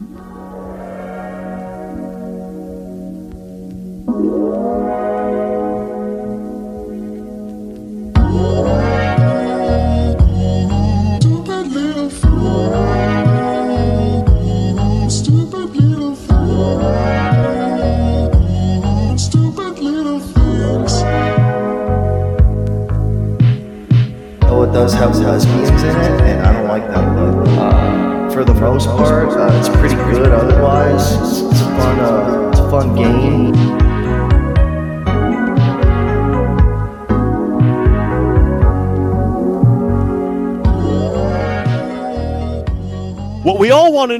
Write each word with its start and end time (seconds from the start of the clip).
Stupid 0.00 0.39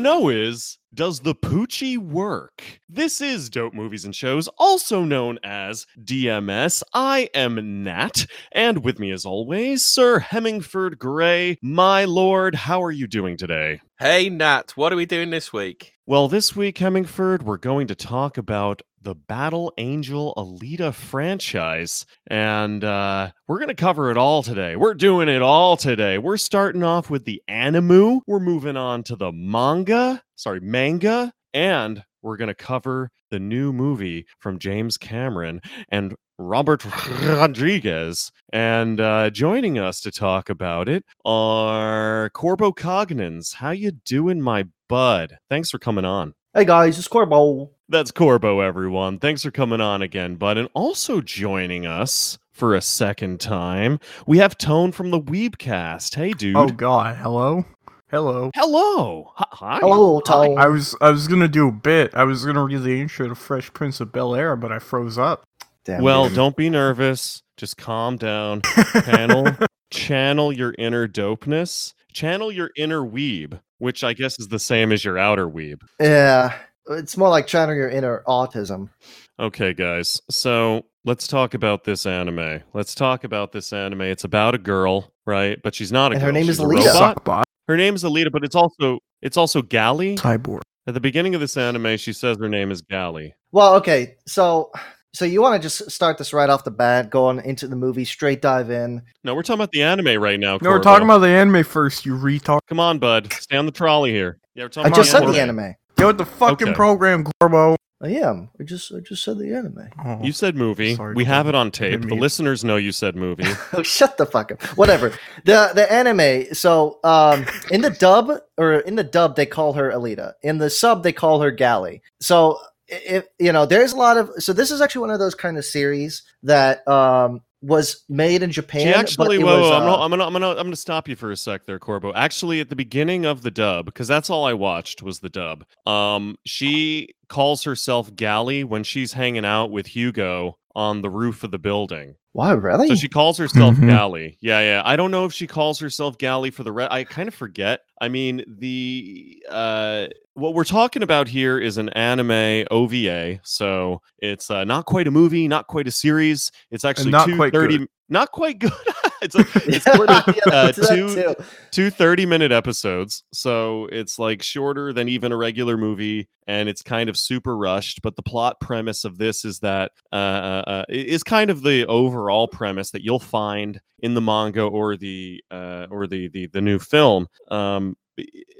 know 0.01 0.29
is 0.29 0.79
does 0.93 1.21
the 1.21 1.35
poochie 1.35 1.99
work? 1.99 2.81
This 2.89 3.21
is 3.21 3.49
Dope 3.49 3.75
Movies 3.75 4.05
and 4.05 4.15
Shows, 4.15 4.49
also 4.59 5.05
known 5.05 5.39
as 5.45 5.87
DMS. 6.03 6.83
I 6.93 7.29
am 7.33 7.85
Nat, 7.85 8.27
and 8.51 8.83
with 8.83 8.99
me 8.99 9.13
as 9.13 9.25
always, 9.25 9.85
Sir 9.85 10.19
Hemingford 10.19 10.99
Gray. 10.99 11.59
My 11.63 12.07
lord, 12.07 12.55
how 12.55 12.83
are 12.83 12.91
you 12.91 13.07
doing 13.07 13.37
today? 13.37 13.81
Hey 13.99 14.31
Nat, 14.31 14.73
what 14.75 14.93
are 14.93 14.97
we 14.97 15.07
doing 15.07 15.31
this 15.31 15.53
week? 15.53 15.93
Well, 16.07 16.27
this 16.27 16.57
week, 16.57 16.79
Hemingford, 16.79 17.45
we're 17.45 17.57
going 17.57 17.87
to 17.87 17.95
talk 17.95 18.37
about 18.37 18.83
the 19.03 19.15
Battle 19.15 19.73
Angel 19.79 20.35
Alita 20.37 20.93
franchise. 20.93 22.07
And 22.29 22.85
uh, 22.85 23.31
we're 23.49 23.59
going 23.59 23.69
to 23.69 23.75
cover 23.75 24.11
it 24.11 24.17
all 24.17 24.43
today. 24.43 24.77
We're 24.77 24.95
doing 24.95 25.29
it 25.29 25.43
all 25.43 25.77
today. 25.77 26.19
We're 26.19 26.37
starting 26.37 26.83
off 26.83 27.11
with 27.11 27.25
the 27.25 27.43
animu. 27.49 28.21
We're 28.27 28.41
moving 28.41 28.77
on 28.77 29.03
to 29.05 29.17
the 29.17 29.33
manga, 29.33 30.23
sorry, 30.37 30.61
manga. 30.61 31.33
And 31.55 32.03
we're 32.23 32.37
going 32.37 32.49
to 32.49 32.55
cover 32.55 33.11
the 33.31 33.41
new 33.41 33.73
movie 33.73 34.27
from 34.39 34.59
James 34.59 34.99
Cameron 34.99 35.61
and 35.89 36.15
Robert 36.39 36.85
Rodriguez. 37.23 38.31
And 38.53 39.01
uh, 39.01 39.31
joining 39.31 39.79
us 39.79 40.01
to 40.01 40.11
talk 40.11 40.51
about 40.51 40.89
it 40.89 41.05
are 41.25 42.31
Korbo 42.35 42.75
Cognans. 42.75 43.55
How 43.55 43.71
you 43.71 43.93
doing, 43.93 44.41
my 44.41 44.67
bud? 44.89 45.39
Thanks 45.49 45.71
for 45.71 45.79
coming 45.79 46.05
on. 46.05 46.35
Hey 46.53 46.65
guys, 46.65 46.99
it's 46.99 47.07
Korbo. 47.07 47.71
That's 47.91 48.13
Korbo, 48.13 48.65
everyone. 48.65 49.19
Thanks 49.19 49.43
for 49.43 49.51
coming 49.51 49.81
on 49.81 50.01
again, 50.01 50.37
bud. 50.37 50.57
And 50.57 50.69
also 50.75 51.21
joining 51.21 51.87
us 51.87 52.39
for 52.53 52.75
a 52.75 52.81
second 52.81 53.41
time, 53.41 53.99
we 54.27 54.39
have 54.39 54.57
Toan 54.57 54.93
from 54.93 55.11
the 55.11 55.21
Weebcast. 55.21 56.15
Hey, 56.15 56.31
oh, 56.31 56.35
dude. 56.35 56.57
Oh 56.57 56.69
God! 56.69 57.17
Hello, 57.17 57.65
hello. 58.11 58.51
Hello. 58.55 59.33
Hi- 59.35 59.47
Hi. 59.51 59.79
Hello, 59.81 60.21
Toan. 60.21 60.57
I 60.59 60.69
was 60.69 60.95
I 61.01 61.11
was 61.11 61.27
gonna 61.27 61.49
do 61.49 61.67
a 61.69 61.73
bit. 61.73 62.15
I 62.15 62.23
was 62.25 62.45
gonna 62.45 62.63
read 62.65 62.83
the 62.83 63.01
intro 63.01 63.29
to 63.29 63.35
Fresh 63.35 63.73
Prince 63.73 63.99
of 64.01 64.13
Bel 64.13 64.37
Air, 64.37 64.55
but 64.55 64.71
I 64.71 64.79
froze 64.79 65.19
up. 65.19 65.43
Damn, 65.85 66.03
Well, 66.05 66.29
dude. 66.29 66.37
don't 66.37 66.57
be 66.57 66.71
nervous. 66.71 67.43
Just 67.57 67.77
calm 67.77 68.17
down. 68.19 68.63
Channel, 69.05 69.57
channel 69.91 70.53
your 70.53 70.75
inner 70.79 71.09
dopeness. 71.09 71.95
Channel 72.13 72.53
your 72.53 72.71
inner 72.77 73.01
weeb, 73.01 73.61
which 73.79 74.05
I 74.05 74.13
guess 74.13 74.39
is 74.39 74.49
the 74.49 74.59
same 74.59 74.93
as 74.93 75.05
your 75.05 75.17
outer 75.19 75.49
weeb. 75.49 75.81
yeah, 76.01 76.55
it's 76.89 77.17
more 77.17 77.29
like 77.29 77.47
channeling 77.47 77.79
your 77.79 77.89
inner 77.91 78.23
autism. 78.27 78.91
Okay, 79.39 79.73
guys. 79.73 80.21
So 80.31 80.85
let's 81.05 81.27
talk 81.27 81.55
about 81.55 81.85
this 81.85 82.07
anime. 82.07 82.61
Let's 82.75 82.95
talk 82.95 83.25
about 83.25 83.53
this 83.53 83.73
anime. 83.73 84.03
It's 84.03 84.25
about 84.25 84.55
a 84.55 84.59
girl, 84.59 85.13
right? 85.27 85.59
But 85.63 85.75
she's 85.75 85.93
not 85.93 86.13
a 86.13 86.15
And 86.15 86.21
girl. 86.21 86.27
her 86.27 86.33
name 86.33 86.47
She's 86.47 86.59
is 86.59 86.65
Alita. 86.65 87.43
Her 87.69 87.77
name 87.77 87.95
is 87.95 88.05
Alita, 88.05 88.31
but 88.33 88.45
it's 88.45 88.57
also 88.57 88.99
it's 89.23 89.37
also 89.37 89.63
Gally. 89.63 90.17
Cyborg. 90.17 90.61
At 90.87 90.95
the 90.95 91.01
beginning 91.01 91.35
of 91.35 91.41
this 91.41 91.57
anime, 91.57 91.97
she 91.99 92.13
says 92.13 92.37
her 92.39 92.49
name 92.49 92.71
is 92.71 92.83
Gally. 92.83 93.35
Well, 93.53 93.75
okay, 93.77 94.17
so 94.27 94.73
so 95.13 95.25
you 95.25 95.43
want 95.43 95.61
to 95.61 95.69
just 95.69 95.91
start 95.91 96.19
this 96.19 96.33
right 96.33 96.49
off 96.49 96.65
the 96.65 96.71
bat, 96.71 97.11
going 97.11 97.41
into 97.45 97.67
the 97.67 97.77
movie, 97.77 98.05
straight 98.05 98.41
dive 98.43 98.71
in. 98.71 99.03
No, 99.25 99.35
we're 99.35 99.43
talking 99.43 99.61
about 99.61 99.73
the 99.73 99.83
anime 99.83 100.21
right 100.21 100.39
now. 100.39 100.59
No, 100.63 100.71
we're 100.71 100.83
talking 100.83 101.05
about 101.05 101.19
the 101.19 101.29
anime 101.29 101.65
first. 101.65 102.07
You 102.07 102.17
retard. 102.17 102.61
Come 102.69 102.81
on, 102.81 102.99
bud. 102.99 103.33
Stay 103.33 103.57
on 103.57 103.67
the 103.67 103.73
trolley 103.73 104.11
here. 104.11 104.39
Yeah, 104.55 104.65
we're 104.65 104.69
talking 104.69 104.93
I 104.93 104.97
just 104.97 105.11
about 105.11 105.27
said 105.27 105.35
the 105.35 105.41
anime. 105.41 105.75
Anime. 106.01 106.17
Get 106.17 106.19
with 106.19 106.19
the 106.19 106.37
fucking 106.37 106.69
Okay. 106.69 106.75
program, 106.77 107.25
Korbo. 107.43 107.77
I 108.03 108.09
am. 108.09 108.49
I 108.59 108.63
just 108.65 108.91
I 108.95 109.01
just 109.01 109.23
said 109.23 109.37
the 109.39 109.55
anime. 109.55 109.91
Oh. 110.03 110.21
You 110.23 110.33
said 110.33 110.57
movie. 110.57 110.95
Sorry, 110.95 111.15
we 111.15 111.25
have 111.25 111.49
it 111.49 111.55
on 111.55 111.71
tape. 111.71 112.01
The 112.09 112.15
listeners 112.15 112.65
know 112.65 112.77
you 112.77 112.93
said 112.93 113.15
movie. 113.15 113.45
Oh, 113.75 113.83
shut 113.83 114.17
the 114.17 114.25
fuck 114.25 114.53
up. 114.53 114.63
Whatever. 114.79 115.13
the 115.45 115.71
the 115.75 115.91
anime. 115.93 116.55
So 116.55 116.99
um, 117.05 117.45
in 117.71 117.83
the 117.83 117.91
dub 117.91 118.31
or 118.57 118.75
in 118.77 118.95
the 118.97 119.05
dub 119.05 119.37
they 119.37 119.45
call 119.45 119.75
her 119.75 119.91
Alita. 119.91 120.33
In 120.43 120.57
the 120.57 120.71
sub 120.71 121.03
they 121.03 121.13
call 121.13 121.43
her 121.43 121.51
Gally. 121.51 122.01
So 122.21 122.59
if 122.89 123.27
you 123.39 123.53
know, 123.53 123.67
there's 123.67 123.93
a 123.93 123.97
lot 123.97 124.17
of. 124.17 124.31
So 124.39 124.55
this 124.55 124.71
is 124.71 124.81
actually 124.81 125.03
one 125.03 125.11
of 125.11 125.19
those 125.19 125.35
kind 125.35 125.59
of 125.59 125.65
series 125.67 126.23
that 126.45 126.89
um 126.89 127.43
was 127.63 128.05
made 128.09 128.43
in 128.43 128.51
Japan. 128.51 128.83
She 128.83 128.89
actually, 128.89 129.39
but 129.39 129.43
it 129.43 129.45
whoa, 129.45 129.61
was, 129.61 129.71
whoa, 129.71 129.77
I'm, 129.77 129.83
uh, 129.83 129.97
gonna, 129.97 130.03
I'm 130.03 130.11
gonna, 130.11 130.25
I'm 130.25 130.33
gonna, 130.33 130.49
I'm 130.51 130.67
gonna 130.67 130.77
stop 130.77 131.09
you 131.09 131.17
for 131.17 131.31
a 131.31 131.37
sec 131.37 131.67
there, 131.67 131.79
Korbo. 131.79 132.13
Actually, 132.15 132.61
at 132.61 132.69
the 132.69 132.77
beginning 132.77 133.27
of 133.27 133.43
the 133.43 133.51
dub, 133.51 133.87
because 133.87 134.09
that's 134.09 134.31
all 134.31 134.45
I 134.45 134.55
watched 134.55 135.03
was 135.03 135.21
the 135.21 135.29
dub. 135.29 135.65
Um, 135.87 136.37
she 136.45 137.15
calls 137.29 137.65
herself 137.65 138.15
Gally 138.15 138.65
when 138.65 138.83
she's 138.83 139.13
hanging 139.13 139.45
out 139.45 139.71
with 139.71 139.87
Hugo 139.87 140.57
on 140.75 141.03
the 141.03 141.11
roof 141.11 141.43
of 141.45 141.51
the 141.51 141.59
building. 141.59 142.15
Wow, 142.33 142.55
really? 142.55 142.89
So 142.89 142.95
she 142.95 143.09
calls 143.09 143.37
herself 143.39 143.75
Mhm. 143.75 143.89
Gally. 143.89 144.39
Yeah, 144.41 144.61
yeah. 144.61 144.83
I 144.85 144.95
don't 144.95 145.11
know 145.11 145.25
if 145.25 145.33
she 145.33 145.47
calls 145.49 145.81
herself 145.81 146.17
Gally 146.19 146.51
for 146.51 146.63
the 146.63 146.71
rest. 146.71 146.93
I 146.93 147.03
kind 147.05 147.27
of 147.27 147.35
forget. 147.35 147.81
I 148.01 148.09
mean, 148.09 148.45
the 148.47 149.43
uh, 149.51 150.07
what 150.35 150.55
we're 150.55 150.63
talking 150.65 151.03
about 151.03 151.27
here 151.29 151.59
is 151.59 151.77
an 151.77 151.89
anime 151.91 152.67
OVA. 152.71 153.41
So 153.43 154.01
it's 154.21 154.49
uh, 154.51 154.63
not 154.65 154.87
quite 154.87 155.09
a 155.09 155.11
movie, 155.11 155.49
not 155.49 155.67
quite 155.67 155.89
a 155.89 155.91
series. 155.91 156.53
It's 156.71 156.85
actually 156.85 157.11
not 157.11 157.27
two 157.27 157.37
quite 157.37 157.53
30 157.53 157.79
good. 157.79 157.89
not 158.09 158.31
quite 158.31 158.59
good. 158.61 158.73
it's 159.23 159.35
a, 159.35 159.45
it's 159.67 159.85
sort 159.85 160.11
of 160.11 160.35
Yeah, 160.47 160.53
uh, 160.53 160.73
two 160.73 161.35
two 161.71 161.91
30 161.91 162.27
minute 162.27 162.53
episodes 162.53 163.25
so 163.33 163.87
it's 163.93 164.19
like 164.19 164.43
shorter 164.43 164.93
than 164.93 165.09
even 165.09 165.33
a 165.33 165.37
regular 165.37 165.77
movie 165.77 166.29
and 166.47 166.69
it's 166.69 166.83
kind 166.83 167.09
of 167.09 167.17
super 167.17 167.57
rushed 167.57 168.03
but 168.03 168.17
the 168.17 168.23
plot 168.23 168.61
premise 168.61 169.05
of 169.05 169.19
this 169.19 169.45
is 169.45 169.61
that 169.61 169.93
uh, 170.13 170.17
uh, 170.17 170.65
uh, 170.67 170.85
is 170.89 171.23
kind 171.23 171.51
of 171.51 171.63
the 171.63 171.87
overall 171.87 172.49
premise 172.49 172.91
that 172.91 173.03
you'll 173.03 173.19
find 173.19 173.81
in 174.01 174.15
the 174.15 174.21
manga 174.21 174.63
or 174.63 174.97
the 174.97 175.43
uh, 175.51 175.87
or 175.91 176.07
the, 176.07 176.29
the 176.29 176.47
the 176.49 176.61
new 176.61 176.79
film 176.79 177.27
um 177.51 177.97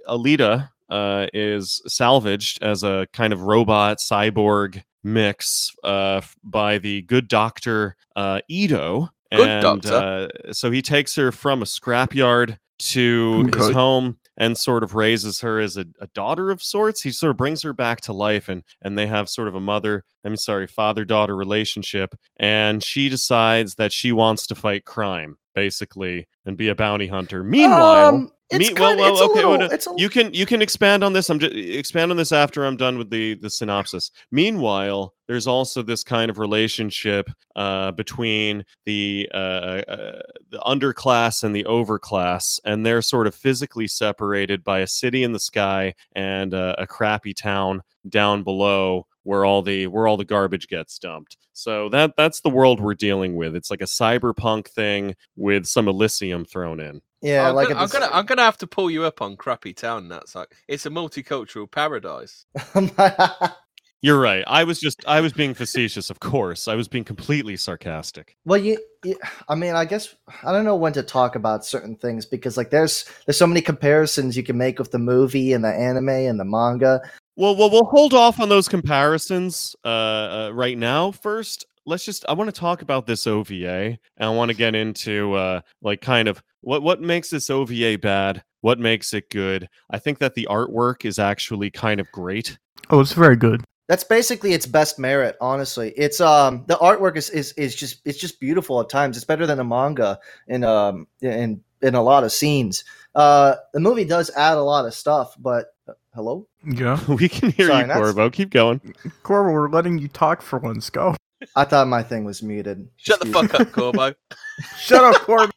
alita 0.09 0.69
uh, 0.91 1.27
is 1.33 1.81
salvaged 1.87 2.63
as 2.63 2.83
a 2.83 3.07
kind 3.13 3.33
of 3.33 3.43
robot 3.43 3.99
cyborg 3.99 4.83
mix 5.03 5.71
uh, 5.85 6.21
by 6.45 6.79
the 6.79 7.03
good 7.03 7.29
doctor 7.29 7.97
uh, 8.17 8.41
Ido. 8.49 9.09
Good 9.33 9.49
and. 9.49 9.87
Uh, 9.87 10.53
so 10.53 10.71
he 10.71 10.83
takes 10.83 11.15
her 11.17 11.33
from 11.33 11.63
a 11.63 11.65
scrapyard 11.65 12.59
to 12.81 13.45
his 13.55 13.71
home 13.75 14.17
and 14.39 14.57
sort 14.57 14.83
of 14.83 14.95
raises 14.95 15.41
her 15.43 15.61
as 15.61 15.77
a, 15.77 15.85
a 16.01 16.07
daughter 16.15 16.51
of 16.51 16.63
sorts. 16.63 17.03
He 17.03 17.11
sort 17.11 17.31
of 17.31 17.37
brings 17.37 17.63
her 17.63 17.75
back 17.75 18.01
to 18.03 18.13
life 18.15 18.49
and 18.49 18.63
and 18.81 18.97
they 18.97 19.07
have 19.07 19.29
sort 19.29 19.49
of 19.49 19.55
a 19.55 19.61
mother, 19.61 20.03
I'm 20.25 20.37
sorry, 20.37 20.67
father-daughter 20.67 21.37
relationship. 21.37 22.15
And 22.39 22.83
she 22.83 23.09
decides 23.11 23.75
that 23.75 23.93
she 23.93 24.13
wants 24.13 24.47
to 24.47 24.55
fight 24.55 24.87
crime, 24.87 25.37
basically, 25.55 26.27
and 26.47 26.57
be 26.57 26.69
a 26.69 26.75
bounty 26.75 27.09
hunter. 27.09 27.45
Meanwhile, 27.45 28.15
Um, 28.15 28.31
it's 28.51 28.69
me- 28.69 28.75
kind 28.75 28.99
well, 28.99 29.15
well, 29.15 29.25
okay, 29.25 29.35
little, 29.35 29.59
well, 29.59 29.69
no, 29.69 29.97
you 29.97 30.09
can 30.09 30.35
you 30.35 30.45
can 30.45 30.61
expand 30.61 31.05
on 31.05 31.13
this. 31.13 31.31
I'm 31.31 31.39
just 31.39 31.55
expand 31.55 32.11
on 32.11 32.17
this 32.17 32.33
after 32.33 32.65
I'm 32.65 32.77
done 32.77 32.99
with 32.99 33.11
the 33.11 33.35
the 33.35 33.49
synopsis. 33.49 34.11
Meanwhile, 34.33 35.15
there's 35.29 35.47
also 35.47 35.83
this 35.83 36.03
kind 36.03 36.31
of 36.31 36.39
relationship 36.39 37.31
uh, 37.55 37.93
between 37.93 38.65
the 38.87 39.29
uh, 39.33 39.83
uh, 39.87 40.23
the 40.51 40.59
underclass 40.59 41.45
and 41.45 41.55
the 41.55 41.65
overclass, 41.65 42.59
and 42.65 42.85
they're 42.85 43.03
sort 43.03 43.27
of 43.27 43.35
physically 43.35 43.87
separated 43.87 44.65
by 44.65 44.81
a 44.81 44.87
city 44.87 45.23
in 45.23 45.33
the 45.33 45.41
sky 45.41 45.95
and 46.15 46.53
uh, 46.53 46.75
a 46.79 46.87
crappy 46.87 47.33
town 47.33 47.83
down 48.09 48.43
below 48.43 49.07
where 49.23 49.45
all 49.45 49.63
the 49.63 49.87
where 49.87 50.07
all 50.07 50.17
the 50.17 50.25
garbage 50.25 50.67
gets 50.69 50.99
dumped. 50.99 51.37
So 51.53 51.89
that 51.91 52.15
that's 52.17 52.41
the 52.41 52.51
world 52.51 52.81
we're 52.81 52.95
dealing 52.95 53.37
with. 53.37 53.55
It's 53.55 53.71
like 53.71 53.83
a 53.83 53.85
cyberpunk 53.85 54.69
thing 54.69 55.15
with 55.37 55.67
some 55.67 55.89
Elysium 55.89 56.45
thrown 56.45 56.81
in. 56.81 57.03
Yeah, 57.23 57.49
I'm, 57.49 57.55
like 57.55 57.69
gonna, 57.69 57.81
a 57.81 57.83
I'm 57.83 57.89
gonna 57.89 58.09
I'm 58.13 58.27
gonna 58.27 58.43
have 58.43 58.59
to 58.59 58.67
pull 58.67 58.91
you 58.91 59.05
up 59.05 59.21
on 59.23 59.37
Crappy 59.37 59.73
Town. 59.73 60.09
That's 60.09 60.35
like 60.35 60.55
it's 60.69 60.87
a 60.87 60.91
multicultural 60.91 61.71
paradise. 61.71 62.47
You're 64.03 64.19
right. 64.19 64.45
I 64.47 64.65
was 64.65 64.81
just 64.81 65.05
I 65.07 65.21
was 65.21 65.35
being 65.35 65.53
facetious, 65.53 66.09
of 66.09 66.21
course. 66.21 66.69
I 66.69 66.75
was 66.75 66.89
being 66.89 67.05
completely 67.05 67.57
sarcastic. 67.59 68.35
Well, 68.47 68.59
you, 68.59 68.79
you, 69.05 69.17
I 69.49 69.55
mean, 69.55 69.75
I 69.75 69.85
guess 69.85 70.15
I 70.43 70.53
don't 70.53 70.65
know 70.65 70.77
when 70.77 70.95
to 70.95 71.03
talk 71.03 71.35
about 71.35 71.67
certain 71.67 71.97
things 71.97 72.25
because 72.25 72.57
like 72.57 72.71
there's 72.71 73.05
there's 73.27 73.37
so 73.37 73.47
many 73.47 73.61
comparisons 73.61 74.39
you 74.39 74.43
can 74.43 74.57
make 74.57 74.79
with 74.79 74.91
the 74.91 74.99
movie 74.99 75.53
and 75.53 75.63
the 75.63 75.69
anime 75.69 76.09
and 76.09 76.41
the 76.41 76.47
manga. 76.47 77.03
Well, 77.37 77.55
well, 77.57 77.71
we'll 77.71 77.85
hold 77.85 78.15
off 78.15 78.41
on 78.41 78.49
those 78.49 78.69
comparisons 78.69 79.77
uh, 79.85 79.89
uh, 79.89 80.51
right 80.55 80.79
now. 80.79 81.11
First, 81.11 81.67
let's 81.85 82.05
just. 82.05 82.25
I 82.27 82.33
want 82.33 82.53
to 82.53 82.59
talk 82.59 82.81
about 82.81 83.07
this 83.07 83.27
OVA, 83.27 83.65
and 83.75 83.99
I 84.19 84.31
want 84.31 84.51
to 84.51 84.57
get 84.57 84.75
into 84.75 85.35
uh, 85.35 85.61
like 85.83 86.01
kind 86.01 86.27
of 86.27 86.43
what 86.61 86.83
what 86.83 87.01
makes 87.01 87.31
this 87.31 87.51
OVA 87.51 87.99
bad, 87.99 88.43
what 88.61 88.79
makes 88.79 89.13
it 89.13 89.31
good. 89.31 89.69
I 89.91 89.99
think 89.99 90.19
that 90.19 90.35
the 90.35 90.47
artwork 90.51 91.05
is 91.05 91.19
actually 91.19 91.71
kind 91.71 92.01
of 92.01 92.11
great. 92.13 92.59
Oh, 92.91 93.01
it's 93.01 93.13
very 93.13 93.37
good. 93.37 93.65
That's 93.89 94.05
basically 94.05 94.53
its 94.53 94.67
best 94.67 94.99
merit, 94.99 95.37
honestly. 95.41 95.93
It's 95.97 96.21
um 96.21 96.65
the 96.69 96.77
artwork 96.77 97.17
is, 97.17 97.31
is 97.31 97.53
is 97.53 97.75
just 97.75 98.01
it's 98.05 98.19
just 98.19 98.39
beautiful 98.41 98.81
at 98.81 98.89
times. 98.89 99.17
It's 99.17 99.27
better 99.27 99.47
than 99.47 99.59
a 99.59 99.65
manga 99.65 100.19
in 100.47 100.63
um 100.65 101.07
in 101.21 101.63
in 101.83 101.95
a 101.95 102.03
lot 102.03 102.25
of 102.25 102.33
scenes. 102.33 102.85
Uh, 103.15 103.57
the 103.73 103.81
movie 103.81 104.05
does 104.05 104.31
add 104.37 104.57
a 104.57 104.63
lot 104.63 104.87
of 104.87 104.95
stuff, 104.95 105.35
but 105.39 105.75
uh, 105.89 105.95
hello. 106.15 106.47
Yeah. 106.65 107.01
we 107.09 107.29
can 107.29 107.51
hear 107.51 107.69
Sorry, 107.69 107.81
you, 107.81 107.87
that's- 107.89 108.13
Korbo. 108.15 108.33
Keep 108.33 108.51
going. 108.51 108.81
Korbo, 109.25 109.53
we're 109.53 109.69
letting 109.71 109.99
you 109.99 110.09
talk 110.09 110.43
for 110.43 110.59
once. 110.59 110.91
Go. 110.91 111.17
I 111.57 111.65
thought 111.65 111.89
my 111.89 112.03
thing 112.03 112.25
was 112.25 112.43
muted. 112.43 112.87
Shut 112.97 113.19
the 113.21 113.27
Excuse 113.27 113.51
fuck 113.51 113.61
up, 113.61 113.69
Korbo. 113.69 114.15
Shut 114.79 115.03
up, 115.03 115.23
Corbin. 115.23 115.51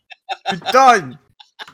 You're 0.50 0.60
done. 0.72 1.19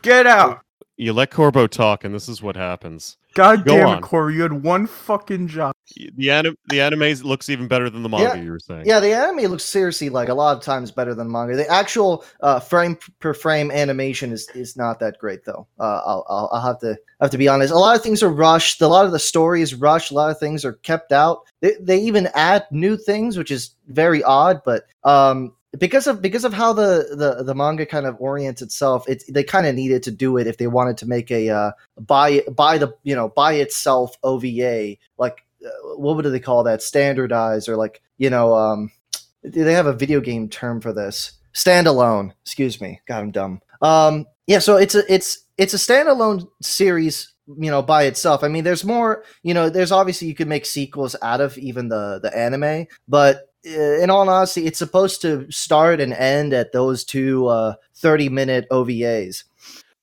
Get 0.02 0.28
out. 0.28 0.62
You 0.98 1.14
let 1.14 1.32
Korbo 1.32 1.70
talk, 1.70 2.04
and 2.04 2.14
this 2.14 2.28
is 2.28 2.42
what 2.42 2.58
happens. 2.58 3.16
God 3.34 3.64
Go 3.64 3.78
damn 3.78 3.88
on. 3.88 3.98
it, 4.00 4.02
Corbin. 4.02 4.36
You 4.36 4.42
had 4.42 4.52
one 4.52 4.86
fucking 4.86 5.48
job. 5.48 5.74
The 5.96 6.30
anim- 6.30 6.58
the 6.68 6.82
anime 6.82 7.14
looks 7.22 7.48
even 7.48 7.68
better 7.70 7.90
than 7.90 8.04
the 8.04 8.10
manga. 8.10 8.36
Yeah. 8.36 8.44
You 8.44 8.52
were 8.52 8.60
saying. 8.60 8.84
Yeah, 8.86 9.00
the 9.00 9.14
anime 9.14 9.50
looks 9.52 9.64
seriously 9.64 10.10
like 10.10 10.30
a 10.30 10.34
lot 10.34 10.58
of 10.58 10.64
times 10.64 10.92
better 10.92 11.16
than 11.16 11.32
manga. 11.32 11.56
The 11.56 11.70
actual 11.70 12.26
uh, 12.42 12.60
frame 12.60 12.98
per 13.20 13.34
frame 13.34 13.72
animation 13.72 14.34
is, 14.34 14.50
is 14.56 14.76
not 14.76 15.00
that 15.00 15.20
great 15.20 15.46
though. 15.46 15.68
Uh, 15.80 16.02
I'll, 16.06 16.26
I'll 16.28 16.50
I'll 16.52 16.62
have 16.62 16.80
to 16.80 16.98
I 17.22 17.26
have 17.26 17.32
to 17.32 17.38
be 17.38 17.48
honest. 17.48 17.72
A 17.72 17.78
lot 17.78 17.96
of 17.96 18.04
things 18.04 18.22
are 18.22 18.30
rushed. 18.30 18.82
A 18.82 18.88
lot 18.88 19.06
of 19.06 19.12
the 19.12 19.20
story 19.20 19.62
is 19.62 19.76
rushed. 19.76 20.12
A 20.12 20.16
lot 20.16 20.32
of 20.32 20.40
things 20.40 20.66
are 20.66 20.74
kept 20.74 21.12
out. 21.12 21.44
They, 21.62 21.76
they 21.80 22.00
even 22.00 22.28
add 22.34 22.66
new 22.72 22.98
things, 22.98 23.38
which 23.38 23.52
is 23.52 23.76
very 23.88 24.24
odd. 24.24 24.62
But 24.66 24.84
um, 25.04 25.54
because 25.78 26.08
of 26.08 26.22
because 26.22 26.46
of 26.46 26.54
how 26.54 26.74
the 26.74 27.16
the, 27.16 27.44
the 27.44 27.54
manga 27.54 27.86
kind 27.86 28.06
of 28.06 28.20
orients 28.20 28.62
itself, 28.62 29.08
it 29.08 29.24
they 29.30 29.44
kind 29.44 29.68
of 29.68 29.76
needed 29.76 30.02
to 30.04 30.12
do 30.12 30.38
it 30.38 30.48
if 30.48 30.58
they 30.58 30.68
wanted 30.68 30.98
to 30.98 31.06
make 31.06 31.30
a 31.30 31.50
uh, 31.50 31.72
by 32.00 32.42
by 32.52 32.78
the 32.78 32.94
you 33.04 33.16
know 33.16 33.30
by 33.30 33.54
itself 33.54 34.16
OVA 34.24 34.96
like 35.18 35.46
uh, 35.64 35.70
what 35.98 36.16
would 36.16 36.26
they 36.26 36.40
call 36.40 36.64
that? 36.64 36.82
Standardized 36.82 37.70
or 37.70 37.76
like 37.76 38.02
you 38.18 38.30
know 38.30 38.54
um 38.56 38.92
they 39.44 39.74
have 39.74 39.88
a 39.88 39.94
video 39.94 40.20
game 40.22 40.50
term 40.50 40.82
for 40.82 40.92
this. 40.92 41.34
Standalone. 41.54 42.32
Excuse 42.42 42.82
me. 42.82 43.02
God 43.08 43.20
i'm 43.20 43.32
dumb. 43.32 43.62
Um 43.82 44.26
yeah 44.48 44.60
so 44.60 44.78
it's 44.78 44.96
a 44.96 45.12
it's 45.12 45.46
it's 45.58 45.74
a 45.74 45.78
standalone 45.78 46.48
series 46.62 47.34
you 47.58 47.70
know 47.70 47.84
by 47.84 48.04
itself. 48.04 48.44
I 48.44 48.48
mean 48.48 48.64
there's 48.64 48.84
more 48.84 49.24
you 49.44 49.54
know 49.54 49.70
there's 49.70 49.92
obviously 49.92 50.28
you 50.28 50.36
could 50.36 50.48
make 50.48 50.66
sequels 50.66 51.16
out 51.22 51.42
of 51.42 51.58
even 51.60 51.90
the 51.90 52.20
the 52.24 52.36
anime 52.36 52.88
but 53.08 53.49
in 53.64 54.10
all 54.10 54.28
honesty 54.30 54.66
it's 54.66 54.80
supposed 54.80 55.22
to 55.22 55.50
start 55.52 56.00
and 56.00 56.14
end 56.14 56.54
at 56.54 56.72
those 56.72 57.04
two 57.04 57.48
uh 57.48 57.74
30 57.96 58.30
minute 58.30 58.68
ovas 58.72 59.44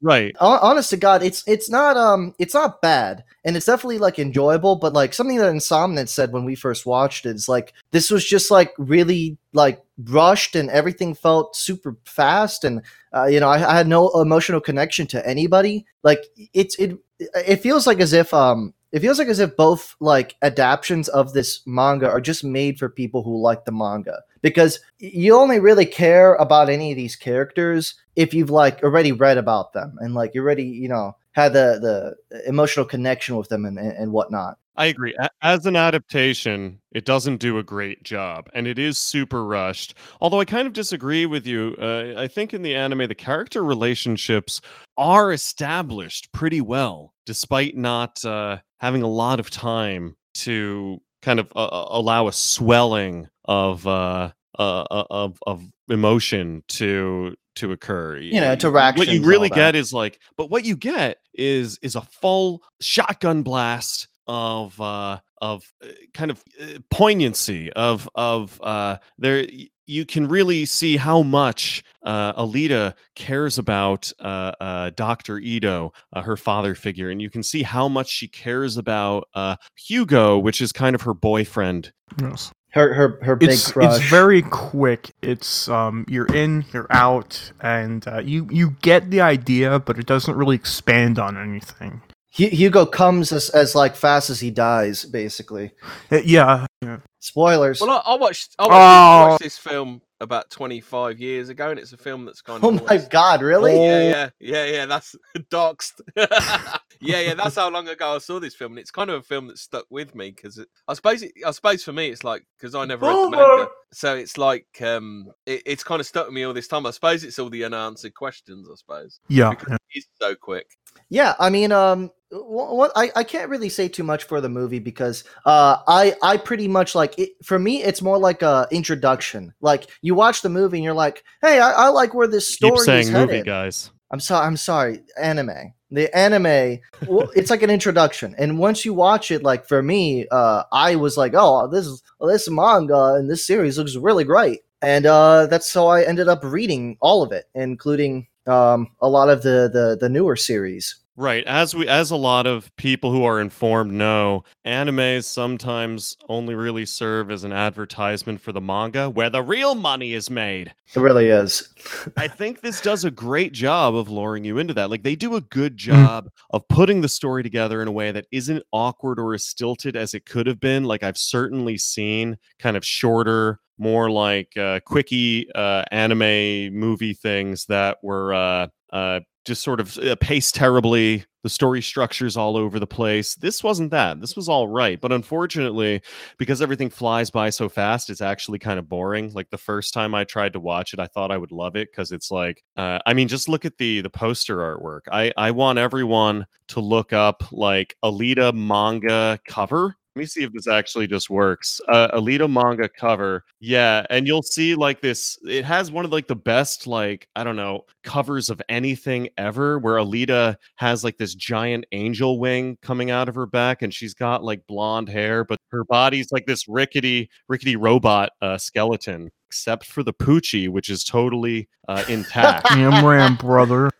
Right. 0.02 0.36
Hon- 0.38 0.58
honest 0.60 0.90
to 0.90 0.98
god 0.98 1.22
it's 1.22 1.42
it's 1.46 1.70
not 1.70 1.96
um 1.96 2.34
it's 2.38 2.52
not 2.52 2.82
bad 2.82 3.24
and 3.44 3.56
it's 3.56 3.64
definitely 3.64 3.98
like 3.98 4.18
enjoyable 4.18 4.76
but 4.76 4.92
like 4.92 5.14
something 5.14 5.38
that 5.38 5.52
insomniac 5.52 6.08
said 6.08 6.32
when 6.32 6.44
we 6.44 6.54
first 6.54 6.84
watched 6.84 7.24
it 7.24 7.34
is 7.34 7.48
like 7.48 7.72
this 7.92 8.10
was 8.10 8.24
just 8.24 8.50
like 8.50 8.74
really 8.76 9.38
like 9.54 9.82
rushed 10.04 10.54
and 10.54 10.68
everything 10.68 11.14
felt 11.14 11.56
super 11.56 11.96
fast 12.04 12.62
and 12.62 12.82
uh, 13.14 13.24
you 13.24 13.40
know 13.40 13.48
I, 13.48 13.72
I 13.72 13.74
had 13.74 13.88
no 13.88 14.10
emotional 14.20 14.60
connection 14.60 15.06
to 15.08 15.26
anybody 15.26 15.86
like 16.02 16.20
it's 16.52 16.76
it 16.78 16.98
it 17.18 17.56
feels 17.62 17.86
like 17.86 18.00
as 18.00 18.12
if 18.12 18.34
um 18.34 18.74
it 18.96 19.00
feels 19.00 19.18
like 19.18 19.28
as 19.28 19.40
if 19.40 19.54
both 19.56 19.94
like 20.00 20.36
adaptions 20.40 21.08
of 21.10 21.34
this 21.34 21.60
manga 21.66 22.08
are 22.08 22.20
just 22.20 22.42
made 22.42 22.78
for 22.78 22.88
people 22.88 23.22
who 23.22 23.38
like 23.38 23.66
the 23.66 23.72
manga 23.72 24.22
because 24.40 24.80
you 24.98 25.34
only 25.34 25.60
really 25.60 25.84
care 25.84 26.34
about 26.36 26.70
any 26.70 26.92
of 26.92 26.96
these 26.96 27.14
characters 27.14 27.94
if 28.16 28.32
you've 28.32 28.48
like 28.48 28.82
already 28.82 29.12
read 29.12 29.36
about 29.36 29.74
them 29.74 29.98
and 30.00 30.14
like 30.14 30.34
you 30.34 30.40
already 30.40 30.64
you 30.64 30.88
know 30.88 31.14
had 31.32 31.52
the 31.52 32.16
the 32.30 32.48
emotional 32.48 32.86
connection 32.86 33.36
with 33.36 33.50
them 33.50 33.66
and, 33.66 33.78
and, 33.78 33.92
and 33.92 34.12
whatnot 34.12 34.56
I 34.78 34.86
agree. 34.86 35.16
As 35.40 35.64
an 35.64 35.74
adaptation, 35.74 36.80
it 36.92 37.06
doesn't 37.06 37.38
do 37.38 37.56
a 37.56 37.62
great 37.62 38.02
job, 38.02 38.50
and 38.52 38.66
it 38.66 38.78
is 38.78 38.98
super 38.98 39.46
rushed. 39.46 39.94
Although 40.20 40.40
I 40.40 40.44
kind 40.44 40.66
of 40.66 40.74
disagree 40.74 41.24
with 41.24 41.46
you. 41.46 41.74
Uh, 41.80 42.12
I 42.18 42.28
think 42.28 42.52
in 42.52 42.60
the 42.60 42.74
anime, 42.74 43.08
the 43.08 43.14
character 43.14 43.64
relationships 43.64 44.60
are 44.98 45.32
established 45.32 46.30
pretty 46.32 46.60
well, 46.60 47.14
despite 47.24 47.74
not 47.74 48.22
uh, 48.22 48.58
having 48.78 49.02
a 49.02 49.08
lot 49.08 49.40
of 49.40 49.50
time 49.50 50.16
to 50.34 51.00
kind 51.22 51.40
of 51.40 51.50
uh, 51.56 51.64
uh, 51.64 51.88
allow 51.90 52.28
a 52.28 52.32
swelling 52.32 53.28
of 53.44 53.86
uh, 53.86 54.30
uh, 54.58 54.82
uh, 54.82 55.04
of 55.10 55.38
of 55.46 55.64
emotion 55.88 56.62
to 56.68 57.34
to 57.56 57.72
occur. 57.72 58.18
You 58.18 58.40
know, 58.40 58.54
to 58.54 58.68
interactions 58.68 59.06
What 59.06 59.14
you 59.14 59.24
really 59.24 59.48
get 59.48 59.74
is 59.74 59.92
like, 59.92 60.20
but 60.36 60.50
what 60.50 60.64
you 60.64 60.76
get 60.76 61.18
is 61.34 61.78
is 61.82 61.96
a 61.96 62.02
full 62.02 62.62
shotgun 62.80 63.42
blast 63.42 64.08
of 64.28 64.80
uh 64.80 65.18
of 65.40 65.72
uh, 65.84 65.88
kind 66.12 66.30
of 66.30 66.42
poignancy 66.90 67.72
of 67.72 68.08
of 68.14 68.60
uh 68.62 68.96
there 69.18 69.46
you 69.86 70.04
can 70.04 70.28
really 70.28 70.64
see 70.64 70.96
how 70.96 71.22
much 71.22 71.84
uh, 72.02 72.32
Alita 72.34 72.94
cares 73.14 73.58
about 73.58 74.12
uh, 74.20 74.52
uh, 74.60 74.90
Dr. 74.94 75.38
Ido, 75.38 75.92
uh, 76.12 76.22
her 76.22 76.36
father 76.36 76.74
figure, 76.74 77.10
and 77.10 77.22
you 77.22 77.30
can 77.30 77.42
see 77.42 77.62
how 77.62 77.88
much 77.88 78.08
she 78.08 78.28
cares 78.28 78.76
about 78.76 79.28
uh, 79.34 79.56
Hugo, 79.76 80.38
which 80.38 80.60
is 80.60 80.72
kind 80.72 80.94
of 80.94 81.02
her 81.02 81.14
boyfriend. 81.14 81.92
Yes. 82.20 82.52
her 82.70 82.94
her 82.94 83.18
her 83.22 83.36
big 83.36 83.50
It's 83.50 83.72
crush 83.72 84.00
it's 84.00 84.10
very 84.10 84.42
quick. 84.42 85.10
It's 85.22 85.68
um 85.68 86.04
you're 86.08 86.32
in, 86.34 86.64
you're 86.72 86.88
out, 86.90 87.52
and 87.60 88.06
uh, 88.06 88.18
you 88.18 88.48
you 88.50 88.76
get 88.82 89.10
the 89.10 89.20
idea, 89.20 89.78
but 89.78 89.98
it 89.98 90.06
doesn't 90.06 90.36
really 90.36 90.56
expand 90.56 91.18
on 91.18 91.36
anything. 91.36 92.02
Hu- 92.36 92.48
hugo 92.48 92.84
comes 92.86 93.32
as, 93.32 93.50
as 93.50 93.74
like 93.74 93.96
fast 93.96 94.30
as 94.30 94.40
he 94.40 94.50
dies 94.50 95.04
basically 95.04 95.72
yeah. 96.10 96.66
yeah. 96.82 96.98
spoilers 97.20 97.80
Well, 97.80 97.90
I, 98.06 98.12
I 98.12 98.16
watched. 98.16 98.54
I 98.58 98.62
watched, 98.66 98.74
Oh. 98.74 99.28
Watched 99.30 99.42
this 99.42 99.58
film 99.58 100.02
about 100.18 100.48
25 100.48 101.20
years 101.20 101.50
ago, 101.50 101.68
and 101.68 101.78
it's 101.78 101.92
a 101.92 101.96
film 101.98 102.24
that's 102.24 102.40
kind 102.40 102.56
of. 102.56 102.64
oh 102.64 102.70
my 102.70 102.80
always- 102.80 103.06
god 103.08 103.42
really 103.42 103.74
Yeah, 103.76 104.08
yeah, 104.08 104.28
yeah, 104.40 104.64
yeah. 104.64 104.86
That's 104.86 105.14
doxed. 105.50 106.00
yeah, 106.16 107.20
yeah. 107.20 107.34
That's 107.34 107.56
how 107.56 107.68
long 107.70 107.86
ago 107.88 108.14
I 108.14 108.18
saw 108.18 108.40
this 108.40 108.54
film, 108.54 108.72
and 108.72 108.78
it's 108.78 108.90
kind 108.90 109.10
of 109.10 109.20
a 109.20 109.22
film 109.22 109.46
that 109.48 109.58
stuck 109.58 109.84
with 109.90 110.14
me 110.14 110.30
because 110.30 110.58
I 110.88 110.94
suppose, 110.94 111.22
it, 111.22 111.32
I 111.46 111.50
suppose 111.50 111.84
for 111.84 111.92
me, 111.92 112.08
it's 112.08 112.24
like 112.24 112.46
because 112.58 112.74
I 112.74 112.84
never 112.86 113.06
read 113.06 113.14
the 113.14 113.30
manga, 113.30 113.68
so 113.92 114.16
it's 114.16 114.38
like 114.38 114.66
um, 114.80 115.26
it, 115.44 115.62
it's 115.66 115.84
kind 115.84 116.00
of 116.00 116.06
stuck 116.06 116.26
with 116.26 116.34
me 116.34 116.44
all 116.44 116.54
this 116.54 116.68
time. 116.68 116.86
I 116.86 116.90
suppose 116.92 117.22
it's 117.22 117.38
all 117.38 117.50
the 117.50 117.64
unanswered 117.64 118.14
questions. 118.14 118.68
I 118.70 118.74
suppose 118.76 119.20
Yeah. 119.28 119.50
because 119.50 119.76
it's 119.90 120.06
so 120.20 120.34
quick. 120.34 120.66
Yeah, 121.10 121.34
I 121.38 121.50
mean, 121.50 121.72
um, 121.72 122.06
wh- 122.06 122.10
what 122.30 122.92
I, 122.96 123.10
I 123.14 123.24
can't 123.24 123.48
really 123.50 123.68
say 123.68 123.88
too 123.88 124.02
much 124.02 124.24
for 124.24 124.40
the 124.40 124.48
movie 124.48 124.78
because 124.78 125.24
uh, 125.44 125.78
I 125.86 126.14
I 126.22 126.36
pretty 126.36 126.68
much 126.68 126.94
like 126.94 127.18
it. 127.18 127.30
For 127.44 127.58
me, 127.58 127.82
it's 127.82 128.02
more 128.02 128.18
like 128.18 128.42
a 128.42 128.66
introduction. 128.70 129.54
Like 129.60 129.86
you 130.02 130.14
watch 130.14 130.42
the 130.42 130.48
movie 130.48 130.78
and 130.78 130.84
you're 130.84 130.94
like, 130.94 131.24
hey, 131.40 131.60
I, 131.60 131.70
I 131.72 131.88
like 131.88 132.14
where 132.14 132.26
this 132.26 132.48
Keep 132.56 132.56
story 132.56 132.84
saying 132.84 133.00
is 133.02 133.10
movie, 133.10 133.32
headed. 133.32 133.46
guys. 133.46 133.90
I'm 134.10 134.20
sorry, 134.20 134.46
I'm 134.46 134.56
sorry, 134.56 135.00
anime. 135.20 135.72
The 135.90 136.16
anime, 136.16 136.80
well, 137.06 137.30
it's 137.36 137.50
like 137.50 137.62
an 137.62 137.70
introduction, 137.70 138.34
and 138.38 138.58
once 138.58 138.84
you 138.84 138.92
watch 138.94 139.30
it, 139.30 139.42
like 139.42 139.68
for 139.68 139.82
me, 139.82 140.26
uh, 140.30 140.64
I 140.72 140.96
was 140.96 141.16
like, 141.16 141.32
oh, 141.34 141.68
this 141.68 141.86
is 141.86 142.02
this 142.20 142.48
manga 142.50 143.14
and 143.14 143.30
this 143.30 143.46
series 143.46 143.78
looks 143.78 143.96
really 143.96 144.24
great, 144.24 144.60
and 144.82 145.06
uh, 145.06 145.46
that's 145.46 145.72
how 145.72 145.86
I 145.86 146.02
ended 146.02 146.28
up 146.28 146.40
reading 146.42 146.96
all 147.00 147.22
of 147.22 147.30
it, 147.32 147.44
including 147.54 148.26
um, 148.46 148.88
a 149.00 149.08
lot 149.08 149.28
of 149.28 149.42
the 149.42 149.70
the 149.72 149.96
the 150.00 150.08
newer 150.08 150.36
series. 150.36 150.96
Right. 151.18 151.44
As 151.46 151.74
we 151.74 151.88
as 151.88 152.10
a 152.10 152.16
lot 152.16 152.46
of 152.46 152.74
people 152.76 153.10
who 153.10 153.24
are 153.24 153.40
informed 153.40 153.92
know, 153.92 154.44
animes 154.66 155.24
sometimes 155.24 156.14
only 156.28 156.54
really 156.54 156.84
serve 156.84 157.30
as 157.30 157.42
an 157.42 157.54
advertisement 157.54 158.42
for 158.42 158.52
the 158.52 158.60
manga 158.60 159.08
where 159.08 159.30
the 159.30 159.42
real 159.42 159.74
money 159.74 160.12
is 160.12 160.28
made. 160.28 160.74
It 160.94 161.00
really 161.00 161.28
is. 161.28 161.70
I 162.18 162.28
think 162.28 162.60
this 162.60 162.82
does 162.82 163.04
a 163.06 163.10
great 163.10 163.52
job 163.52 163.94
of 163.94 164.10
luring 164.10 164.44
you 164.44 164.58
into 164.58 164.74
that. 164.74 164.90
Like 164.90 165.04
they 165.04 165.16
do 165.16 165.36
a 165.36 165.40
good 165.40 165.78
job 165.78 166.28
of 166.50 166.68
putting 166.68 167.00
the 167.00 167.08
story 167.08 167.42
together 167.42 167.80
in 167.80 167.88
a 167.88 167.92
way 167.92 168.12
that 168.12 168.26
isn't 168.30 168.62
awkward 168.70 169.18
or 169.18 169.32
as 169.32 169.46
stilted 169.46 169.96
as 169.96 170.12
it 170.12 170.26
could 170.26 170.46
have 170.46 170.60
been. 170.60 170.84
Like 170.84 171.02
I've 171.02 171.18
certainly 171.18 171.78
seen 171.78 172.36
kind 172.58 172.76
of 172.76 172.84
shorter, 172.84 173.58
more 173.78 174.10
like 174.10 174.54
uh, 174.56 174.80
quickie 174.84 175.50
uh, 175.54 175.84
anime 175.90 176.74
movie 176.74 177.14
things 177.14 177.66
that 177.66 177.98
were 178.02 178.34
uh, 178.34 178.66
uh, 178.96 179.20
just 179.44 179.62
sort 179.62 179.78
of 179.78 179.96
uh, 179.98 180.16
paced 180.16 180.54
terribly. 180.54 181.24
The 181.42 181.50
story 181.50 181.80
structure's 181.80 182.36
all 182.36 182.56
over 182.56 182.80
the 182.80 182.86
place. 182.86 183.36
This 183.36 183.62
wasn't 183.62 183.92
that. 183.92 184.20
This 184.20 184.34
was 184.34 184.48
all 184.48 184.66
right. 184.66 185.00
But 185.00 185.12
unfortunately, 185.12 186.02
because 186.38 186.60
everything 186.60 186.90
flies 186.90 187.30
by 187.30 187.50
so 187.50 187.68
fast, 187.68 188.10
it's 188.10 188.20
actually 188.20 188.58
kind 188.58 188.80
of 188.80 188.88
boring. 188.88 189.32
Like 189.32 189.50
the 189.50 189.58
first 189.58 189.94
time 189.94 190.14
I 190.14 190.24
tried 190.24 190.54
to 190.54 190.60
watch 190.60 190.92
it, 190.92 190.98
I 190.98 191.06
thought 191.06 191.30
I 191.30 191.36
would 191.36 191.52
love 191.52 191.76
it 191.76 191.92
because 191.92 192.10
it's 192.10 192.32
like, 192.32 192.64
uh, 192.76 192.98
I 193.06 193.14
mean, 193.14 193.28
just 193.28 193.48
look 193.48 193.64
at 193.64 193.78
the 193.78 194.00
the 194.00 194.10
poster 194.10 194.56
artwork. 194.56 195.02
I 195.12 195.32
I 195.36 195.52
want 195.52 195.78
everyone 195.78 196.46
to 196.68 196.80
look 196.80 197.12
up 197.12 197.44
like 197.52 197.94
Alita 198.02 198.52
manga 198.52 199.38
cover 199.46 199.94
let 200.16 200.20
me 200.20 200.26
see 200.26 200.44
if 200.44 200.52
this 200.52 200.66
actually 200.66 201.06
just 201.06 201.28
works. 201.28 201.78
Uh, 201.88 202.08
Alita 202.18 202.50
manga 202.50 202.88
cover, 202.88 203.44
yeah, 203.60 204.06
and 204.08 204.26
you'll 204.26 204.42
see 204.42 204.74
like 204.74 205.02
this. 205.02 205.38
It 205.46 205.62
has 205.66 205.92
one 205.92 206.06
of 206.06 206.10
like 206.10 206.26
the 206.26 206.34
best 206.34 206.86
like 206.86 207.28
I 207.36 207.44
don't 207.44 207.54
know 207.54 207.84
covers 208.02 208.48
of 208.48 208.62
anything 208.70 209.28
ever, 209.36 209.78
where 209.78 209.96
Alita 209.96 210.56
has 210.76 211.04
like 211.04 211.18
this 211.18 211.34
giant 211.34 211.84
angel 211.92 212.40
wing 212.40 212.78
coming 212.80 213.10
out 213.10 213.28
of 213.28 213.34
her 213.34 213.44
back, 213.44 213.82
and 213.82 213.92
she's 213.92 214.14
got 214.14 214.42
like 214.42 214.66
blonde 214.66 215.10
hair, 215.10 215.44
but 215.44 215.58
her 215.70 215.84
body's 215.84 216.32
like 216.32 216.46
this 216.46 216.66
rickety, 216.66 217.28
rickety 217.48 217.76
robot 217.76 218.30
uh, 218.40 218.56
skeleton, 218.56 219.30
except 219.50 219.84
for 219.84 220.02
the 220.02 220.14
poochie, 220.14 220.70
which 220.70 220.88
is 220.88 221.04
totally 221.04 221.68
uh, 221.88 222.02
intact. 222.08 222.72
Am 222.72 223.04
Ram 223.04 223.36
brother 223.36 223.90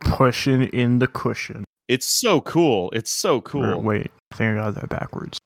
pushing 0.00 0.64
in 0.64 0.98
the 0.98 1.06
cushion. 1.06 1.64
It's 1.88 2.06
so 2.06 2.40
cool. 2.40 2.90
It's 2.92 3.10
so 3.10 3.36
Or, 3.36 3.42
cool. 3.42 3.80
wait, 3.82 4.10
I 4.32 4.34
think 4.36 4.52
I 4.58 4.62
got 4.62 4.74
that 4.76 4.88
backwards. 4.88 5.38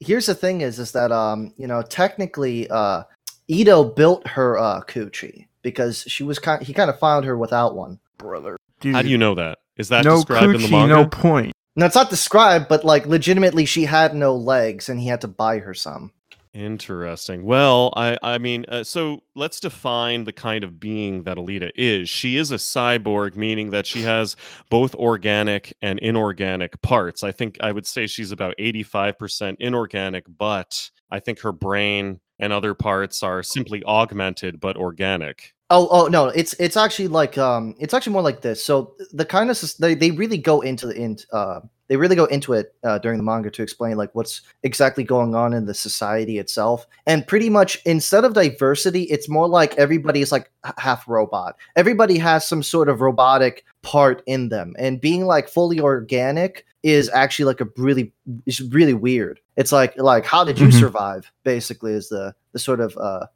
Here's 0.00 0.26
the 0.26 0.34
thing: 0.34 0.60
is 0.62 0.78
is 0.78 0.92
that 0.92 1.12
um 1.12 1.52
you 1.56 1.66
know 1.66 1.82
technically 1.82 2.68
uh 2.70 3.02
Ido 3.48 3.84
built 3.84 4.26
her 4.26 4.58
uh 4.58 4.80
coochie 4.82 5.46
because 5.62 6.02
she 6.02 6.22
was 6.22 6.38
kind 6.38 6.62
he 6.62 6.72
kind 6.72 6.90
of 6.90 6.98
found 6.98 7.24
her 7.24 7.36
without 7.36 7.74
one. 7.76 7.98
Brother. 8.18 8.56
Dude, 8.80 8.94
How 8.94 9.02
do 9.02 9.08
you 9.08 9.18
know 9.18 9.34
that? 9.34 9.58
Is 9.76 9.88
that 9.88 10.04
no 10.04 10.16
described 10.16 10.54
in 10.54 10.62
the 10.62 10.68
manga? 10.68 10.94
no 10.94 11.06
point. 11.06 11.52
Now 11.76 11.86
it's 11.86 11.94
not 11.94 12.08
described, 12.10 12.68
but 12.68 12.84
like 12.84 13.06
legitimately, 13.06 13.66
she 13.66 13.84
had 13.84 14.14
no 14.14 14.34
legs, 14.34 14.88
and 14.88 14.98
he 15.00 15.08
had 15.08 15.20
to 15.22 15.28
buy 15.28 15.58
her 15.58 15.74
some. 15.74 16.12
Interesting. 16.56 17.44
Well, 17.44 17.92
I 17.96 18.16
I 18.22 18.38
mean, 18.38 18.64
uh, 18.68 18.82
so 18.82 19.22
let's 19.34 19.60
define 19.60 20.24
the 20.24 20.32
kind 20.32 20.64
of 20.64 20.80
being 20.80 21.24
that 21.24 21.36
Alita 21.36 21.70
is. 21.74 22.08
She 22.08 22.38
is 22.38 22.50
a 22.50 22.54
cyborg, 22.54 23.36
meaning 23.36 23.70
that 23.70 23.86
she 23.86 24.00
has 24.02 24.36
both 24.70 24.94
organic 24.94 25.74
and 25.82 25.98
inorganic 25.98 26.80
parts. 26.80 27.22
I 27.22 27.30
think 27.30 27.58
I 27.60 27.72
would 27.72 27.86
say 27.86 28.06
she's 28.06 28.32
about 28.32 28.54
85% 28.58 29.56
inorganic, 29.60 30.24
but 30.38 30.90
I 31.10 31.20
think 31.20 31.40
her 31.40 31.52
brain 31.52 32.20
and 32.38 32.54
other 32.54 32.72
parts 32.72 33.22
are 33.22 33.42
simply 33.42 33.84
augmented 33.84 34.58
but 34.58 34.78
organic. 34.78 35.52
Oh, 35.68 35.88
oh 35.90 36.06
no, 36.06 36.28
it's 36.28 36.54
it's 36.54 36.78
actually 36.78 37.08
like 37.08 37.36
um, 37.36 37.74
it's 37.78 37.92
actually 37.92 38.14
more 38.14 38.22
like 38.22 38.40
this. 38.40 38.64
So 38.64 38.94
the 39.12 39.26
kind 39.26 39.50
of 39.50 39.62
they 39.78 39.94
they 39.94 40.10
really 40.10 40.38
go 40.38 40.62
into 40.62 40.86
the 40.86 40.94
in 40.94 41.18
uh 41.34 41.60
they 41.88 41.96
really 41.96 42.16
go 42.16 42.24
into 42.26 42.52
it 42.52 42.74
uh, 42.84 42.98
during 42.98 43.18
the 43.18 43.24
manga 43.24 43.50
to 43.50 43.62
explain 43.62 43.96
like 43.96 44.14
what's 44.14 44.42
exactly 44.62 45.04
going 45.04 45.34
on 45.34 45.52
in 45.52 45.66
the 45.66 45.74
society 45.74 46.38
itself, 46.38 46.86
and 47.06 47.26
pretty 47.26 47.48
much 47.50 47.80
instead 47.84 48.24
of 48.24 48.34
diversity, 48.34 49.02
it's 49.04 49.28
more 49.28 49.48
like 49.48 49.74
everybody 49.76 50.20
is 50.20 50.32
like 50.32 50.50
half 50.78 51.06
robot. 51.08 51.56
Everybody 51.76 52.18
has 52.18 52.46
some 52.46 52.62
sort 52.62 52.88
of 52.88 53.00
robotic 53.00 53.64
part 53.82 54.22
in 54.26 54.48
them, 54.48 54.74
and 54.78 55.00
being 55.00 55.26
like 55.26 55.48
fully 55.48 55.80
organic 55.80 56.64
is 56.82 57.08
actually 57.12 57.44
like 57.46 57.60
a 57.60 57.68
really 57.76 58.12
is 58.46 58.60
really 58.60 58.94
weird. 58.94 59.40
It's 59.56 59.72
like 59.72 59.94
like 59.96 60.24
how 60.24 60.44
did 60.44 60.58
you 60.58 60.68
Mhm. 60.68 60.78
survive? 60.78 61.30
Basically, 61.44 61.92
is 61.92 62.08
the 62.08 62.34
the 62.52 62.58
sort 62.58 62.80
of 62.80 62.96
uh 62.96 63.26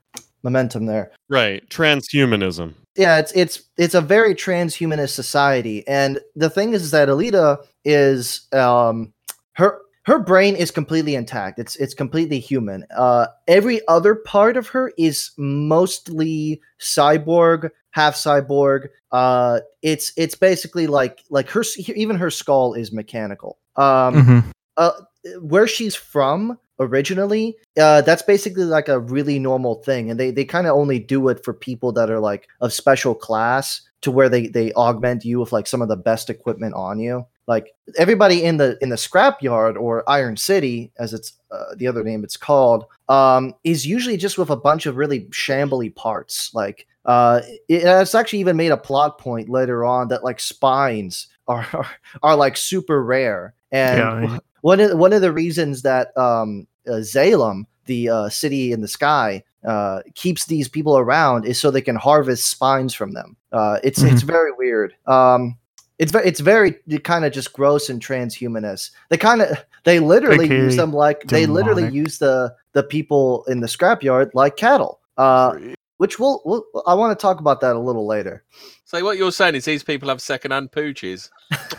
momentum 0.42 0.86
there 0.86 1.10
Right. 1.28 1.68
Transhumanism. 1.70 2.74
yeah 2.96 3.18
it's 3.18 3.32
it's 3.32 3.62
it's 3.76 3.94
a 3.94 4.00
very 4.00 4.34
transhumanist 4.34 5.10
society 5.14 5.86
and 5.86 6.18
the 6.36 6.50
thing 6.50 6.72
is 6.74 6.90
that 6.90 7.08
alita 7.08 7.58
is 7.84 8.48
um 8.52 9.12
her 9.52 9.78
her 10.04 10.18
brain 10.18 10.56
is 10.56 10.70
completely 10.70 11.14
intact 11.14 11.58
it's 11.58 11.76
it's 11.76 11.94
completely 11.94 12.38
human 12.40 12.84
uh 12.96 13.26
every 13.46 13.80
other 13.86 14.14
part 14.14 14.56
of 14.56 14.66
her 14.68 14.92
is 14.98 15.30
mostly 15.38 16.60
cyborg 16.80 17.70
half 17.92 18.14
cyborg 18.14 18.88
uh 19.12 19.60
it's 19.82 20.12
it's 20.16 20.34
basically 20.34 20.86
like 20.86 21.22
like 21.30 21.48
her 21.48 21.62
even 21.94 22.16
her 22.16 22.30
skull 22.30 22.74
is 22.74 22.92
mechanical 22.92 23.58
um 23.76 24.14
Mhm. 24.14 24.44
uh, 24.76 24.92
where 25.40 25.66
she's 25.66 25.94
from 25.94 26.58
originally, 26.80 27.56
uh, 27.80 28.00
that's 28.00 28.22
basically 28.22 28.64
like 28.64 28.88
a 28.88 28.98
really 28.98 29.38
normal 29.38 29.76
thing, 29.76 30.10
and 30.10 30.18
they 30.18 30.30
they 30.30 30.44
kind 30.44 30.66
of 30.66 30.74
only 30.74 30.98
do 30.98 31.28
it 31.28 31.44
for 31.44 31.52
people 31.52 31.92
that 31.92 32.10
are 32.10 32.18
like 32.18 32.48
of 32.60 32.72
special 32.72 33.14
class, 33.14 33.82
to 34.00 34.10
where 34.10 34.28
they 34.28 34.46
they 34.48 34.72
augment 34.72 35.24
you 35.24 35.38
with 35.38 35.52
like 35.52 35.66
some 35.66 35.82
of 35.82 35.88
the 35.88 35.96
best 35.96 36.30
equipment 36.30 36.74
on 36.74 36.98
you. 36.98 37.26
Like 37.46 37.74
everybody 37.98 38.44
in 38.44 38.56
the 38.56 38.78
in 38.80 38.88
the 38.88 38.96
scrapyard 38.96 39.76
or 39.76 40.08
Iron 40.08 40.36
City, 40.36 40.90
as 40.98 41.12
it's 41.12 41.34
uh, 41.50 41.74
the 41.76 41.86
other 41.86 42.02
name 42.02 42.24
it's 42.24 42.36
called, 42.36 42.86
um, 43.08 43.54
is 43.64 43.86
usually 43.86 44.16
just 44.16 44.38
with 44.38 44.50
a 44.50 44.56
bunch 44.56 44.86
of 44.86 44.96
really 44.96 45.22
shambly 45.26 45.94
parts. 45.94 46.54
Like 46.54 46.86
uh, 47.04 47.40
it, 47.68 47.82
it's 47.84 48.14
actually 48.14 48.40
even 48.40 48.56
made 48.56 48.72
a 48.72 48.76
plot 48.76 49.18
point 49.18 49.48
later 49.48 49.84
on 49.84 50.08
that 50.08 50.24
like 50.24 50.40
spines 50.40 51.28
are 51.48 51.66
are, 51.74 51.90
are 52.22 52.36
like 52.36 52.56
super 52.56 53.02
rare. 53.02 53.54
And 53.72 53.98
Yeah, 53.98 54.38
one 54.62 54.80
of 54.80 54.98
one 54.98 55.12
of 55.12 55.20
the 55.20 55.32
reasons 55.32 55.82
that 55.82 56.16
um, 56.16 56.66
uh, 56.86 57.00
Zalem, 57.02 57.66
the 57.86 58.08
uh, 58.08 58.28
city 58.28 58.72
in 58.72 58.80
the 58.80 58.88
sky, 58.88 59.42
uh, 59.66 60.00
keeps 60.14 60.46
these 60.46 60.68
people 60.68 60.96
around 60.96 61.44
is 61.44 61.60
so 61.60 61.70
they 61.70 61.80
can 61.80 61.96
harvest 61.96 62.46
spines 62.46 62.94
from 62.94 63.12
them. 63.12 63.36
Uh, 63.52 63.78
it's 63.82 64.02
it's 64.02 64.22
very 64.22 64.52
weird. 64.52 64.94
Um, 65.06 65.58
it's 65.98 66.12
very 66.12 66.26
it's 66.26 66.40
very 66.40 66.72
kind 67.04 67.24
of 67.24 67.32
just 67.32 67.52
gross 67.52 67.90
and 67.90 68.00
transhumanist. 68.00 68.90
They 69.10 69.18
kind 69.18 69.42
of 69.42 69.64
they 69.84 70.00
literally 70.00 70.46
AKA 70.46 70.56
use 70.56 70.76
them 70.76 70.92
like 70.92 71.24
they 71.24 71.46
literally 71.46 71.90
use 71.92 72.18
the 72.18 72.54
the 72.72 72.82
people 72.82 73.44
in 73.44 73.60
the 73.60 73.66
scrapyard 73.66 74.30
like 74.34 74.56
cattle. 74.56 75.00
Uh, 75.18 75.58
which 75.98 76.18
we'll, 76.18 76.40
we'll 76.46 76.64
I 76.86 76.94
want 76.94 77.16
to 77.16 77.20
talk 77.20 77.40
about 77.40 77.60
that 77.60 77.76
a 77.76 77.78
little 77.78 78.06
later. 78.06 78.42
So 78.86 79.04
what 79.04 79.18
you're 79.18 79.30
saying 79.30 79.54
is 79.54 79.66
these 79.66 79.82
people 79.82 80.08
have 80.08 80.22
second-hand 80.22 80.72
pooches. 80.72 81.28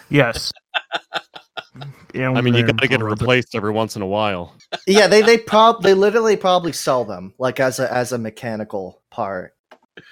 Yes. 0.10 0.52
Am 2.16 2.38
I 2.38 2.42
mean, 2.42 2.54
you 2.54 2.62
Ram 2.62 2.76
got 2.76 2.82
to 2.82 2.88
get 2.88 3.02
it 3.02 3.06
replaced 3.06 3.56
every 3.56 3.72
once 3.72 3.96
in 3.96 4.02
a 4.02 4.08
while. 4.08 4.56
yeah, 4.88 5.08
they 5.08 5.22
they 5.22 5.38
prob 5.38 5.84
they 5.84 5.94
literally 5.94 6.38
probably 6.38 6.72
sell 6.74 7.06
them 7.06 7.34
like 7.38 7.60
as 7.60 7.80
a 7.80 7.92
as 7.92 8.12
a 8.12 8.18
mechanical 8.18 9.02
part. 9.10 9.56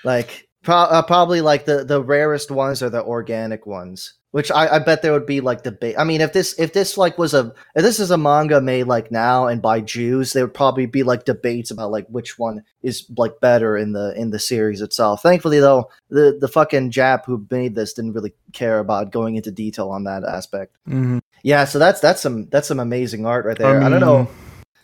Like 0.03 0.47
pro- 0.63 0.75
uh, 0.75 1.01
probably 1.01 1.41
like 1.41 1.65
the 1.65 1.83
the 1.83 2.01
rarest 2.03 2.51
ones 2.51 2.83
are 2.83 2.89
the 2.89 3.03
organic 3.03 3.65
ones, 3.65 4.13
which 4.31 4.51
I, 4.51 4.75
I 4.75 4.79
bet 4.79 5.01
there 5.01 5.13
would 5.13 5.25
be 5.25 5.41
like 5.41 5.63
debate. 5.63 5.95
I 5.97 6.03
mean, 6.03 6.21
if 6.21 6.33
this 6.33 6.57
if 6.59 6.73
this 6.73 6.97
like 6.97 7.17
was 7.17 7.33
a 7.33 7.53
if 7.75 7.83
this 7.83 7.99
is 7.99 8.11
a 8.11 8.17
manga 8.17 8.61
made 8.61 8.85
like 8.85 9.11
now 9.11 9.47
and 9.47 9.61
by 9.61 9.81
Jews, 9.81 10.33
there 10.33 10.45
would 10.45 10.53
probably 10.53 10.85
be 10.85 11.03
like 11.03 11.25
debates 11.25 11.71
about 11.71 11.91
like 11.91 12.07
which 12.07 12.37
one 12.37 12.63
is 12.83 13.05
like 13.17 13.39
better 13.39 13.77
in 13.77 13.93
the 13.93 14.13
in 14.15 14.31
the 14.31 14.39
series 14.39 14.81
itself. 14.81 15.21
Thankfully, 15.21 15.59
though, 15.59 15.89
the 16.09 16.37
the 16.39 16.47
fucking 16.47 16.91
Jap 16.91 17.25
who 17.25 17.45
made 17.49 17.75
this 17.75 17.93
didn't 17.93 18.13
really 18.13 18.33
care 18.53 18.79
about 18.79 19.11
going 19.11 19.35
into 19.35 19.51
detail 19.51 19.89
on 19.89 20.03
that 20.03 20.23
aspect. 20.23 20.75
Mhm. 20.87 21.21
Yeah, 21.43 21.65
so 21.65 21.79
that's 21.79 21.99
that's 22.01 22.21
some 22.21 22.47
that's 22.49 22.67
some 22.67 22.79
amazing 22.79 23.25
art 23.25 23.45
right 23.45 23.59
I, 23.59 23.63
there. 23.63 23.81
I, 23.83 23.89
don't 23.89 23.99
know. 24.01 24.27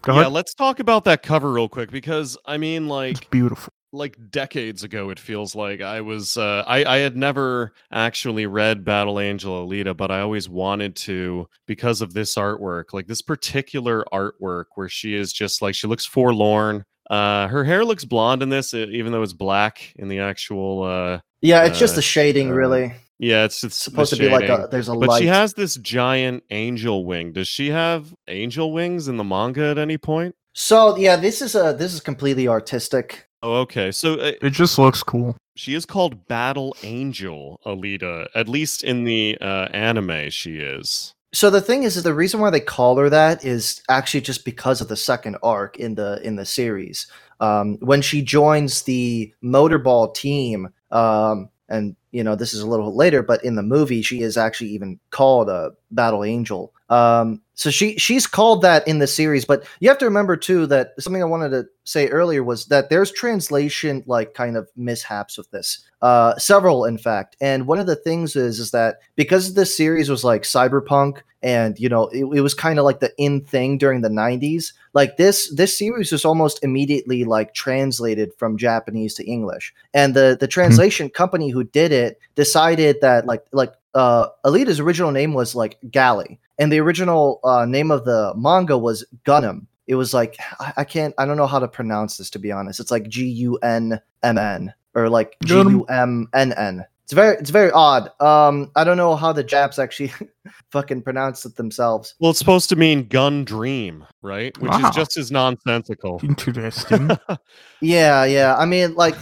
Go 0.04 0.14
yeah, 0.14 0.22
ahead. 0.22 0.32
let's 0.34 0.54
talk 0.54 0.80
about 0.80 1.04
that 1.06 1.24
cover 1.24 1.52
real 1.52 1.68
quick 1.70 1.92
because 1.92 2.38
I 2.46 2.58
mean, 2.58 2.88
like, 2.88 3.18
It's 3.18 3.28
beautiful. 3.30 3.74
like 3.92 4.18
decades 4.30 4.84
ago 4.84 5.10
it 5.10 5.18
feels 5.20 5.56
like 5.56 5.82
i 5.82 6.02
was 6.02 6.36
uh, 6.36 6.64
I, 6.68 6.84
I 6.84 6.98
had 6.98 7.16
never 7.16 7.72
actually 7.92 8.46
read 8.46 8.84
battle 8.84 9.20
angel 9.22 9.66
alita 9.66 9.96
but 9.96 10.12
i 10.12 10.20
always 10.20 10.50
wanted 10.50 10.98
to 10.98 11.48
because 11.66 12.02
of 12.02 12.14
this 12.14 12.36
artwork 12.36 12.92
like 12.92 13.08
this 13.08 13.22
particular 13.22 14.04
artwork 14.12 14.66
where 14.76 14.90
she 14.90 15.16
is 15.16 15.32
just 15.32 15.62
like 15.62 15.76
she 15.76 15.88
looks 15.88 16.06
forlorn 16.06 16.84
uh 17.10 17.48
her 17.48 17.64
hair 17.64 17.86
looks 17.86 18.04
blonde 18.04 18.44
in 18.44 18.50
this 18.50 18.74
even 18.74 19.14
though 19.14 19.24
it's 19.24 19.32
black 19.34 19.94
in 19.96 20.10
the 20.10 20.20
actual 20.20 20.84
uh 20.84 21.20
Yeah, 21.42 21.64
it's 21.66 21.80
just 21.80 21.94
uh, 21.94 21.98
the 21.98 22.02
shading, 22.02 22.50
uh, 22.50 22.54
really. 22.56 22.94
Yeah 23.20 23.46
it's, 23.46 23.64
it's 23.64 23.76
It's 23.76 23.84
supposed 23.84 24.14
to 24.14 24.20
be 24.20 24.30
like 24.30 24.50
a 24.50 24.68
there's 24.72 24.90
a 24.90 24.94
but 24.96 25.10
light. 25.10 25.22
she 25.22 25.28
has 25.28 25.54
this 25.54 25.76
giant 25.76 26.44
angel 26.50 27.06
wing 27.06 27.32
does 27.34 27.48
she 27.48 27.70
have 27.70 28.14
angel 28.28 28.72
wings 28.74 29.08
in 29.08 29.18
the 29.18 29.24
manga 29.24 29.66
at 29.66 29.78
any 29.78 29.98
point 29.98 30.36
so 30.58 30.96
yeah, 30.96 31.18
this 31.18 31.42
is 31.42 31.54
a 31.54 31.76
this 31.78 31.94
is 31.94 32.00
completely 32.00 32.48
artistic. 32.48 33.28
oh 33.44 33.56
okay 33.58 33.92
so 33.92 34.14
uh, 34.14 34.32
It 34.42 34.52
just 34.52 34.80
looks 34.80 35.04
cool. 35.04 35.36
She 35.58 35.76
is 35.76 35.86
called 35.86 36.28
Battle 36.28 36.76
Angel 36.82 37.60
Alita. 37.66 38.28
At 38.34 38.48
least 38.48 38.84
in 38.84 39.04
the 39.04 39.38
uh, 39.42 39.68
anime, 39.74 40.30
she 40.30 40.58
is. 40.58 41.14
So 41.34 41.50
the 41.50 41.60
thing 41.60 41.84
is, 41.84 41.98
is 41.98 42.04
the 42.04 42.14
reason 42.14 42.40
why 42.40 42.50
they 42.52 42.62
call 42.62 42.96
her 42.98 43.10
that 43.10 43.44
is 43.44 43.82
actually 43.90 44.22
just 44.22 44.46
because 44.46 44.80
of 44.80 44.88
the 44.88 44.96
second 44.96 45.36
arc 45.44 45.78
in 45.78 45.96
the 45.96 46.22
in 46.24 46.38
the 46.38 46.46
series. 46.46 47.08
Um, 47.42 47.78
when 47.82 48.02
she 48.02 48.22
joins 48.22 48.84
the 48.84 49.34
Motorball 49.44 50.16
team, 50.16 50.70
um, 50.92 51.50
and 51.68 51.98
you 52.16 52.24
know 52.24 52.36
this 52.36 52.54
is 52.54 52.62
a 52.62 52.68
little 52.68 52.96
later, 52.96 53.22
but 53.22 53.44
in 53.44 53.56
the 53.56 53.64
movie 53.64 54.02
she 54.02 54.22
is 54.22 54.38
actually 54.38 54.70
even 54.70 55.00
called 55.10 55.50
a 55.50 55.72
battle 55.92 56.24
angel. 56.24 56.74
Um, 56.90 57.42
so 57.56 57.70
she 57.72 57.98
she's 57.98 58.26
called 58.26 58.62
that 58.62 58.88
in 58.88 59.00
the 59.00 59.08
series, 59.08 59.44
but 59.44 59.66
you 59.82 59.90
have 59.90 59.98
to 59.98 60.06
remember 60.06 60.38
too 60.38 60.66
that 60.68 60.94
something 61.00 61.22
I 61.22 61.26
wanted 61.26 61.50
to 61.50 61.66
say 61.84 62.08
earlier 62.08 62.44
was 62.44 62.68
that 62.68 62.90
there's 62.90 63.12
translation 63.12 64.04
like 64.08 64.34
kind 64.34 64.56
of 64.56 64.70
mishaps 64.78 65.38
with 65.38 65.52
this, 65.52 65.84
uh, 66.02 66.38
several 66.38 66.86
in 66.86 66.98
fact. 66.98 67.36
And 67.42 67.68
one 67.68 67.80
of 67.80 67.88
the 67.88 67.96
things 67.98 68.36
is 68.38 68.60
is 68.60 68.72
that 68.72 69.00
because 69.16 69.54
this 69.54 69.76
series 69.76 70.10
was 70.10 70.24
like 70.24 70.44
cyberpunk 70.44 71.22
and 71.46 71.80
you 71.80 71.88
know 71.88 72.08
it, 72.08 72.26
it 72.26 72.42
was 72.42 72.56
kind 72.56 72.80
of 72.80 72.86
like 72.86 73.00
the 73.00 73.14
in 73.18 73.40
thing 73.46 73.78
during 73.78 74.02
the 74.02 74.10
90s 74.10 74.74
like 74.94 75.16
this 75.18 75.54
this 75.54 75.78
series 75.78 76.12
was 76.12 76.26
almost 76.26 76.62
immediately 76.64 77.24
like 77.24 77.54
translated 77.54 78.32
from 78.38 78.58
japanese 78.58 79.14
to 79.14 79.24
english 79.26 79.74
and 79.94 80.16
the 80.16 80.36
the 80.40 80.48
translation 80.48 81.10
company 81.10 81.50
who 81.50 81.64
did 81.64 81.92
it 81.92 82.05
decided 82.36 82.98
that 83.02 83.26
like 83.26 83.44
like 83.52 83.74
uh 83.94 84.28
alita's 84.46 84.80
original 84.80 85.12
name 85.12 85.34
was 85.34 85.56
like 85.56 85.78
Gally 85.90 86.40
and 86.58 86.72
the 86.72 86.80
original 86.80 87.40
uh, 87.44 87.66
name 87.66 87.92
of 87.92 88.06
the 88.06 88.34
manga 88.36 88.78
was 88.78 89.06
gunham 89.26 89.68
it 89.88 89.96
was 89.96 90.14
like 90.14 90.38
I, 90.60 90.74
I 90.78 90.84
can't 90.84 91.14
i 91.18 91.26
don't 91.26 91.38
know 91.38 91.48
how 91.48 91.60
to 91.60 91.68
pronounce 91.68 92.18
this 92.18 92.30
to 92.32 92.40
be 92.40 92.52
honest 92.52 92.80
it's 92.80 92.92
like 92.92 93.08
g-u-n-m-n 93.10 94.74
or 94.94 95.10
like 95.10 95.38
Gunham. 95.46 95.70
g-u-m-n-n 95.70 96.86
it's 97.04 97.14
very 97.14 97.36
it's 97.38 97.52
very 97.52 97.72
odd 97.72 98.10
um 98.22 98.72
i 98.76 98.84
don't 98.84 98.98
know 98.98 99.16
how 99.16 99.32
the 99.32 99.44
japs 99.44 99.78
actually 99.78 100.12
fucking 100.72 101.02
pronounce 101.04 101.46
it 101.46 101.56
themselves 101.56 102.16
Well, 102.20 102.32
it's 102.32 102.40
supposed 102.40 102.70
to 102.70 102.76
mean 102.76 103.08
gun 103.08 103.46
dream, 103.46 104.06
right? 104.22 104.58
Which 104.60 104.72
Wow. 104.72 104.90
is 104.90 104.96
just 104.96 105.18
as 105.18 105.32
nonsensical. 105.32 106.20
Interesting. 106.24 107.12
Yeah, 107.82 108.24
yeah. 108.26 108.56
I 108.56 108.66
mean, 108.66 108.96
like, 108.96 109.16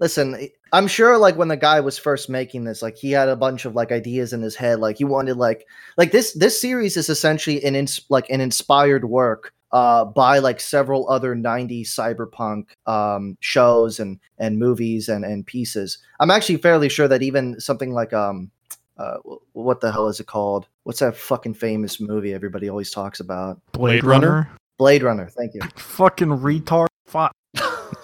listen, 0.00 0.48
I'm 0.74 0.88
sure, 0.88 1.16
like, 1.18 1.36
when 1.36 1.46
the 1.46 1.56
guy 1.56 1.78
was 1.78 1.98
first 1.98 2.28
making 2.28 2.64
this, 2.64 2.82
like, 2.82 2.96
he 2.96 3.12
had 3.12 3.28
a 3.28 3.36
bunch 3.36 3.64
of 3.64 3.76
like 3.76 3.92
ideas 3.92 4.32
in 4.32 4.42
his 4.42 4.56
head. 4.56 4.80
Like, 4.80 4.98
he 4.98 5.04
wanted, 5.04 5.36
like, 5.36 5.68
like 5.96 6.10
this. 6.10 6.32
This 6.32 6.60
series 6.60 6.96
is 6.96 7.08
essentially 7.08 7.62
an 7.64 7.76
ins- 7.76 8.00
like 8.08 8.28
an 8.28 8.40
inspired 8.40 9.04
work 9.04 9.52
uh, 9.70 10.04
by 10.04 10.40
like 10.40 10.58
several 10.58 11.08
other 11.08 11.36
'90s 11.36 11.86
cyberpunk 11.86 12.66
um, 12.86 13.36
shows 13.38 14.00
and 14.00 14.18
and 14.38 14.58
movies 14.58 15.08
and 15.08 15.24
and 15.24 15.46
pieces. 15.46 15.98
I'm 16.18 16.32
actually 16.32 16.56
fairly 16.56 16.88
sure 16.88 17.06
that 17.06 17.22
even 17.22 17.60
something 17.60 17.92
like 17.92 18.12
um. 18.12 18.50
Uh, 18.96 19.16
what 19.54 19.80
the 19.80 19.90
hell 19.90 20.06
is 20.06 20.20
it 20.20 20.26
called? 20.28 20.68
What's 20.84 21.00
that 21.00 21.16
fucking 21.16 21.54
famous 21.54 22.00
movie 22.00 22.32
everybody 22.32 22.68
always 22.68 22.92
talks 22.92 23.18
about? 23.18 23.60
Blade, 23.72 24.02
Blade 24.02 24.04
Runner? 24.04 24.28
Runner. 24.28 24.50
Blade 24.78 25.02
Runner. 25.02 25.28
Thank 25.28 25.54
you. 25.54 25.62
Fucking 25.74 26.28
retard. 26.28 26.86
Fuck. 27.06 27.34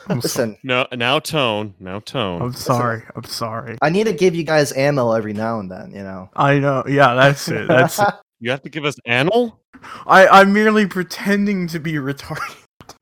I'm, 0.08 0.20
so- 0.20 0.24
Listen, 0.24 0.58
No, 0.62 0.86
now 0.92 1.18
Toan, 1.18 1.74
now 1.80 2.00
Toan. 2.00 2.42
I'm 2.42 2.52
sorry. 2.52 3.02
I'm 3.14 3.24
sorry. 3.24 3.78
I 3.82 3.90
need 3.90 4.04
to 4.04 4.12
give 4.12 4.34
you 4.34 4.44
guys 4.44 4.72
ammo 4.72 5.12
every 5.12 5.32
now 5.32 5.60
and 5.60 5.70
then. 5.70 5.92
You 5.92 6.02
know. 6.02 6.30
I 6.34 6.58
know. 6.58 6.84
Yeah, 6.88 7.14
that's 7.14 7.48
it. 7.48 7.68
That's 7.68 7.98
it. 7.98 8.08
You 8.42 8.50
have 8.52 8.62
to 8.62 8.70
give 8.70 8.86
us 8.86 8.94
anal. 9.06 9.60
I, 10.06 10.26
I'm 10.26 10.54
merely 10.54 10.86
pretending 10.86 11.66
to 11.68 11.78
be 11.78 11.92
retarded. 11.94 12.56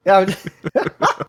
yeah. 0.05 0.35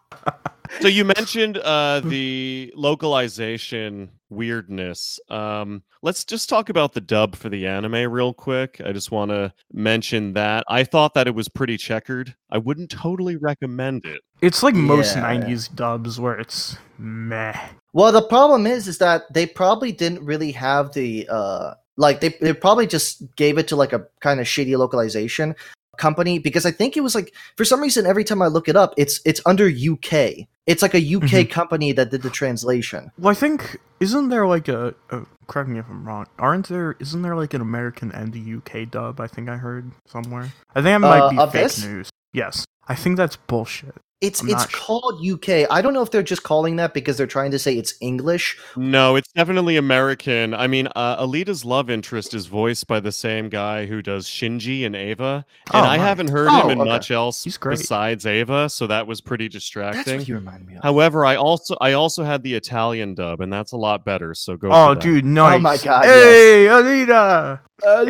So 0.81 0.87
you 0.87 1.03
mentioned 1.03 1.57
uh, 1.57 1.99
the 1.99 2.71
localization 2.75 4.09
weirdness. 4.29 5.19
Um, 5.29 5.83
let's 6.01 6.23
just 6.23 6.49
talk 6.49 6.69
about 6.69 6.93
the 6.93 7.01
dub 7.01 7.35
for 7.35 7.49
the 7.49 7.67
anime 7.67 8.11
real 8.11 8.33
quick. 8.33 8.81
I 8.83 8.91
just 8.91 9.11
want 9.11 9.31
to 9.31 9.53
mention 9.71 10.33
that 10.33 10.63
I 10.67 10.83
thought 10.83 11.13
that 11.13 11.27
it 11.27 11.35
was 11.35 11.49
pretty 11.49 11.77
checkered. 11.77 12.35
I 12.49 12.57
wouldn't 12.57 12.89
totally 12.89 13.35
recommend 13.35 14.05
it. 14.05 14.21
It's 14.41 14.63
like 14.63 14.75
most 14.75 15.15
Yeah, 15.15 15.31
yeah. 15.31 15.41
90s 15.41 15.75
dubs 15.75 16.19
where 16.19 16.39
it's 16.39 16.77
meh. 16.97 17.59
Well, 17.93 18.11
the 18.11 18.21
problem 18.21 18.67
is, 18.67 18.87
is 18.87 18.99
that 18.99 19.31
they 19.33 19.45
probably 19.45 19.91
didn't 19.91 20.23
really 20.23 20.51
have 20.51 20.93
the 20.93 21.27
uh, 21.29 21.73
like 21.97 22.21
they 22.21 22.29
they 22.41 22.53
probably 22.53 22.87
just 22.87 23.23
gave 23.35 23.57
it 23.57 23.67
to 23.69 23.75
like 23.75 23.93
a 23.93 24.05
kind 24.21 24.39
of 24.39 24.47
shitty 24.47 24.77
localization 24.77 25.55
company 25.99 26.39
because 26.39 26.65
I 26.65 26.71
think 26.71 26.97
it 26.97 27.01
was 27.01 27.13
like 27.13 27.31
for 27.57 27.65
some 27.65 27.81
reason 27.81 28.07
every 28.07 28.23
time 28.23 28.41
I 28.41 28.47
look 28.47 28.67
it 28.67 28.75
up, 28.75 28.93
it's 28.97 29.21
it's 29.25 29.41
under 29.45 29.67
UK. 29.67 30.47
It's 30.65 30.81
like 30.81 30.93
a 30.95 31.15
UK 31.15 31.49
company 31.49 31.91
that 31.93 32.09
did 32.11 32.21
the 32.23 32.29
translation. 32.29 33.11
Well, 33.19 33.31
I 33.31 33.35
think 33.35 33.77
isn't 33.99 34.29
there 34.29 34.47
like 34.47 34.67
a, 34.67 34.95
a 35.11 35.25
correct 35.47 35.69
me 35.69 35.79
if 35.79 35.85
I'm 35.89 36.07
wrong. 36.07 36.25
Aren't 36.39 36.69
there? 36.69 36.95
Isn't 36.99 37.21
there 37.21 37.35
like 37.35 37.53
an 37.53 37.61
American 37.61 38.11
and 38.11 38.33
a 38.35 38.57
UK 38.57 38.89
dub? 38.89 39.19
I 39.19 39.27
think 39.27 39.49
I 39.49 39.57
heard 39.57 39.91
somewhere. 40.07 40.51
I 40.75 40.81
think 40.81 40.95
it 40.95 40.99
might 40.99 41.19
Uh, 41.21 41.29
be 41.29 41.37
fake 41.37 41.51
this? 41.63 41.83
news. 41.85 42.09
Yes, 42.33 42.65
I 42.87 42.95
think 42.95 43.17
that's 43.17 43.35
bullshit. 43.35 43.95
It's 44.21 44.41
I'm 44.41 44.49
it's 44.49 44.53
not 44.63 44.71
sure. 44.71 44.79
called 44.81 45.25
UK. 45.25 45.65
I 45.71 45.81
don't 45.81 45.93
know 45.93 46.01
if 46.01 46.11
they're 46.11 46.21
just 46.21 46.43
calling 46.43 46.75
that 46.75 46.93
because 46.93 47.15
they're 47.17 47.25
trying 47.25 47.51
to 47.51 47.59
say 47.59 47.75
it's 47.77 47.93
English. 48.01 48.57
No, 48.75 49.15
it's 49.15 49.31
definitely 49.31 49.77
American. 49.77 50.53
I 50.53 50.67
mean, 50.67 50.89
uh, 50.93 51.25
Alita's 51.25 51.63
love 51.63 51.89
interest 51.89 52.33
is 52.33 52.47
voiced 52.47 52.85
by 52.87 52.99
the 52.99 53.13
same 53.13 53.47
guy 53.47 53.85
who 53.85 54.01
does 54.01 54.27
Shinji 54.27 54.85
and 54.85 54.93
Eva, 54.93 55.45
and 55.73 55.85
Oh, 55.85 55.87
I 55.87 55.95
nice. 55.95 56.01
haven't 56.01 56.27
heard 56.31 56.49
Oh, 56.51 56.63
him 56.63 56.71
in 56.71 56.81
okay. 56.81 56.89
much 56.89 57.11
else 57.11 57.45
besides 57.45 58.25
Eva, 58.25 58.69
so 58.69 58.87
that 58.87 59.07
was 59.07 59.21
pretty 59.21 59.47
distracting. 59.47 60.03
That's 60.03 60.19
what 60.19 60.27
you 60.27 60.35
remind 60.35 60.67
me 60.67 60.75
of. 60.75 60.83
However, 60.83 61.25
I 61.25 61.37
also 61.37 61.77
I 61.79 61.93
also 61.93 62.23
had 62.25 62.43
the 62.43 62.55
Italian 62.55 63.15
dub, 63.15 63.39
and 63.39 63.53
that's 63.53 63.71
a 63.71 63.77
lot 63.77 64.03
better. 64.03 64.33
So 64.33 64.57
go. 64.57 64.67
Oh, 64.69 64.89
for 64.89 64.95
that. 64.95 65.01
dude, 65.01 65.23
nice. 65.23 65.55
Oh 65.55 65.59
my 65.59 65.77
God, 65.77 66.03
Hey, 66.03 66.65
Alita. 66.69 67.59
Hey, 67.81 68.05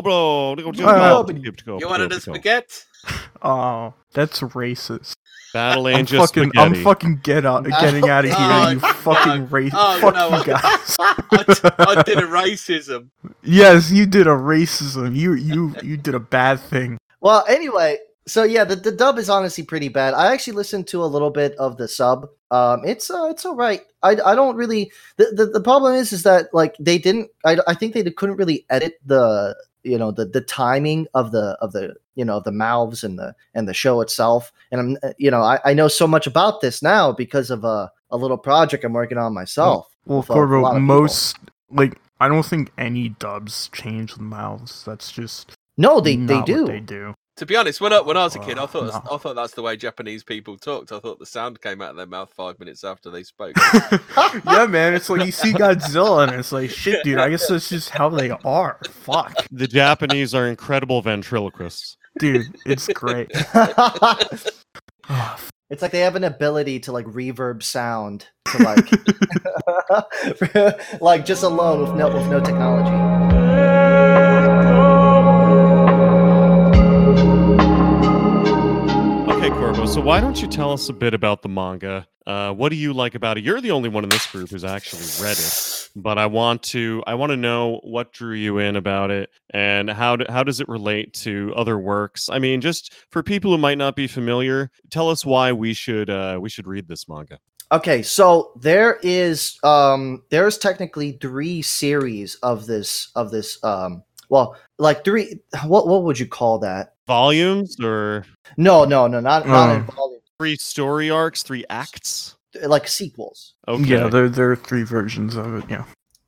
bro. 0.00 0.54
Go, 0.56 0.62
go, 0.62 0.88
Uh, 0.88 1.22
go, 1.22 1.34
You 1.34 1.80
go, 1.80 1.88
wanted 1.88 2.12
a 2.12 2.20
spaghetti? 2.20 2.66
Oh, 3.42 3.94
that's 4.12 4.40
racist. 4.40 5.14
Battle 5.54 5.86
I'm 5.86 5.96
Angel 6.00 6.20
fucking, 6.26 6.50
spaghetti. 6.50 6.78
I'm 6.78 6.84
fucking 6.84 7.20
get 7.22 7.46
out, 7.46 7.64
getting 7.80 8.08
out 8.08 8.24
of 8.26 8.30
here, 8.30 8.36
Oh, 8.38 8.68
you 8.70 8.78
fuck. 8.80 8.96
fucking 8.96 9.42
oh, 9.42 9.46
racist. 9.46 9.70
Oh, 9.72 10.00
Fuck 10.00 10.14
no. 10.14 10.38
you 10.38 10.44
guys. 10.44 10.96
I, 11.00 11.44
t- 11.48 11.68
I 11.78 12.02
did 12.02 12.18
a 12.18 12.26
racism. 12.26 13.08
yes, 13.42 13.90
you 13.90 14.04
did 14.06 14.26
a 14.26 14.30
racism. 14.30 15.16
You, 15.16 15.32
you, 15.32 15.74
you 15.82 15.96
did 15.96 16.14
a 16.14 16.20
bad 16.20 16.60
thing. 16.60 16.98
Well, 17.22 17.44
anyway, 17.48 17.96
so 18.30 18.44
yeah, 18.44 18.62
the, 18.62 18.76
the 18.76 18.92
dub 18.92 19.18
is 19.18 19.28
honestly 19.28 19.64
pretty 19.64 19.88
bad. 19.88 20.14
I 20.14 20.32
actually 20.32 20.52
listened 20.52 20.86
to 20.88 21.02
a 21.02 21.06
little 21.06 21.30
bit 21.30 21.56
of 21.56 21.78
the 21.78 21.88
sub. 21.88 22.28
Um, 22.52 22.82
it's 22.84 23.10
uh, 23.10 23.24
it's 23.24 23.44
all 23.44 23.56
right. 23.56 23.82
I, 24.04 24.10
I 24.24 24.36
don't 24.36 24.54
really. 24.54 24.92
The, 25.16 25.32
the 25.34 25.46
the 25.46 25.60
problem 25.60 25.94
is 25.94 26.12
is 26.12 26.22
that 26.22 26.54
like 26.54 26.76
they 26.78 26.96
didn't. 26.96 27.30
I, 27.44 27.58
I 27.66 27.74
think 27.74 27.92
they 27.92 28.08
couldn't 28.08 28.36
really 28.36 28.66
edit 28.70 29.00
the 29.04 29.56
you 29.82 29.98
know 29.98 30.12
the 30.12 30.26
the 30.26 30.42
timing 30.42 31.08
of 31.12 31.32
the 31.32 31.58
of 31.60 31.72
the 31.72 31.96
you 32.14 32.24
know 32.24 32.38
the 32.38 32.52
mouths 32.52 33.02
and 33.02 33.18
the 33.18 33.34
and 33.54 33.66
the 33.66 33.74
show 33.74 34.00
itself. 34.00 34.52
And 34.70 34.80
I'm 34.80 34.96
uh, 35.02 35.12
you 35.18 35.32
know 35.32 35.42
I, 35.42 35.58
I 35.64 35.74
know 35.74 35.88
so 35.88 36.06
much 36.06 36.28
about 36.28 36.60
this 36.60 36.82
now 36.82 37.10
because 37.10 37.50
of 37.50 37.64
a 37.64 37.90
a 38.12 38.16
little 38.16 38.38
project 38.38 38.84
I'm 38.84 38.92
working 38.92 39.18
on 39.18 39.34
myself. 39.34 39.88
Well, 40.06 40.20
with, 40.20 40.30
uh, 40.30 40.34
a 40.34 40.36
lot 40.36 40.74
Korbo, 40.74 40.76
of 40.76 40.82
most 40.82 41.36
like 41.68 41.98
I 42.20 42.28
don't 42.28 42.46
think 42.46 42.70
any 42.78 43.08
dubs 43.08 43.68
change 43.72 44.14
the 44.14 44.22
mouths. 44.22 44.84
That's 44.84 45.10
just 45.10 45.56
No, 45.76 46.00
they 46.00 46.14
they 46.14 46.42
do. 46.42 46.64
They 46.66 46.78
do. 46.78 47.14
To 47.40 47.46
be 47.46 47.56
honest, 47.56 47.80
when 47.80 47.90
I, 47.90 48.02
when 48.02 48.18
I 48.18 48.24
was 48.24 48.36
a 48.36 48.38
kid, 48.38 48.58
I 48.58 48.66
thought 48.66 48.92
no. 48.92 49.14
I 49.14 49.16
thought 49.16 49.34
that's 49.34 49.54
the 49.54 49.62
way 49.62 49.74
Japanese 49.74 50.22
people 50.22 50.58
talked. 50.58 50.92
I 50.92 51.00
thought 51.00 51.18
the 51.18 51.24
sound 51.24 51.58
came 51.62 51.80
out 51.80 51.92
of 51.92 51.96
their 51.96 52.04
mouth 52.04 52.30
five 52.36 52.60
minutes 52.60 52.84
after 52.84 53.08
they 53.08 53.22
spoke. 53.22 53.56
yeah, 54.44 54.66
man. 54.66 54.92
It's 54.92 55.08
like 55.08 55.24
you 55.24 55.32
see 55.32 55.54
Godzilla, 55.54 56.28
and 56.28 56.38
it's 56.38 56.52
like 56.52 56.68
shit, 56.68 57.02
dude. 57.02 57.16
I 57.16 57.30
guess 57.30 57.48
that's 57.48 57.70
just 57.70 57.88
how 57.88 58.10
they 58.10 58.28
are. 58.28 58.78
Fuck, 58.90 59.46
The 59.50 59.66
Japanese 59.66 60.34
are 60.34 60.48
incredible 60.48 61.00
ventriloquists. 61.00 61.96
dude. 62.18 62.54
It's 62.66 62.88
great. 62.88 63.32
It's 65.70 65.82
like 65.82 65.92
they 65.92 66.00
have 66.00 66.16
an 66.16 66.24
ability 66.24 66.80
to 66.80 66.90
like 66.90 67.06
reverb 67.06 67.62
sound 67.62 68.26
to 68.46 68.58
like 68.58 68.90
like 71.00 71.24
just 71.24 71.44
alone 71.44 71.80
with 71.80 71.94
no 71.94 72.12
with 72.12 72.26
no 72.26 72.40
technology. 72.40 73.29
So 79.86 80.00
why 80.00 80.20
don't 80.20 80.40
you 80.40 80.46
tell 80.46 80.72
us 80.72 80.88
a 80.88 80.92
bit 80.92 81.14
about 81.14 81.42
the 81.42 81.48
manga? 81.48 82.06
Uh, 82.26 82.52
what 82.52 82.68
do 82.68 82.76
you 82.76 82.92
like 82.92 83.16
about 83.16 83.38
it? 83.38 83.44
You're 83.44 83.60
the 83.60 83.72
only 83.72 83.88
one 83.88 84.04
in 84.04 84.10
this 84.10 84.24
group 84.26 84.50
who's 84.50 84.62
actually 84.62 85.02
read 85.20 85.36
it, 85.36 85.88
but 85.96 86.16
I 86.16 86.26
want 86.26 86.62
to 86.64 87.02
I 87.06 87.14
want 87.14 87.30
to 87.30 87.36
know 87.36 87.80
what 87.82 88.12
drew 88.12 88.34
you 88.34 88.58
in 88.58 88.76
about 88.76 89.10
it 89.10 89.30
and 89.52 89.90
how 89.90 90.16
do, 90.16 90.26
how 90.28 90.44
does 90.44 90.60
it 90.60 90.68
relate 90.68 91.12
to 91.14 91.52
other 91.56 91.76
works? 91.76 92.28
I 92.30 92.38
mean, 92.38 92.60
just 92.60 92.94
for 93.10 93.22
people 93.24 93.50
who 93.50 93.58
might 93.58 93.78
not 93.78 93.96
be 93.96 94.06
familiar, 94.06 94.70
tell 94.90 95.10
us 95.10 95.24
why 95.24 95.50
we 95.52 95.74
should 95.74 96.08
uh, 96.08 96.38
we 96.40 96.48
should 96.48 96.68
read 96.68 96.86
this 96.86 97.08
manga. 97.08 97.38
Okay, 97.72 98.02
so 98.02 98.52
there 98.60 99.00
is 99.02 99.58
um 99.64 100.22
there's 100.30 100.56
technically 100.56 101.18
three 101.20 101.62
series 101.62 102.36
of 102.36 102.66
this 102.66 103.10
of 103.16 103.30
this 103.30 103.62
um 103.64 104.04
well 104.28 104.56
like 104.78 105.04
three 105.04 105.40
what 105.64 105.88
what 105.88 106.04
would 106.04 106.18
you 106.18 106.26
call 106.26 106.60
that? 106.60 106.94
Volumes 107.10 107.76
or 107.82 108.24
No, 108.56 108.84
no, 108.84 109.08
no, 109.08 109.18
not 109.18 109.44
not 109.48 109.74
in 109.74 109.82
Oh. 109.88 109.94
volume. 109.96 110.20
three 110.38 110.56
story 110.56 111.10
arcs, 111.10 111.42
three 111.42 111.64
acts? 111.68 112.36
Like 112.62 112.86
sequels. 112.86 113.54
Okay. 113.66 113.84
Yeah, 113.84 114.06
there 114.08 114.28
there 114.28 114.52
are 114.52 114.56
three 114.56 114.84
versions 114.84 115.34
of 115.34 115.56
it. 115.58 115.64
Yeah. 115.68 115.84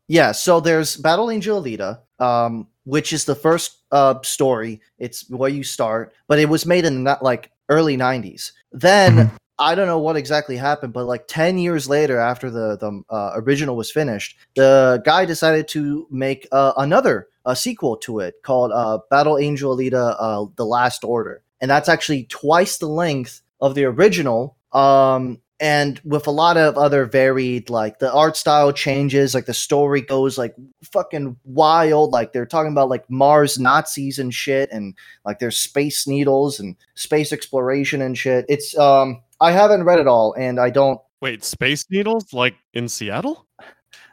Yeah, 0.09 0.33
so 0.33 0.59
there's 0.61 0.97
Battle 0.97 1.31
Angel 1.31 1.63
Alita, 1.63 2.01
um, 2.19 2.67
which 2.85 3.13
is 3.13 3.25
the 3.25 3.35
first 3.37 3.79
uh, 3.93 4.15
story. 4.25 4.81
It's 4.99 5.31
where 5.31 5.51
you 5.51 5.63
start, 5.63 6.13
but 6.27 6.39
it 6.41 6.49
was 6.49 6.67
made 6.67 6.85
in 6.85 7.05
the, 7.05 7.17
like 7.23 7.53
early 7.69 7.97
'90s. 7.97 8.53
Then 8.73 9.13
Mhm. 9.17 9.31
I 9.61 9.77
don't 9.77 9.87
know 9.87 9.99
what 10.01 10.17
exactly 10.17 10.57
happened, 10.57 10.93
but 10.93 11.07
like 11.07 11.25
ten 11.29 11.59
years 11.59 11.89
later, 11.89 12.19
after 12.19 12.51
the 12.51 12.77
the 12.77 12.91
uh, 13.09 13.31
original 13.37 13.77
was 13.77 13.93
finished, 13.93 14.37
the 14.57 15.01
guy 15.05 15.25
decided 15.27 15.69
to 15.69 16.09
make 16.11 16.49
uh, 16.51 16.73
another 16.77 17.29
a 17.45 17.57
sequel 17.57 17.97
to 17.99 18.21
it 18.21 18.37
called 18.43 18.73
uh, 18.73 18.99
Battle 19.11 19.39
Angel 19.39 19.77
Alita: 19.77 20.17
uh, 20.19 20.47
The 20.57 20.67
Last 20.67 21.05
Order, 21.05 21.43
and 21.61 21.71
that's 21.71 21.89
actually 21.89 22.25
twice 22.25 22.79
the 22.79 22.89
length 22.89 23.43
of 23.61 23.75
the 23.75 23.85
original. 23.85 24.57
Um, 24.73 25.41
and 25.61 26.01
with 26.05 26.27
a 26.27 26.33
lot 26.33 26.57
of 26.57 26.77
other 26.77 27.05
varied 27.05 27.71
like 27.71 28.01
the 28.01 28.13
art 28.13 28.37
style 28.37 28.73
changes 28.73 29.33
like 29.33 29.45
the 29.47 29.55
story 29.55 30.01
goes 30.01 30.37
like 30.37 30.57
fucking 30.83 31.37
wild 31.45 32.11
like 32.11 32.33
they're 32.33 32.47
talking 32.47 32.73
about 32.73 32.89
like 32.89 33.09
mars 33.09 33.61
nazis 33.61 34.19
and 34.19 34.35
shit 34.35 34.73
and 34.73 34.97
like 35.25 35.39
there's 35.39 35.57
space 35.57 36.05
needles 36.05 36.59
and 36.59 36.75
space 36.95 37.33
exploration 37.33 38.03
and 38.03 38.19
shit 38.19 38.45
it's 38.49 38.77
um 38.77 39.23
i 39.41 39.53
haven't 39.53 39.85
read 39.85 40.01
it 40.01 40.09
all 40.09 40.35
and 40.37 40.59
i 40.59 40.69
don't 40.69 41.01
Wait, 41.23 41.45
space 41.45 41.87
needles 41.89 42.33
like 42.33 42.57
in 42.75 42.89
Seattle? 42.89 43.47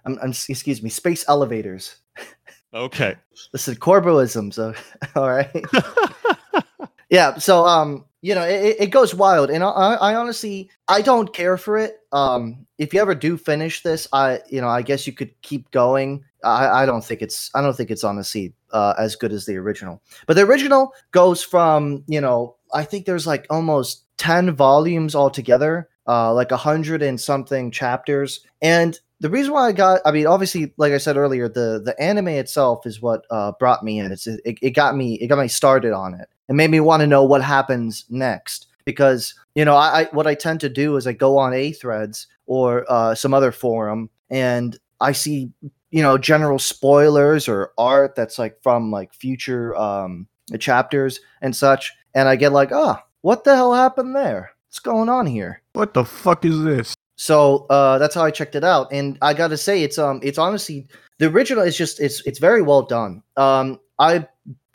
I'm, 0.06 0.20
I'm 0.22 0.30
excuse 0.30 0.84
me 0.84 0.92
space 0.92 1.26
elevators 1.28 1.96
Okay. 2.74 3.16
listen 3.54 3.76
corboism 3.76 4.54
so 4.54 4.74
all 5.16 5.30
right? 5.30 5.66
Yeah 7.10 7.40
so 7.40 7.66
um 7.66 8.06
you 8.22 8.36
know 8.36 8.44
it, 8.44 8.76
it 8.80 8.88
goes 8.92 9.16
wild 9.16 9.50
and 9.50 9.64
I, 9.64 9.70
I 9.96 10.14
honestly 10.16 10.70
i 10.88 11.02
don't 11.02 11.34
care 11.34 11.58
for 11.58 11.78
it. 11.78 11.98
Um 12.12 12.68
if 12.78 12.94
you 12.94 13.02
ever 13.02 13.16
do 13.16 13.36
finish 13.36 13.82
this 13.82 14.08
i 14.14 14.42
you 14.50 14.62
know 14.62 14.68
i 14.68 14.84
guess 14.84 15.08
you 15.08 15.14
could 15.14 15.34
keep 15.42 15.72
going. 15.72 16.24
I 16.44 16.84
i 16.84 16.86
don't 16.86 17.04
think 17.04 17.24
it's 17.24 17.50
i 17.56 17.62
don't 17.62 17.76
think 17.76 17.90
it's 17.90 18.04
honestly 18.04 18.54
uh 18.72 18.94
as 19.00 19.16
good 19.16 19.34
as 19.34 19.48
the 19.48 19.58
original. 19.58 20.04
But 20.28 20.36
the 20.36 20.44
original 20.44 20.94
goes 21.12 21.44
from 21.44 22.04
you 22.08 22.22
know 22.22 22.56
i 22.76 22.84
think 22.84 23.06
there's 23.08 23.26
like 23.26 23.48
almost 23.50 24.04
10 24.18 24.52
volumes 24.56 25.16
altogether 25.16 25.90
uh 26.08 26.32
like 26.32 26.52
a 26.52 26.58
hundred 26.58 27.02
and 27.02 27.20
something 27.20 27.72
chapters 27.72 28.42
and 28.62 29.00
the 29.22 29.30
reason 29.30 29.54
why 29.54 29.68
I 29.68 29.72
got, 29.74 30.02
I 30.06 30.12
mean, 30.12 30.28
obviously, 30.28 30.74
like 30.78 30.94
I 30.94 30.98
said 30.98 31.18
earlier, 31.18 31.50
the 31.50 31.82
the 31.84 32.00
anime 32.02 32.30
itself 32.30 32.86
is 32.86 33.02
what 33.02 33.26
uh, 33.30 33.52
brought 33.60 33.84
me 33.84 34.00
in. 34.00 34.12
It's 34.12 34.28
it, 34.28 34.42
it 34.62 34.72
got 34.72 34.96
me 34.96 35.16
it 35.16 35.28
got 35.28 35.40
me 35.40 35.48
started 35.48 35.92
on 35.92 36.14
it. 36.14 36.30
It 36.48 36.54
made 36.54 36.72
me 36.72 36.80
want 36.80 37.02
to 37.02 37.08
know 37.08 37.24
what 37.24 37.44
happens 37.44 38.06
next 38.10 38.68
because 38.86 39.34
you 39.56 39.66
know 39.66 39.76
I, 39.76 40.02
I 40.02 40.04
what 40.12 40.28
I 40.28 40.36
tend 40.36 40.62
to 40.62 40.70
do 40.70 40.96
is 40.96 41.06
I 41.06 41.14
go 41.14 41.38
on 41.38 41.54
a 41.54 41.72
threads 41.74 42.28
or 42.46 42.86
uh, 42.90 43.14
some 43.14 43.34
other 43.34 43.52
forum 43.52 44.10
and 44.30 44.78
I 45.02 45.12
see 45.12 45.52
you 45.92 46.02
know 46.02 46.18
general 46.18 46.60
spoilers 46.60 47.48
or 47.48 47.74
art 47.78 48.16
that's 48.16 48.40
like 48.40 48.62
from 48.62 48.90
like 48.90 49.14
future 49.14 49.76
um, 49.76 50.28
chapters 50.60 51.20
and 51.42 51.56
such, 51.56 51.92
and 52.14 52.30
I 52.30 52.38
get 52.38 52.54
like, 52.54 52.70
oh, 52.72 52.98
what 53.22 53.44
the 53.44 53.56
hell 53.56 53.74
happened 53.74 54.16
there? 54.16 54.52
What's 54.68 54.80
going 54.80 55.10
on 55.10 55.26
here? 55.26 55.62
What 55.74 55.94
the 55.94 56.06
fuck 56.06 56.46
is 56.46 56.64
this? 56.64 56.96
So 57.20 57.66
uh, 57.70 57.98
that's 57.98 58.16
how 58.16 58.24
I 58.24 58.32
checked 58.32 58.56
it 58.56 58.64
out, 58.64 58.88
and 58.94 59.18
I 59.22 59.34
got 59.34 59.50
to 59.50 59.58
say, 59.58 59.84
it's 59.84 59.98
um, 59.98 60.22
it's 60.24 60.38
honestly 60.38 60.88
the 61.18 61.28
original 61.28 61.66
is 61.66 61.78
just 61.78 62.00
it's 62.00 62.26
it's 62.26 62.40
very 62.40 62.62
well 62.62 62.82
done. 62.82 63.22
Um, 63.36 63.78
I 64.00 64.26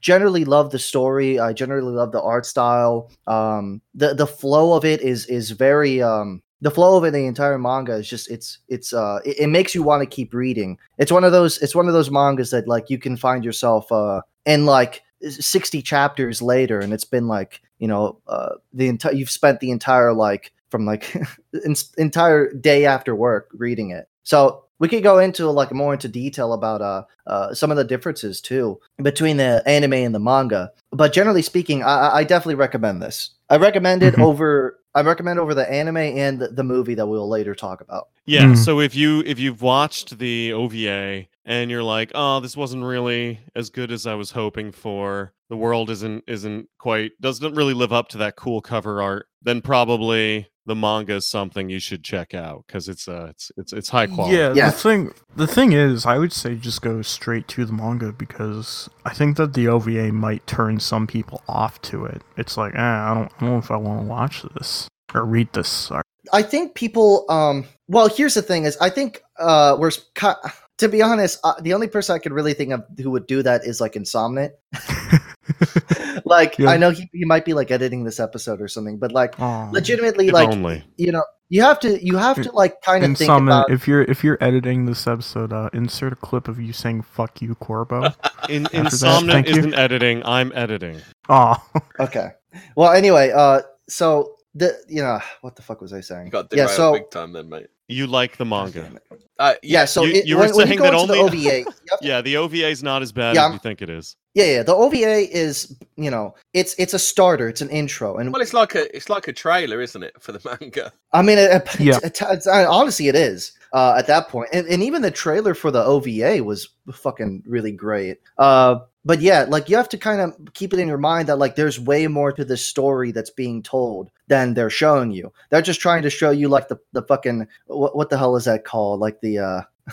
generally 0.02 0.44
love 0.44 0.70
the 0.70 0.78
story. 0.78 1.38
I 1.38 1.54
generally 1.54 1.94
love 1.94 2.12
the 2.12 2.20
art 2.20 2.44
style. 2.44 3.10
Um, 3.26 3.80
the 3.94 4.12
the 4.12 4.26
flow 4.26 4.74
of 4.76 4.84
it 4.84 5.00
is 5.00 5.24
is 5.24 5.52
very 5.52 6.02
um, 6.02 6.42
the 6.60 6.70
flow 6.70 6.98
of 6.98 7.04
it, 7.04 7.12
the 7.12 7.24
entire 7.24 7.58
manga 7.58 7.94
is 7.94 8.10
just 8.10 8.30
it's 8.30 8.58
it's 8.68 8.92
uh, 8.92 9.20
it, 9.24 9.38
it 9.40 9.46
makes 9.46 9.74
you 9.74 9.82
want 9.82 10.02
to 10.02 10.16
keep 10.16 10.34
reading. 10.34 10.76
It's 10.98 11.10
one 11.10 11.24
of 11.24 11.32
those 11.32 11.56
it's 11.62 11.74
one 11.74 11.88
of 11.88 11.94
those 11.94 12.10
mangas 12.10 12.50
that 12.50 12.68
like 12.68 12.90
you 12.90 12.98
can 12.98 13.16
find 13.16 13.42
yourself 13.42 13.90
uh 13.90 14.20
in 14.44 14.66
like 14.66 15.02
60 15.22 15.80
chapters 15.80 16.42
later 16.42 16.80
and 16.80 16.92
it's 16.92 17.06
been 17.06 17.26
like 17.26 17.62
you 17.78 17.88
know 17.88 18.18
uh 18.26 18.56
the 18.74 18.88
entire 18.88 19.14
you've 19.14 19.30
spent 19.30 19.60
the 19.60 19.70
entire 19.70 20.12
like 20.12 20.52
from 20.74 20.84
like 20.84 21.14
en- 21.64 21.76
entire 21.98 22.52
day 22.52 22.84
after 22.84 23.14
work 23.14 23.48
reading 23.54 23.90
it 23.90 24.08
so 24.24 24.64
we 24.80 24.88
could 24.88 25.04
go 25.04 25.18
into 25.20 25.48
like 25.48 25.70
more 25.72 25.92
into 25.94 26.08
detail 26.08 26.52
about 26.52 26.82
uh, 26.82 27.04
uh 27.28 27.54
some 27.54 27.70
of 27.70 27.76
the 27.76 27.84
differences 27.84 28.40
too 28.40 28.80
between 29.00 29.36
the 29.36 29.62
anime 29.66 29.92
and 29.92 30.12
the 30.12 30.18
manga 30.18 30.72
but 30.90 31.12
generally 31.12 31.42
speaking 31.42 31.84
i, 31.84 31.86
I- 32.08 32.16
I 32.18 32.24
definitely 32.24 32.56
recommend 32.56 33.00
this 33.00 33.30
i 33.50 33.56
recommend 33.56 34.02
it 34.02 34.14
Mhm. 34.14 34.24
over 34.24 34.80
i 34.96 35.02
recommend 35.02 35.38
over 35.38 35.54
the 35.54 35.70
anime 35.70 35.98
and 35.98 36.40
the, 36.40 36.48
the 36.48 36.64
movie 36.64 36.96
that 36.96 37.06
we'll 37.06 37.28
later 37.28 37.54
talk 37.54 37.80
about 37.80 38.08
Yeah, 38.26 38.46
Mm. 38.46 38.56
so 38.56 38.80
if 38.80 38.96
you 38.96 39.22
if 39.26 39.38
you've 39.38 39.62
watched 39.62 40.18
the 40.18 40.52
OVA 40.54 41.26
and 41.44 41.70
you're 41.70 41.82
like, 41.82 42.10
"Oh, 42.14 42.40
this 42.40 42.56
wasn't 42.56 42.84
really 42.84 43.40
as 43.54 43.70
good 43.70 43.90
as 43.92 44.06
I 44.06 44.14
was 44.14 44.30
hoping 44.32 44.72
for. 44.72 45.32
The 45.50 45.56
world 45.56 45.90
isn't 45.90 46.24
isn't 46.26 46.68
quite 46.78 47.12
doesn't 47.20 47.54
really 47.54 47.74
live 47.74 47.92
up 47.92 48.08
to 48.10 48.18
that 48.18 48.36
cool 48.36 48.60
cover 48.60 49.02
art." 49.02 49.26
Then 49.42 49.60
probably 49.60 50.48
the 50.66 50.74
manga 50.74 51.16
is 51.16 51.26
something 51.26 51.68
you 51.68 51.78
should 51.78 52.02
check 52.02 52.32
out 52.32 52.64
cuz 52.68 52.88
it's 52.88 53.06
uh 53.06 53.26
it's 53.28 53.52
it's 53.58 53.72
it's 53.74 53.88
high 53.90 54.06
quality. 54.06 54.36
Yeah, 54.36 54.54
Yeah. 54.54 54.70
the 54.70 54.76
thing 54.76 55.12
the 55.36 55.46
thing 55.46 55.72
is, 55.72 56.06
I 56.06 56.16
would 56.18 56.32
say 56.32 56.54
just 56.54 56.80
go 56.80 57.02
straight 57.02 57.46
to 57.48 57.66
the 57.66 57.72
manga 57.72 58.12
because 58.12 58.88
I 59.04 59.12
think 59.12 59.36
that 59.36 59.52
the 59.52 59.68
OVA 59.68 60.10
might 60.12 60.46
turn 60.46 60.80
some 60.80 61.06
people 61.06 61.42
off 61.48 61.82
to 61.82 62.06
it. 62.06 62.22
It's 62.38 62.56
like, 62.56 62.74
eh, 62.74 62.78
I 62.80 63.12
don't, 63.12 63.30
I 63.36 63.40
don't 63.40 63.50
know 63.50 63.58
if 63.58 63.70
I 63.70 63.76
want 63.76 64.00
to 64.00 64.06
watch 64.06 64.42
this 64.54 64.88
or 65.12 65.26
read 65.26 65.52
this. 65.52 65.68
Sorry. 65.68 66.02
I 66.32 66.40
think 66.40 66.74
people. 66.74 67.26
Um, 67.28 67.66
well, 67.88 68.08
here's 68.08 68.32
the 68.32 68.40
thing: 68.40 68.64
is 68.64 68.78
I 68.78 68.88
think 68.88 69.22
uh, 69.38 69.76
we're 69.78 69.88
s- 69.88 70.00
ki- 70.14 70.48
to 70.78 70.88
be 70.88 71.02
honest, 71.02 71.38
uh, 71.44 71.54
the 71.60 71.74
only 71.74 71.88
person 71.88 72.14
I 72.14 72.18
could 72.18 72.32
really 72.32 72.54
think 72.54 72.72
of 72.72 72.84
who 72.98 73.10
would 73.10 73.26
do 73.26 73.42
that 73.42 73.64
is 73.64 73.80
like 73.80 73.92
Insomniac. 73.94 74.52
like 76.24 76.58
Yeah. 76.58 76.70
I 76.70 76.76
know 76.76 76.90
he, 76.90 77.08
he 77.12 77.24
might 77.24 77.44
be 77.44 77.54
like 77.54 77.70
editing 77.70 78.04
this 78.04 78.18
episode 78.18 78.60
or 78.60 78.68
something, 78.68 78.98
but 78.98 79.12
like 79.12 79.38
Aw. 79.40 79.70
legitimately, 79.70 80.30
like 80.30 80.48
only. 80.48 80.84
you 80.96 81.12
know, 81.12 81.24
you 81.48 81.62
have 81.62 81.78
to 81.80 82.04
you 82.04 82.16
have 82.16 82.42
to 82.42 82.50
like 82.52 82.80
kind 82.82 83.04
of 83.04 83.16
think 83.16 83.30
about. 83.30 83.70
if 83.70 83.86
you're 83.86 84.02
if 84.02 84.24
you're 84.24 84.38
editing 84.40 84.86
this 84.86 85.06
episode, 85.06 85.52
uh, 85.52 85.70
insert 85.72 86.12
a 86.12 86.16
clip 86.16 86.48
of 86.48 86.58
you 86.60 86.72
saying 86.72 87.02
"fuck 87.02 87.40
you, 87.40 87.54
Korbo." 87.56 88.14
In 88.48 88.66
Insomnia 88.72 89.42
isn't 89.46 89.74
editing, 89.74 90.24
I'm 90.24 90.52
editing. 90.54 91.00
Aw. 91.28 91.62
Okay. 92.00 92.30
Well, 92.76 92.92
anyway, 92.92 93.30
uh, 93.30 93.62
so 93.88 94.36
the 94.54 94.76
you 94.88 95.02
know 95.02 95.20
what 95.42 95.56
the 95.56 95.62
fuck 95.62 95.80
was 95.80 95.92
I 95.92 96.00
saying? 96.00 96.26
You 96.26 96.32
got 96.32 96.48
yeah. 96.50 96.66
derailed 96.66 96.76
So 96.76 96.92
big 96.94 97.10
time 97.10 97.32
then, 97.32 97.48
mate. 97.48 97.68
You 97.88 98.06
like 98.06 98.36
the 98.38 98.44
manga. 98.46 98.90
Uh, 99.38 99.54
yeah. 99.62 99.84
So 99.84 100.04
you- 100.04 100.14
it, 100.14 100.26
you 100.26 100.36
were 100.36 100.42
when, 100.46 100.56
when 100.56 100.66
saying 100.68 100.78
go 100.78 100.84
that 100.84 100.94
into 100.94 101.14
only- 101.14 101.38
the 101.42 101.48
OVA. 101.48 101.58
you 101.58 101.66
Yeah, 102.00 102.20
the 102.22 102.36
OVA 102.36 102.68
is 102.68 102.82
not 102.82 103.02
as 103.02 103.12
bad 103.12 103.34
Yeah, 103.34 103.48
as 103.48 103.52
you 103.54 103.58
think 103.58 103.82
it 103.82 103.90
is. 103.90 104.16
Yeah, 104.34 104.44
yeah. 104.46 104.62
The 104.62 104.74
OVA 104.74 105.28
is, 105.36 105.76
you 105.96 106.10
know, 106.10 106.34
it's 106.54 106.74
it's 106.78 106.94
a 106.94 106.98
starter, 106.98 107.48
it's 107.48 107.60
an 107.60 107.68
intro, 107.70 108.16
and 108.16 108.32
Well, 108.32 108.40
it's 108.42 108.54
like 108.54 108.74
a 108.74 108.94
it's 108.96 109.08
like 109.08 109.28
a 109.28 109.32
trailer, 109.32 109.80
isn't 109.80 110.02
it, 110.02 110.14
for 110.20 110.32
the 110.32 110.40
manga? 110.60 110.92
I 111.12 111.22
mean, 111.22 111.38
it, 111.38 111.50
it- 111.50 111.80
Yeah. 111.80 111.98
it's, 112.02 112.22
it's- 112.22 112.46
uh, 112.46 112.66
honestly, 112.70 113.08
it 113.08 113.14
is 113.16 113.52
uh, 113.72 113.94
at 113.98 114.06
that 114.06 114.28
point, 114.28 114.48
and, 114.52 114.66
and 114.66 114.82
even 114.82 115.02
the 115.02 115.10
trailer 115.10 115.52
for 115.54 115.70
the 115.70 115.84
OVA 115.84 116.42
was 116.42 116.68
fucking 116.92 117.42
really 117.46 117.72
great. 117.72 118.18
Uh, 118.38 118.76
but 119.04 119.20
yeah, 119.20 119.44
like 119.48 119.68
you 119.68 119.76
have 119.76 119.88
to 119.90 119.98
kind 119.98 120.20
of 120.20 120.34
keep 120.54 120.72
it 120.72 120.78
in 120.78 120.88
your 120.88 120.98
mind 120.98 121.28
that 121.28 121.36
like 121.38 121.56
there's 121.56 121.78
way 121.78 122.06
more 122.06 122.32
to 122.32 122.44
the 122.44 122.56
story 122.56 123.12
that's 123.12 123.30
being 123.30 123.62
told 123.62 124.10
than 124.28 124.54
they're 124.54 124.70
showing 124.70 125.10
you. 125.10 125.32
They're 125.50 125.62
just 125.62 125.80
trying 125.80 126.02
to 126.02 126.10
show 126.10 126.30
you 126.30 126.48
like 126.48 126.68
the 126.68 126.78
the 126.92 127.02
fucking 127.02 127.46
what, 127.66 127.96
what 127.96 128.10
the 128.10 128.18
hell 128.18 128.36
is 128.36 128.44
that 128.46 128.64
called? 128.64 129.00
Like 129.00 129.20
the 129.20 129.38
uh, 129.38 129.62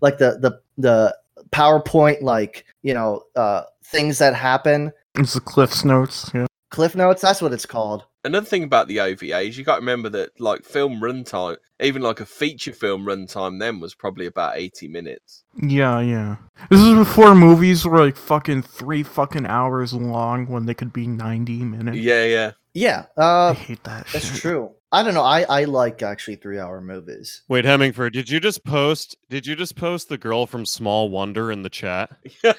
like 0.00 0.18
the 0.18 0.38
the 0.38 0.60
the 0.78 1.16
PowerPoint 1.50 2.22
like 2.22 2.64
you 2.82 2.94
know 2.94 3.22
uh 3.36 3.62
things 3.84 4.18
that 4.18 4.34
happen 4.34 4.92
It's 5.16 5.34
the 5.34 5.40
Cliff's 5.40 5.84
notes. 5.84 6.30
Yeah. 6.34 6.46
cliff 6.70 6.96
notes 6.96 7.22
that's 7.22 7.40
what 7.42 7.52
it's 7.52 7.66
called 7.66 8.04
Another 8.24 8.46
thing 8.46 8.64
about 8.64 8.88
the 8.88 9.00
OVA 9.00 9.40
is 9.40 9.58
you 9.58 9.64
got 9.64 9.74
to 9.76 9.80
remember 9.80 10.08
that 10.08 10.40
like 10.40 10.64
film 10.64 11.00
runtime, 11.00 11.56
even 11.80 12.00
like 12.02 12.20
a 12.20 12.26
feature 12.26 12.72
film 12.72 13.04
runtime, 13.04 13.60
then 13.60 13.80
was 13.80 13.94
probably 13.94 14.26
about 14.26 14.56
eighty 14.56 14.88
minutes. 14.88 15.44
Yeah, 15.62 16.00
yeah. 16.00 16.36
This 16.70 16.80
is 16.80 16.94
before 16.94 17.34
movies 17.34 17.84
were 17.84 18.04
like 18.04 18.16
fucking 18.16 18.62
three 18.62 19.02
fucking 19.02 19.46
hours 19.46 19.92
long 19.92 20.46
when 20.46 20.64
they 20.66 20.74
could 20.74 20.92
be 20.92 21.06
ninety 21.06 21.58
minutes. 21.64 21.98
Yeah, 21.98 22.24
yeah. 22.24 22.50
yeah 22.72 23.04
I 23.16 23.20
uh 23.22 23.52
hate 23.54 23.84
that 23.84 24.06
that's 24.12 24.26
shit. 24.32 24.40
true 24.40 24.72
i 24.90 25.02
don't 25.02 25.14
know 25.14 25.22
i 25.22 25.42
i 25.48 25.64
like 25.64 26.02
actually 26.02 26.34
three 26.36 26.58
hour 26.58 26.80
movies 26.80 27.42
Wait, 27.48 27.64
Hemingford, 27.64 28.12
did 28.12 28.28
you 28.30 28.38
just 28.40 28.64
post 28.64 29.16
did 29.28 29.46
you 29.46 29.54
just 29.56 29.76
post 29.76 30.08
the 30.08 30.18
girl 30.18 30.46
from 30.46 30.64
Small 30.66 31.08
Wonder 31.08 31.50
in 31.52 31.62
the 31.62 31.70
chat? 31.70 32.10
I 32.44 32.52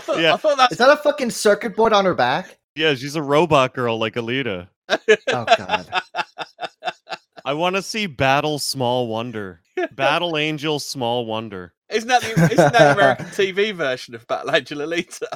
thought 0.00 0.20
Yeah. 0.20 0.34
I 0.34 0.36
thought 0.36 0.56
that's 0.56 0.72
is 0.72 0.78
that 0.78 0.90
a 0.90 0.96
fucking 0.96 1.30
circuit 1.30 1.76
board 1.76 1.92
on 1.92 2.04
her 2.04 2.14
back 2.14 2.58
Yeah, 2.74 2.94
she's 2.94 3.16
a 3.16 3.22
robot 3.22 3.74
girl 3.74 3.98
like 3.98 4.14
Alita. 4.14 4.68
oh 4.88 5.44
god 5.56 6.02
I 7.44 7.54
want 7.54 7.76
to 7.76 7.82
see 7.82 8.06
Battle 8.06 8.58
Small 8.58 9.08
Wonder. 9.08 9.60
Battle 9.92 10.36
Angel 10.38 10.78
Small 10.78 11.26
Wonder. 11.26 11.72
isn't 11.90 12.08
that 12.08 12.22
the 12.22 12.30
isn't 12.30 12.56
that 12.56 12.72
the 12.72 12.92
American 12.92 13.26
TV 13.30 13.74
version 13.74 14.14
of 14.14 14.26
Battle 14.28 14.54
Angel 14.54 14.78
Alita? 14.78 15.26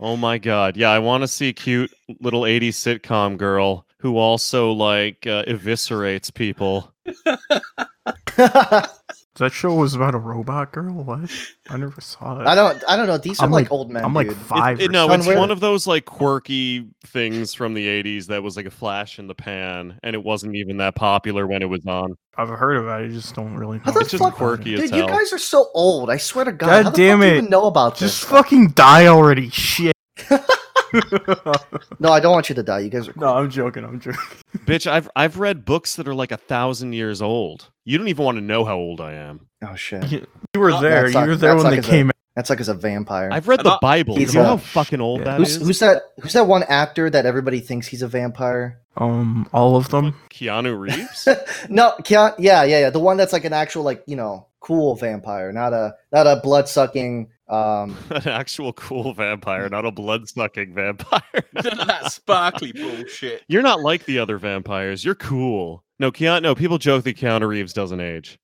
Oh 0.00 0.16
my 0.16 0.38
god. 0.38 0.76
Yeah, 0.76 0.90
I 0.90 0.98
want 0.98 1.22
to 1.22 1.28
see 1.28 1.52
cute 1.52 1.92
little 2.20 2.42
80s 2.42 2.70
sitcom 2.70 3.36
girl 3.36 3.86
who 3.98 4.16
also 4.16 4.72
like 4.72 5.26
uh, 5.26 5.44
eviscerates 5.44 6.32
people. 6.32 6.92
That 9.36 9.50
show 9.52 9.72
was 9.74 9.94
about 9.94 10.14
a 10.14 10.18
robot 10.18 10.72
girl. 10.72 10.92
What? 10.92 11.30
I 11.70 11.78
never 11.78 12.00
saw 12.02 12.40
it. 12.42 12.46
I 12.46 12.54
don't. 12.54 12.84
I 12.86 12.96
don't 12.96 13.06
know. 13.06 13.16
These 13.16 13.40
are 13.40 13.44
I'm 13.46 13.50
like, 13.50 13.64
like- 13.64 13.72
old 13.72 13.90
men. 13.90 14.04
I'm 14.04 14.12
like 14.12 14.28
dude. 14.28 14.36
five. 14.36 14.78
It- 14.78 14.90
or 14.90 14.92
no, 14.92 15.08
Son, 15.08 15.20
it's 15.20 15.28
one 15.28 15.50
of 15.50 15.60
those 15.60 15.86
like 15.86 16.04
quirky 16.04 16.86
things 17.06 17.54
from 17.54 17.72
the 17.72 17.86
80s 17.86 18.26
that 18.26 18.42
was 18.42 18.56
like 18.58 18.66
a 18.66 18.70
flash 18.70 19.18
in 19.18 19.26
the 19.28 19.34
pan 19.34 19.98
and 20.02 20.14
it 20.14 20.22
wasn't 20.22 20.54
even 20.56 20.76
that 20.78 20.94
popular 20.96 21.46
when 21.46 21.62
it 21.62 21.66
was 21.70 21.86
on. 21.86 22.14
I've 22.36 22.50
heard 22.50 22.76
of 22.76 22.86
it. 22.86 22.90
I 22.90 23.08
just 23.08 23.34
don't 23.34 23.54
really 23.54 23.78
know. 23.78 23.84
It's 23.86 24.10
just 24.10 24.22
fuck- 24.22 24.34
quirky 24.34 24.74
as 24.74 24.90
Dude, 24.90 24.94
you 24.96 25.06
guys 25.06 25.32
are 25.32 25.38
so 25.38 25.68
old. 25.72 26.10
I 26.10 26.18
swear 26.18 26.44
to 26.44 26.52
God. 26.52 26.66
God 26.66 26.84
how 26.84 26.90
the 26.90 26.96
damn 26.98 27.18
fuck 27.18 27.22
do 27.22 27.26
you 27.28 27.32
it. 27.32 27.36
even 27.38 27.50
know 27.50 27.66
about 27.66 27.96
Just 27.96 28.20
this? 28.20 28.30
fucking 28.30 28.68
die 28.72 29.06
already. 29.06 29.48
Shit. 29.48 29.96
No, 31.98 32.10
I 32.12 32.20
don't 32.20 32.32
want 32.32 32.48
you 32.48 32.54
to 32.56 32.62
die. 32.62 32.80
You 32.80 32.90
guys 32.90 33.08
are. 33.08 33.14
no, 33.16 33.34
I'm 33.34 33.50
joking. 33.50 33.84
I'm 33.84 34.00
joking. 34.00 34.20
Bitch, 34.66 34.86
I've 34.90 35.08
I've 35.16 35.38
read 35.38 35.64
books 35.64 35.96
that 35.96 36.08
are 36.08 36.14
like 36.14 36.32
a 36.32 36.36
thousand 36.36 36.92
years 36.94 37.22
old. 37.22 37.70
You 37.84 37.98
don't 37.98 38.08
even 38.08 38.24
want 38.24 38.36
to 38.38 38.42
know 38.42 38.64
how 38.64 38.76
old 38.76 39.00
I 39.00 39.14
am. 39.14 39.46
Oh 39.66 39.74
shit. 39.74 40.10
You 40.10 40.26
were 40.56 40.78
there. 40.80 41.10
that's 41.10 41.14
You 41.14 41.30
were 41.30 41.36
there 41.36 41.54
when 41.56 41.64
like 41.64 41.82
they 41.82 41.88
came 41.88 42.08
out. 42.08 42.16
That's 42.34 42.48
like 42.48 42.60
as 42.60 42.68
a 42.68 42.74
vampire. 42.74 43.28
I've 43.30 43.46
read 43.46 43.60
the 43.60 43.78
Bible. 43.82 44.16
He's 44.16 44.32
You 44.34 44.40
know 44.40 44.46
a- 44.46 44.48
how 44.50 44.56
fucking 44.56 45.00
old 45.00 45.20
yeah. 45.20 45.24
that 45.24 45.36
who's 45.38 45.56
is? 45.56 45.66
who's 45.66 45.78
that? 45.80 46.02
Who's 46.20 46.32
that 46.32 46.46
one 46.46 46.62
actor 46.64 47.10
that 47.10 47.26
everybody 47.26 47.60
thinks 47.60 47.86
he's 47.86 48.02
a 48.02 48.08
vampire? 48.08 48.80
Um, 48.96 49.48
all 49.52 49.76
of 49.76 49.88
them. 49.90 50.14
Keanu 50.30 50.78
Reeves? 50.78 51.28
no, 51.68 51.92
Keanu, 52.00 52.34
yeah, 52.38 52.62
yeah, 52.64 52.80
yeah. 52.80 52.90
The 52.90 53.00
one 53.00 53.16
that's 53.16 53.32
like 53.32 53.44
an 53.44 53.52
actual, 53.52 53.82
like 53.82 54.02
you 54.06 54.16
know, 54.16 54.46
cool 54.60 54.94
vampire, 54.96 55.52
not 55.52 55.72
a 55.74 55.94
not 56.10 56.26
a 56.26 56.40
blood 56.42 56.68
sucking. 56.68 57.28
Um, 57.52 57.94
An 58.10 58.28
actual 58.28 58.72
cool 58.72 59.12
vampire, 59.12 59.68
not 59.68 59.84
a 59.84 59.90
blood 59.90 60.26
sucking 60.26 60.74
vampire. 60.74 61.20
None 61.52 61.66
of 61.80 61.86
that 61.86 62.10
sparkly 62.10 62.72
bullshit. 62.72 63.42
You're 63.46 63.62
not 63.62 63.80
like 63.80 64.06
the 64.06 64.18
other 64.18 64.38
vampires. 64.38 65.04
You're 65.04 65.14
cool. 65.14 65.84
No, 65.98 66.10
Keanu. 66.10 66.42
No, 66.42 66.54
people 66.54 66.78
joke 66.78 67.04
that 67.04 67.16
Keanu 67.18 67.46
Reeves 67.46 67.74
doesn't 67.74 68.00
age. 68.00 68.38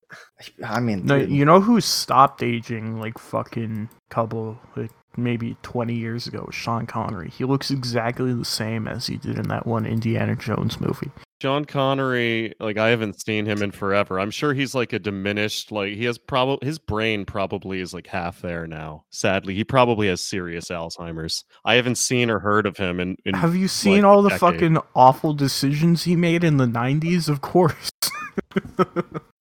I 0.64 0.78
mean, 0.80 1.06
No, 1.06 1.18
dude, 1.20 1.30
you 1.30 1.44
know 1.46 1.60
who 1.60 1.80
stopped 1.80 2.42
aging 2.42 3.00
like 3.00 3.16
fucking 3.18 3.88
couple 4.10 4.58
like 4.76 4.90
maybe 5.16 5.56
20 5.62 5.94
years 5.94 6.26
ago? 6.26 6.46
Sean 6.52 6.86
Connery. 6.86 7.30
He 7.30 7.44
looks 7.44 7.70
exactly 7.70 8.32
the 8.34 8.44
same 8.44 8.86
as 8.86 9.06
he 9.06 9.16
did 9.16 9.38
in 9.38 9.48
that 9.48 9.66
one 9.66 9.86
Indiana 9.86 10.36
Jones 10.36 10.80
movie. 10.80 11.10
John 11.40 11.64
Connery, 11.64 12.54
like 12.58 12.78
I 12.78 12.88
haven't 12.88 13.20
seen 13.20 13.46
him 13.46 13.62
in 13.62 13.70
forever. 13.70 14.18
I'm 14.18 14.30
sure 14.30 14.54
he's 14.54 14.74
like 14.74 14.92
a 14.92 14.98
diminished, 14.98 15.70
like 15.70 15.94
he 15.94 16.04
has 16.04 16.18
probably 16.18 16.66
his 16.66 16.78
brain 16.78 17.24
probably 17.24 17.80
is 17.80 17.94
like 17.94 18.08
half 18.08 18.40
there 18.42 18.66
now. 18.66 19.04
Sadly, 19.10 19.54
he 19.54 19.62
probably 19.62 20.08
has 20.08 20.20
serious 20.20 20.68
Alzheimer's. 20.68 21.44
I 21.64 21.74
haven't 21.74 21.96
seen 21.96 22.28
or 22.30 22.40
heard 22.40 22.66
of 22.66 22.76
him 22.76 22.98
in. 22.98 23.16
in 23.24 23.34
Have 23.34 23.54
you 23.54 23.68
seen 23.68 24.02
like, 24.02 24.04
all 24.04 24.22
the 24.22 24.30
decade. 24.30 24.40
fucking 24.40 24.78
awful 24.96 25.32
decisions 25.32 26.04
he 26.04 26.16
made 26.16 26.42
in 26.42 26.56
the 26.56 26.66
90s? 26.66 27.28
Of 27.28 27.40
course. 27.40 27.90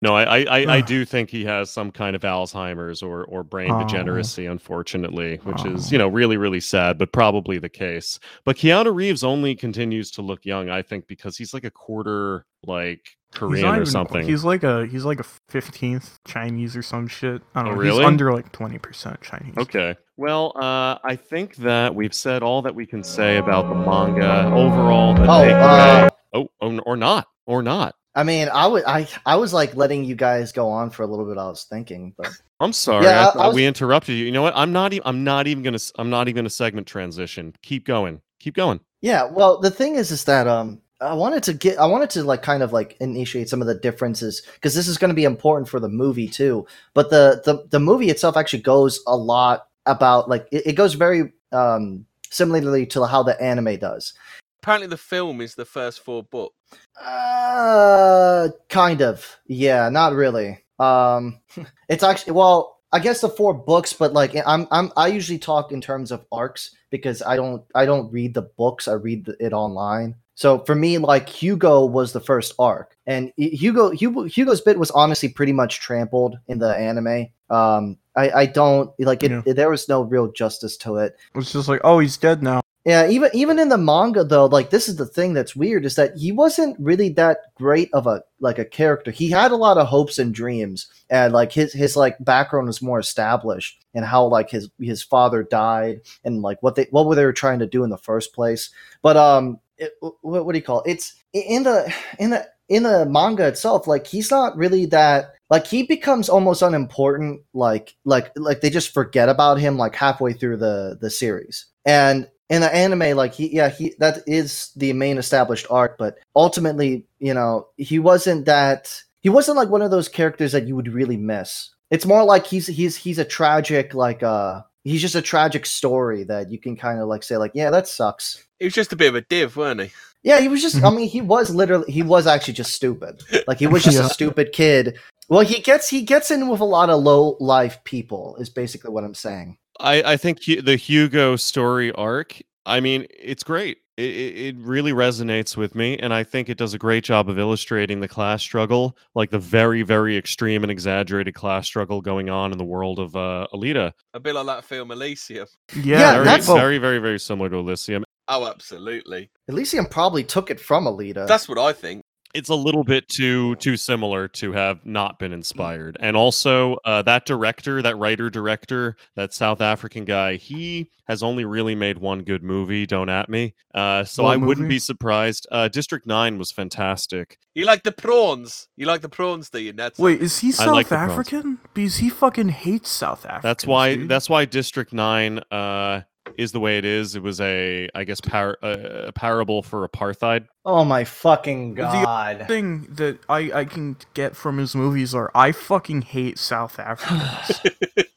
No, 0.01 0.15
I 0.15 0.23
I, 0.23 0.45
I, 0.45 0.73
I 0.75 0.81
do 0.81 1.05
think 1.05 1.29
he 1.29 1.43
has 1.45 1.71
some 1.71 1.91
kind 1.91 2.15
of 2.15 2.21
Alzheimer's 2.21 3.01
or 3.01 3.25
or 3.25 3.43
brain 3.43 3.71
Oh. 3.71 3.79
degeneracy, 3.79 4.45
unfortunately, 4.45 5.37
which 5.43 5.65
is 5.65 5.87
Oh. 5.87 5.91
you 5.91 5.97
know 5.97 6.07
really 6.07 6.37
really 6.37 6.59
sad, 6.59 6.97
but 6.99 7.11
probably 7.11 7.57
the 7.57 7.69
case. 7.69 8.19
But 8.45 8.57
Keanu 8.57 8.93
Reeves 8.93 9.23
only 9.23 9.55
continues 9.55 10.11
to 10.11 10.21
look 10.21 10.45
young, 10.45 10.69
I 10.69 10.81
think, 10.83 11.07
because 11.07 11.35
he's 11.37 11.53
like 11.53 11.63
a 11.63 11.71
quarter 11.71 12.45
like 12.65 13.01
Korean 13.33 13.65
or 13.65 13.73
even- 13.75 13.85
something. 13.87 14.25
He's 14.27 14.43
like 14.43 14.63
a 14.63 14.85
he's 14.85 15.03
like 15.03 15.19
a 15.19 15.25
15th 15.51 16.19
Chinese 16.27 16.75
or 16.77 16.83
some 16.83 17.07
shit. 17.07 17.41
I 17.55 17.63
don't 17.63 17.71
Oh, 17.71 17.75
know. 17.75 17.81
really? 17.81 17.97
He's 17.99 18.05
under 18.07 18.31
like 18.33 18.51
20% 18.51 19.21
Chinese. 19.21 19.55
Okay. 19.57 19.95
Well, 20.15 20.53
uh, 20.55 20.97
I 21.03 21.15
think 21.15 21.55
that 21.57 21.93
we've 21.95 22.13
said 22.13 22.43
all 22.43 22.61
that 22.63 22.73
we 22.75 22.85
can 22.85 23.03
say 23.03 23.37
about 23.37 23.67
the 23.69 23.75
manga 23.75 24.45
overall. 24.53 25.13
The 25.15 25.23
Oh, 25.23 25.43
uh, 25.49 26.09
oh, 26.33 26.47
oh, 26.61 26.79
or 26.79 26.95
not, 26.97 27.27
or 27.45 27.61
not. 27.63 27.95
I 28.17 28.23
mean, 28.23 28.49
I 28.51 28.65
would, 28.67 28.83
I, 28.85 29.07
I 29.25 29.35
was 29.35 29.53
like 29.53 29.75
letting 29.75 30.03
you 30.03 30.15
guys 30.15 30.51
go 30.51 30.69
on 30.69 30.89
for 30.89 31.03
a 31.03 31.07
little 31.07 31.25
bit. 31.25 31.37
I 31.37 31.47
was 31.47 31.65
thinking, 31.69 32.13
but 32.17 32.29
I'm 32.59 32.73
sorry, 32.73 33.05
Yeah, 33.05 33.27
I 33.27 33.39
I- 33.39 33.43
I 33.43 33.47
was- 33.47 33.55
we 33.55 33.65
interrupted 33.65 34.15
you. 34.17 34.25
You 34.25 34.31
know 34.31 34.41
what? 34.41 34.53
I'm 34.55 34.71
not. 34.73 34.91
e- 34.93 35.01
I'm 35.05 35.23
not 35.23 35.45
even 35.47 35.63
gonna. 35.63 35.77
I'm 35.99 36.09
not 36.09 36.27
even 36.27 36.37
gonna 36.37 36.49
segment 36.49 36.87
transition. 36.87 37.53
Keep 37.61 37.85
going. 37.85 38.21
Keep 38.39 38.55
going. 38.55 38.79
yeah. 39.01 39.23
Well, 39.23 39.59
the 39.59 39.69
thing 39.71 39.95
is, 39.95 40.09
is 40.11 40.23
that 40.25 40.47
um, 40.47 40.81
I 40.99 41.13
wanted 41.13 41.43
to 41.43 41.53
get, 41.53 41.77
I 41.79 41.85
wanted 41.85 42.09
to 42.11 42.23
like 42.23 42.41
kind 42.41 42.63
of 42.63 42.73
like 42.73 42.97
initiate 42.99 43.49
some 43.49 43.61
of 43.61 43.67
the 43.67 43.75
differences 43.75 44.41
because 44.55 44.73
this 44.73 44.87
is 44.87 44.97
going 44.97 45.09
to 45.09 45.15
be 45.15 45.23
important 45.23 45.69
for 45.69 45.79
the 45.79 45.89
movie 45.89 46.27
too. 46.27 46.65
But 46.95 47.09
the 47.11 47.41
the 47.45 47.67
the 47.69 47.79
movie 47.79 48.09
itself 48.09 48.35
actually 48.35 48.63
goes 48.63 48.99
a 49.05 49.15
lot 49.15 49.67
about 49.85 50.27
like 50.27 50.47
it, 50.51 50.67
it 50.67 50.73
goes 50.73 50.95
very 50.95 51.33
um 51.51 52.05
similarly 52.31 52.85
to 52.87 53.05
how 53.05 53.21
the 53.23 53.39
anime 53.41 53.77
does. 53.77 54.13
Apparently, 54.61 54.87
the 54.87 54.97
film 54.97 55.41
is 55.41 55.55
the 55.55 55.65
first 55.65 56.01
four 56.01 56.23
books. 56.23 56.55
Uh, 57.01 58.49
kind 58.69 59.01
of. 59.01 59.37
Yeah, 59.47 59.89
not 59.89 60.13
really. 60.13 60.63
Um, 60.79 61.39
it's 61.89 62.03
actually 62.03 62.33
well, 62.33 62.77
I 62.91 62.99
guess 62.99 63.21
the 63.21 63.29
four 63.29 63.53
books, 63.53 63.93
but 63.93 64.13
like 64.13 64.35
I'm 64.45 64.67
I'm 64.71 64.91
I 64.95 65.07
usually 65.07 65.39
talk 65.39 65.71
in 65.71 65.81
terms 65.81 66.11
of 66.11 66.25
arcs 66.31 66.75
because 66.89 67.21
I 67.21 67.35
don't 67.35 67.63
I 67.75 67.85
don't 67.85 68.11
read 68.11 68.33
the 68.33 68.43
books. 68.43 68.87
I 68.87 68.93
read 68.93 69.25
the, 69.25 69.35
it 69.39 69.53
online. 69.53 70.15
So 70.35 70.59
for 70.65 70.75
me, 70.75 70.99
like 70.99 71.27
Hugo 71.27 71.83
was 71.83 72.13
the 72.13 72.19
first 72.19 72.53
arc, 72.59 72.95
and 73.07 73.33
Hugo, 73.37 73.89
Hugo 73.89 74.23
Hugo's 74.23 74.61
bit 74.61 74.77
was 74.77 74.91
honestly 74.91 75.29
pretty 75.29 75.51
much 75.51 75.79
trampled 75.79 76.37
in 76.47 76.59
the 76.59 76.75
anime. 76.75 77.27
Um, 77.49 77.97
I 78.15 78.29
I 78.31 78.45
don't 78.45 78.91
like 78.99 79.23
it. 79.23 79.31
Yeah. 79.31 79.53
There 79.53 79.69
was 79.69 79.89
no 79.89 80.03
real 80.03 80.31
justice 80.31 80.77
to 80.77 80.97
it. 80.97 81.17
It's 81.35 81.51
just 81.51 81.67
like, 81.67 81.81
oh, 81.83 81.99
he's 81.99 82.17
dead 82.17 82.43
now. 82.43 82.61
Yeah, 82.87 83.09
even 83.09 83.29
even 83.33 83.59
in 83.59 83.67
the 83.67 83.77
manga 83.77 84.23
though, 84.23 84.45
like 84.45 84.69
this 84.69 84.87
is 84.87 84.95
the 84.95 85.05
thing 85.05 85.33
that's 85.33 85.57
weird 85.57 85.83
is 85.83 85.95
that 85.95 86.15
he 86.15 86.31
wasn't 86.31 86.79
really 86.79 87.09
that 87.09 87.53
great 87.55 87.89
of 87.93 88.07
a 88.07 88.23
like 88.39 88.59
a 88.59 88.63
character. 88.63 89.11
He 89.11 89.29
had 89.29 89.51
a 89.51 89.57
lot 89.57 89.77
of 89.77 89.87
hopes 89.87 90.17
and 90.17 90.33
dreams, 90.33 90.87
and 91.09 91.33
like 91.33 91.51
his 91.51 91.73
his 91.73 91.97
like 91.97 92.15
background 92.21 92.67
was 92.67 92.81
more 92.81 92.97
established 92.97 93.85
and 93.93 94.05
how 94.05 94.25
like 94.27 94.49
his 94.49 94.69
his 94.79 95.03
father 95.03 95.43
died 95.43 95.99
and 96.23 96.41
like 96.41 96.63
what 96.63 96.75
they 96.75 96.87
what 96.91 97.05
were 97.05 97.15
they 97.15 97.25
were 97.25 97.33
trying 97.33 97.59
to 97.59 97.67
do 97.67 97.83
in 97.83 97.89
the 97.89 97.97
first 97.97 98.31
place. 98.33 98.69
But 99.01 99.17
um, 99.17 99.59
it, 99.77 99.91
what 99.99 100.45
what 100.45 100.53
do 100.53 100.57
you 100.57 100.63
call 100.63 100.81
it? 100.83 100.91
It's 100.91 101.21
in 101.33 101.63
the 101.63 101.93
in 102.19 102.29
the 102.29 102.47
in 102.69 102.83
the 102.83 103.05
manga 103.05 103.45
itself. 103.47 103.85
Like 103.85 104.07
he's 104.07 104.31
not 104.31 104.55
really 104.55 104.85
that 104.85 105.33
like 105.49 105.67
he 105.67 105.83
becomes 105.83 106.29
almost 106.29 106.61
unimportant. 106.61 107.41
Like 107.53 107.97
like 108.05 108.31
like 108.37 108.61
they 108.61 108.69
just 108.69 108.93
forget 108.93 109.27
about 109.27 109.59
him 109.59 109.77
like 109.77 109.93
halfway 109.93 110.31
through 110.31 110.55
the 110.55 110.97
the 111.01 111.09
series 111.09 111.65
and 111.85 112.29
in 112.49 112.61
the 112.61 112.73
anime 112.73 113.15
like 113.17 113.33
he 113.33 113.53
yeah 113.53 113.69
he 113.69 113.93
that 113.99 114.19
is 114.25 114.71
the 114.75 114.93
main 114.93 115.17
established 115.17 115.67
arc 115.69 115.97
but 115.97 116.17
ultimately 116.35 117.05
you 117.19 117.33
know 117.33 117.67
he 117.77 117.99
wasn't 117.99 118.45
that 118.45 119.01
he 119.21 119.29
wasn't 119.29 119.57
like 119.57 119.69
one 119.69 119.81
of 119.81 119.91
those 119.91 120.07
characters 120.07 120.51
that 120.53 120.67
you 120.67 120.75
would 120.75 120.87
really 120.87 121.17
miss. 121.17 121.69
It's 121.91 122.05
more 122.05 122.23
like 122.23 122.45
he's 122.45 122.67
he's 122.67 122.95
he's 122.95 123.17
a 123.19 123.25
tragic 123.25 123.93
like 123.93 124.23
uh 124.23 124.61
he's 124.83 125.01
just 125.01 125.15
a 125.15 125.21
tragic 125.21 125.65
story 125.65 126.23
that 126.25 126.49
you 126.51 126.57
can 126.59 126.77
kind 126.77 126.99
of 127.01 127.07
like 127.09 127.23
say 127.23 127.35
like 127.37 127.51
yeah 127.53 127.69
that 127.71 127.87
sucks. 127.87 128.45
He 128.59 128.65
was 128.65 128.73
just 128.73 128.93
a 128.93 128.95
bit 128.95 129.09
of 129.09 129.15
a 129.15 129.21
div, 129.21 129.55
weren't 129.57 129.81
he? 129.81 129.91
yeah 130.23 130.39
he 130.41 130.47
was 130.47 130.61
just 130.63 130.83
i 130.83 130.89
mean 130.97 131.07
he 131.07 131.21
was 131.21 131.53
literally 131.53 131.91
he 131.91 132.03
was 132.03 132.27
actually 132.27 132.53
just 132.53 132.73
stupid. 132.73 133.21
Like 133.47 133.59
he 133.59 133.67
was 133.67 133.83
just 133.83 133.97
Yeah. 133.99 134.05
a 134.05 134.09
stupid 134.09 134.51
kid. 134.53 134.97
Well 135.29 135.41
he 135.41 135.59
gets 135.61 135.89
he 135.89 136.03
gets 136.03 136.31
in 136.31 136.47
with 136.47 136.61
a 136.61 136.65
lot 136.65 136.89
of 136.89 137.03
low 137.03 137.35
life 137.39 137.83
people 137.83 138.37
is 138.39 138.49
basically 138.49 138.91
what 138.91 139.03
i'm 139.03 139.13
saying 139.13 139.57
I, 139.79 140.13
I 140.13 140.17
think 140.17 140.43
the 140.43 140.75
Hugo 140.75 141.35
story 141.35 141.91
arc. 141.93 142.41
I 142.65 142.79
mean, 142.79 143.07
it's 143.17 143.43
great. 143.43 143.77
It, 143.95 144.03
it, 144.03 144.37
it 144.37 144.55
really 144.59 144.91
resonates 144.91 145.57
with 145.57 145.73
me, 145.73 145.97
and 145.97 146.13
I 146.13 146.23
think 146.23 146.49
it 146.49 146.57
does 146.57 146.73
a 146.75 146.77
great 146.77 147.03
job 147.03 147.29
of 147.29 147.39
illustrating 147.39 147.99
the 147.99 148.07
class 148.07 148.43
struggle, 148.43 148.95
like 149.15 149.31
the 149.31 149.39
very, 149.39 149.81
very 149.81 150.17
extreme 150.17 150.63
and 150.63 150.71
exaggerated 150.71 151.33
class 151.33 151.65
struggle 151.65 152.01
going 152.01 152.29
on 152.29 152.51
in 152.51 152.57
the 152.59 152.63
world 152.65 152.99
of 152.99 153.15
uh, 153.15 153.47
Alita. 153.53 153.93
A 154.13 154.19
bit 154.19 154.35
like 154.35 154.45
that 154.45 154.65
film 154.65 154.91
Elysium. 154.91 155.47
Yeah, 155.75 155.81
Yeah, 155.99 156.13
very, 156.13 156.25
that's- 156.25 156.45
very, 156.47 156.77
very, 156.77 156.99
very 156.99 157.19
similar 157.19 157.49
to 157.49 157.57
Elysium. 157.57 158.03
Oh, 158.29 158.45
absolutely. 158.45 159.29
elysium 159.47 159.85
probably 159.85 160.23
took 160.23 160.51
it 160.51 160.59
from 160.59 160.83
alita 160.83 161.25
That's 161.27 161.47
what 161.47 161.57
I 161.57 161.71
think. 161.71 162.03
It's 162.33 162.49
a 162.49 162.55
little 162.55 162.83
bit 162.83 163.07
too 163.07 163.55
too 163.55 163.77
similar 163.77 164.27
to 164.27 164.51
have 164.51 164.85
not 164.85 165.19
been 165.19 165.33
inspired 165.33 165.97
and 165.99 166.15
also 166.17 166.75
uh, 166.85 167.01
that 167.01 167.25
director 167.25 167.81
that 167.81 167.97
writer 167.97 168.29
director 168.29 168.95
that 169.15 169.33
south 169.33 169.61
african 169.61 170.05
guy 170.05 170.35
he 170.35 170.89
has 171.07 171.23
only 171.23 171.45
really 171.45 171.75
made 171.75 171.97
one 171.97 172.23
good 172.23 172.43
movie 172.43 172.85
don't 172.85 173.09
at 173.09 173.29
me 173.29 173.53
uh, 173.73 174.03
so 174.03 174.23
What 174.23 174.33
i 174.33 174.37
wouldn't 174.37 174.69
be 174.69 174.79
surprised 174.79 175.47
uh, 175.51 175.67
district 175.67 176.05
9 176.05 176.37
was 176.37 176.51
fantastic 176.51 177.37
You 177.55 177.65
like 177.65 177.83
the 177.83 177.91
prawns. 177.91 178.67
You 178.75 178.85
like 178.85 179.01
the 179.01 179.09
prawns, 179.09 179.49
do 179.49 179.59
you, 179.59 179.73
Ned? 179.73 179.93
Wait, 179.97 180.21
is 180.21 180.39
he 180.39 180.51
South 180.51 180.67
like. 180.73 180.91
African? 180.91 181.57
Because 181.73 181.97
he 181.97 182.09
fucking 182.09 182.49
hates 182.49 182.89
South 182.89 183.25
Africa. 183.25 183.41
that's 183.41 183.65
why 183.65 183.95
that's 184.05 184.29
why 184.29 184.45
district 184.45 184.93
9 184.93 185.39
uh, 185.51 186.01
is 186.37 186.51
the 186.51 186.59
way 186.59 186.77
it 186.77 186.85
is 186.85 187.15
it 187.15 187.21
was 187.23 187.39
a 187.41 187.89
i 187.95 188.03
guess 188.03 188.19
par- 188.21 188.57
uh, 188.63 189.05
a 189.07 189.11
parable 189.11 189.61
for 189.61 189.87
apartheid 189.87 190.45
Oh 190.69 190.83
my 190.83 191.05
fucking 191.05 191.75
god! 191.75 191.93
The- 191.93 192.05
god. 192.39 192.47
thing 192.49 192.87
that 192.95 193.19
I, 193.29 193.51
I 193.53 193.63
can 193.65 193.95
get 194.13 194.35
from 194.35 194.57
his 194.57 194.75
movies 194.75 195.15
are 195.15 195.31
I 195.33 195.53
fucking 195.53 196.01
hate 196.01 196.37
South 196.37 196.77
Africans. 196.91 197.61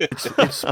it's, 0.00 0.26
it's 0.36 0.64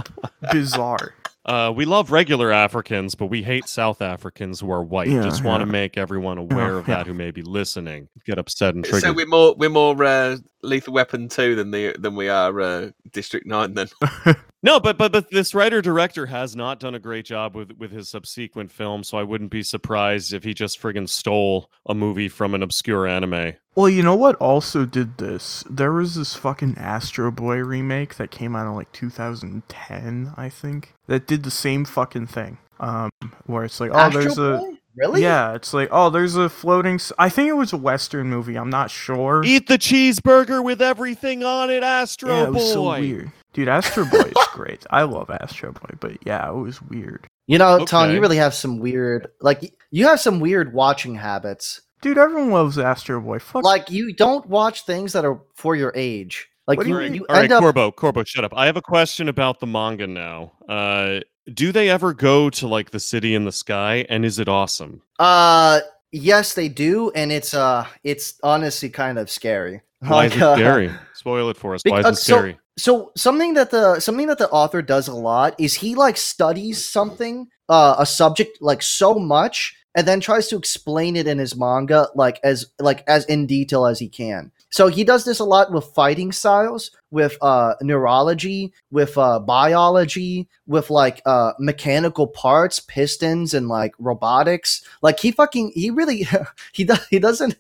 bizarre. 0.51 1.15
Uh, 1.45 1.73
we 1.75 1.85
love 1.85 2.11
regular 2.11 2.51
Africans, 2.51 3.15
but 3.15 3.27
we 3.27 3.45
hate 3.45 3.69
South 3.69 4.03
Africans 4.03 4.59
who 4.59 4.71
are 4.73 4.83
white. 4.83 5.07
Yeah, 5.09 5.23
Just 5.23 5.45
want 5.45 5.61
to 5.63 5.67
yeah. 5.67 5.73
make 5.73 5.97
everyone 5.97 6.37
aware 6.37 6.79
of 6.79 6.89
yeah. 6.89 6.97
that 6.97 7.07
who 7.07 7.15
may 7.15 7.31
be 7.31 7.43
listening. 7.43 8.09
Get 8.27 8.39
upset 8.39 8.75
and 8.75 8.85
triggered. 8.85 9.03
So 9.05 9.13
we're 9.13 9.27
more 9.27 9.55
we're 9.57 9.71
more 9.71 10.03
uh, 10.03 10.37
Lethal 10.65 10.95
Weapon 10.95 11.29
two 11.29 11.55
than 11.55 11.71
the 11.71 11.95
than 11.97 12.17
we 12.17 12.29
are 12.29 12.61
uh, 12.61 12.91
District 13.13 13.47
Nine. 13.47 13.75
Then 13.75 13.87
No, 14.63 14.81
but 14.81 14.99
but 14.99 15.13
but 15.13 15.31
this 15.31 15.55
writer 15.55 15.81
director 15.81 16.27
has 16.27 16.57
not 16.57 16.81
done 16.81 16.95
a 16.95 16.99
great 16.99 17.25
job 17.25 17.55
with 17.55 17.73
with 17.79 17.93
his 17.93 18.09
subsequent 18.09 18.73
film, 18.73 19.05
so 19.05 19.17
I 19.17 19.23
wouldn't 19.23 19.51
be 19.51 19.63
surprised 19.63 20.33
if 20.33 20.43
he 20.43 20.53
just 20.53 20.83
friggin' 20.83 21.09
stole 21.09 21.71
a 21.87 21.95
movie 21.95 22.29
from 22.29 22.55
an 22.55 22.63
obscure 22.63 23.07
anime. 23.07 23.55
Well, 23.77 23.89
you 23.89 24.03
know 24.03 24.17
what 24.17 24.35
also 24.37 24.85
did 24.85 25.19
this? 25.19 25.63
There 25.71 25.93
was 25.93 26.17
this 26.17 26.35
fucking 26.35 26.77
Astro 26.79 27.31
Boy 27.31 27.59
remake 27.59 28.17
that 28.17 28.33
came 28.33 28.57
out 28.57 28.67
in 28.67 28.75
like 28.75 28.91
2010, 28.91 30.35
I 30.37 30.49
think, 30.49 30.95
that 31.07 31.29
did 31.29 31.45
the 31.45 31.51
same 31.53 31.85
fucking 31.85 32.27
thing. 32.27 32.59
Um, 32.81 33.11
where 33.47 33.65
it's 33.65 33.79
like, 33.79 33.93
oh, 33.93 33.99
Astro 33.99 34.23
there's 34.23 34.39
a 34.39 34.77
really 34.97 35.23
yeah, 35.23 35.55
it's 35.55 35.73
like, 35.73 35.89
oh, 35.93 36.11
there's 36.11 36.35
a 36.35 36.49
floating. 36.49 36.97
S- 36.97 37.13
I 37.19 37.29
think 37.29 37.49
it 37.49 37.53
was 37.53 37.73
a 37.73 37.77
Western 37.77 38.29
movie. 38.29 38.57
I'm 38.57 38.71
not 38.71 38.91
sure. 38.91 39.43
Eat 39.45 39.69
the 39.69 39.79
cheeseburger 39.79 40.63
with 40.63 40.83
everything 40.83 41.45
on 41.45 41.71
it, 41.71 41.85
Astro 41.85 42.31
yeah, 42.31 42.49
it 42.49 42.53
Boy. 42.53 42.59
so 42.59 42.91
weird, 42.99 43.31
dude. 43.53 43.69
Astro 43.69 44.05
Boy 44.05 44.19
is 44.37 44.47
great. 44.53 44.87
I 44.91 45.03
love 45.03 45.31
Astro 45.31 45.73
Boy, 45.73 45.97
but 46.01 46.13
yeah, 46.27 46.49
it 46.51 46.55
was 46.55 46.81
weird. 46.83 47.27
You 47.47 47.59
know, 47.59 47.85
Tom, 47.87 48.13
you 48.13 48.21
really 48.21 48.37
have 48.37 48.53
some 48.55 48.79
weird, 48.79 49.29
like, 49.41 49.75
you 49.91 50.07
have 50.07 50.21
some 50.21 50.39
weird 50.41 50.75
watching 50.75 51.15
habits. 51.15 51.81
Dude, 52.03 52.19
everyone 52.19 52.51
loves 52.51 52.79
Astro 52.79 53.21
Boy. 53.21 53.39
Fuck. 53.39 53.65
Like, 53.65 53.91
you 53.91 54.13
don't 54.13 54.47
watch 54.47 54.85
things 54.85 55.13
that 55.15 55.25
are 55.25 55.41
for 55.55 55.75
your 55.75 55.93
age. 55.97 56.47
Like, 56.67 56.85
you, 56.85 56.99
you 56.99 57.01
you, 57.01 57.11
mean? 57.13 57.23
All 57.31 57.37
right, 57.37 57.45
end 57.45 57.53
up. 57.53 57.63
Korbo, 57.65 57.95
Korbo, 57.95 58.27
shut 58.27 58.45
up. 58.45 58.53
I 58.55 58.67
have 58.67 58.77
a 58.77 58.83
question 58.83 59.29
about 59.29 59.61
the 59.61 59.67
manga 59.67 60.07
now. 60.07 60.53
Uh, 60.69 61.21
do 61.55 61.73
they 61.73 61.89
ever 61.89 62.13
go 62.13 62.51
to 62.51 62.69
like 62.69 62.91
the 62.91 63.01
city 63.01 63.35
in 63.35 63.45
the 63.47 63.53
sky, 63.53 64.05
and 64.11 64.25
is 64.27 64.39
it 64.39 64.49
awesome? 64.49 65.01
Uh, 65.19 65.81
yes, 66.13 66.53
they 66.53 66.69
do, 66.69 67.11
and 67.15 67.33
it's 67.33 67.55
uh, 67.55 67.87
it's 68.05 68.35
honestly 68.43 68.91
kind 68.91 69.19
of 69.19 69.31
scary. 69.31 69.81
Why 70.01 70.27
is 70.27 70.33
Like, 70.33 70.37
it 70.37 70.43
uh, 70.43 70.55
scary? 70.57 70.91
Spoil 71.15 71.49
it 71.49 71.57
for 71.57 71.75
us. 71.75 71.81
Why 71.87 72.01
is 72.01 72.05
it 72.05 72.09
uh, 72.09 72.13
so- 72.13 72.37
scary? 72.37 72.59
So 72.79 73.13
something 73.17 73.55
that 73.55 73.71
the 73.71 74.01
something 74.01 74.29
that 74.29 74.39
the 74.39 74.49
author 74.51 74.81
does 74.81 75.09
a 75.09 75.15
lot 75.15 75.55
is 75.59 75.75
he 75.75 75.95
like 75.95 76.17
studies 76.17 76.85
something 76.85 77.49
uh 77.69 77.97
a 77.99 78.07
subject 78.07 78.59
like 78.63 78.83
so 78.83 79.15
much 79.15 79.75
and 79.95 80.07
then 80.07 80.21
tries 80.21 80.47
to 80.47 80.57
explain 80.57 81.17
it 81.17 81.27
in 81.27 81.39
his 81.39 81.57
manga 81.57 82.09
like 82.15 82.39
as 82.45 82.67
like 82.79 83.03
as 83.09 83.25
in 83.25 83.47
detail 83.47 83.85
as 83.85 83.99
he 83.99 84.09
can. 84.09 84.53
So 84.71 84.87
he 84.87 85.03
does 85.03 85.25
this 85.25 85.41
a 85.41 85.45
lot 85.45 85.73
with 85.73 85.87
fighting 85.87 86.31
styles 86.31 86.93
with 87.11 87.37
uh 87.43 87.75
neurology 87.83 88.73
with 88.93 89.19
uh 89.19 89.41
biology 89.41 90.49
with 90.67 90.89
like 90.91 91.21
uh 91.27 91.55
mechanical 91.59 92.29
parts 92.29 92.79
pistons 92.79 93.55
and 93.55 93.67
like 93.69 93.95
robotics. 93.99 94.85
Like 95.03 95.19
he 95.19 95.33
fucking 95.33 95.73
he 95.75 95.91
really 95.91 96.29
he 96.73 96.85
does 96.85 97.05
he 97.09 97.19
doesn't 97.19 97.59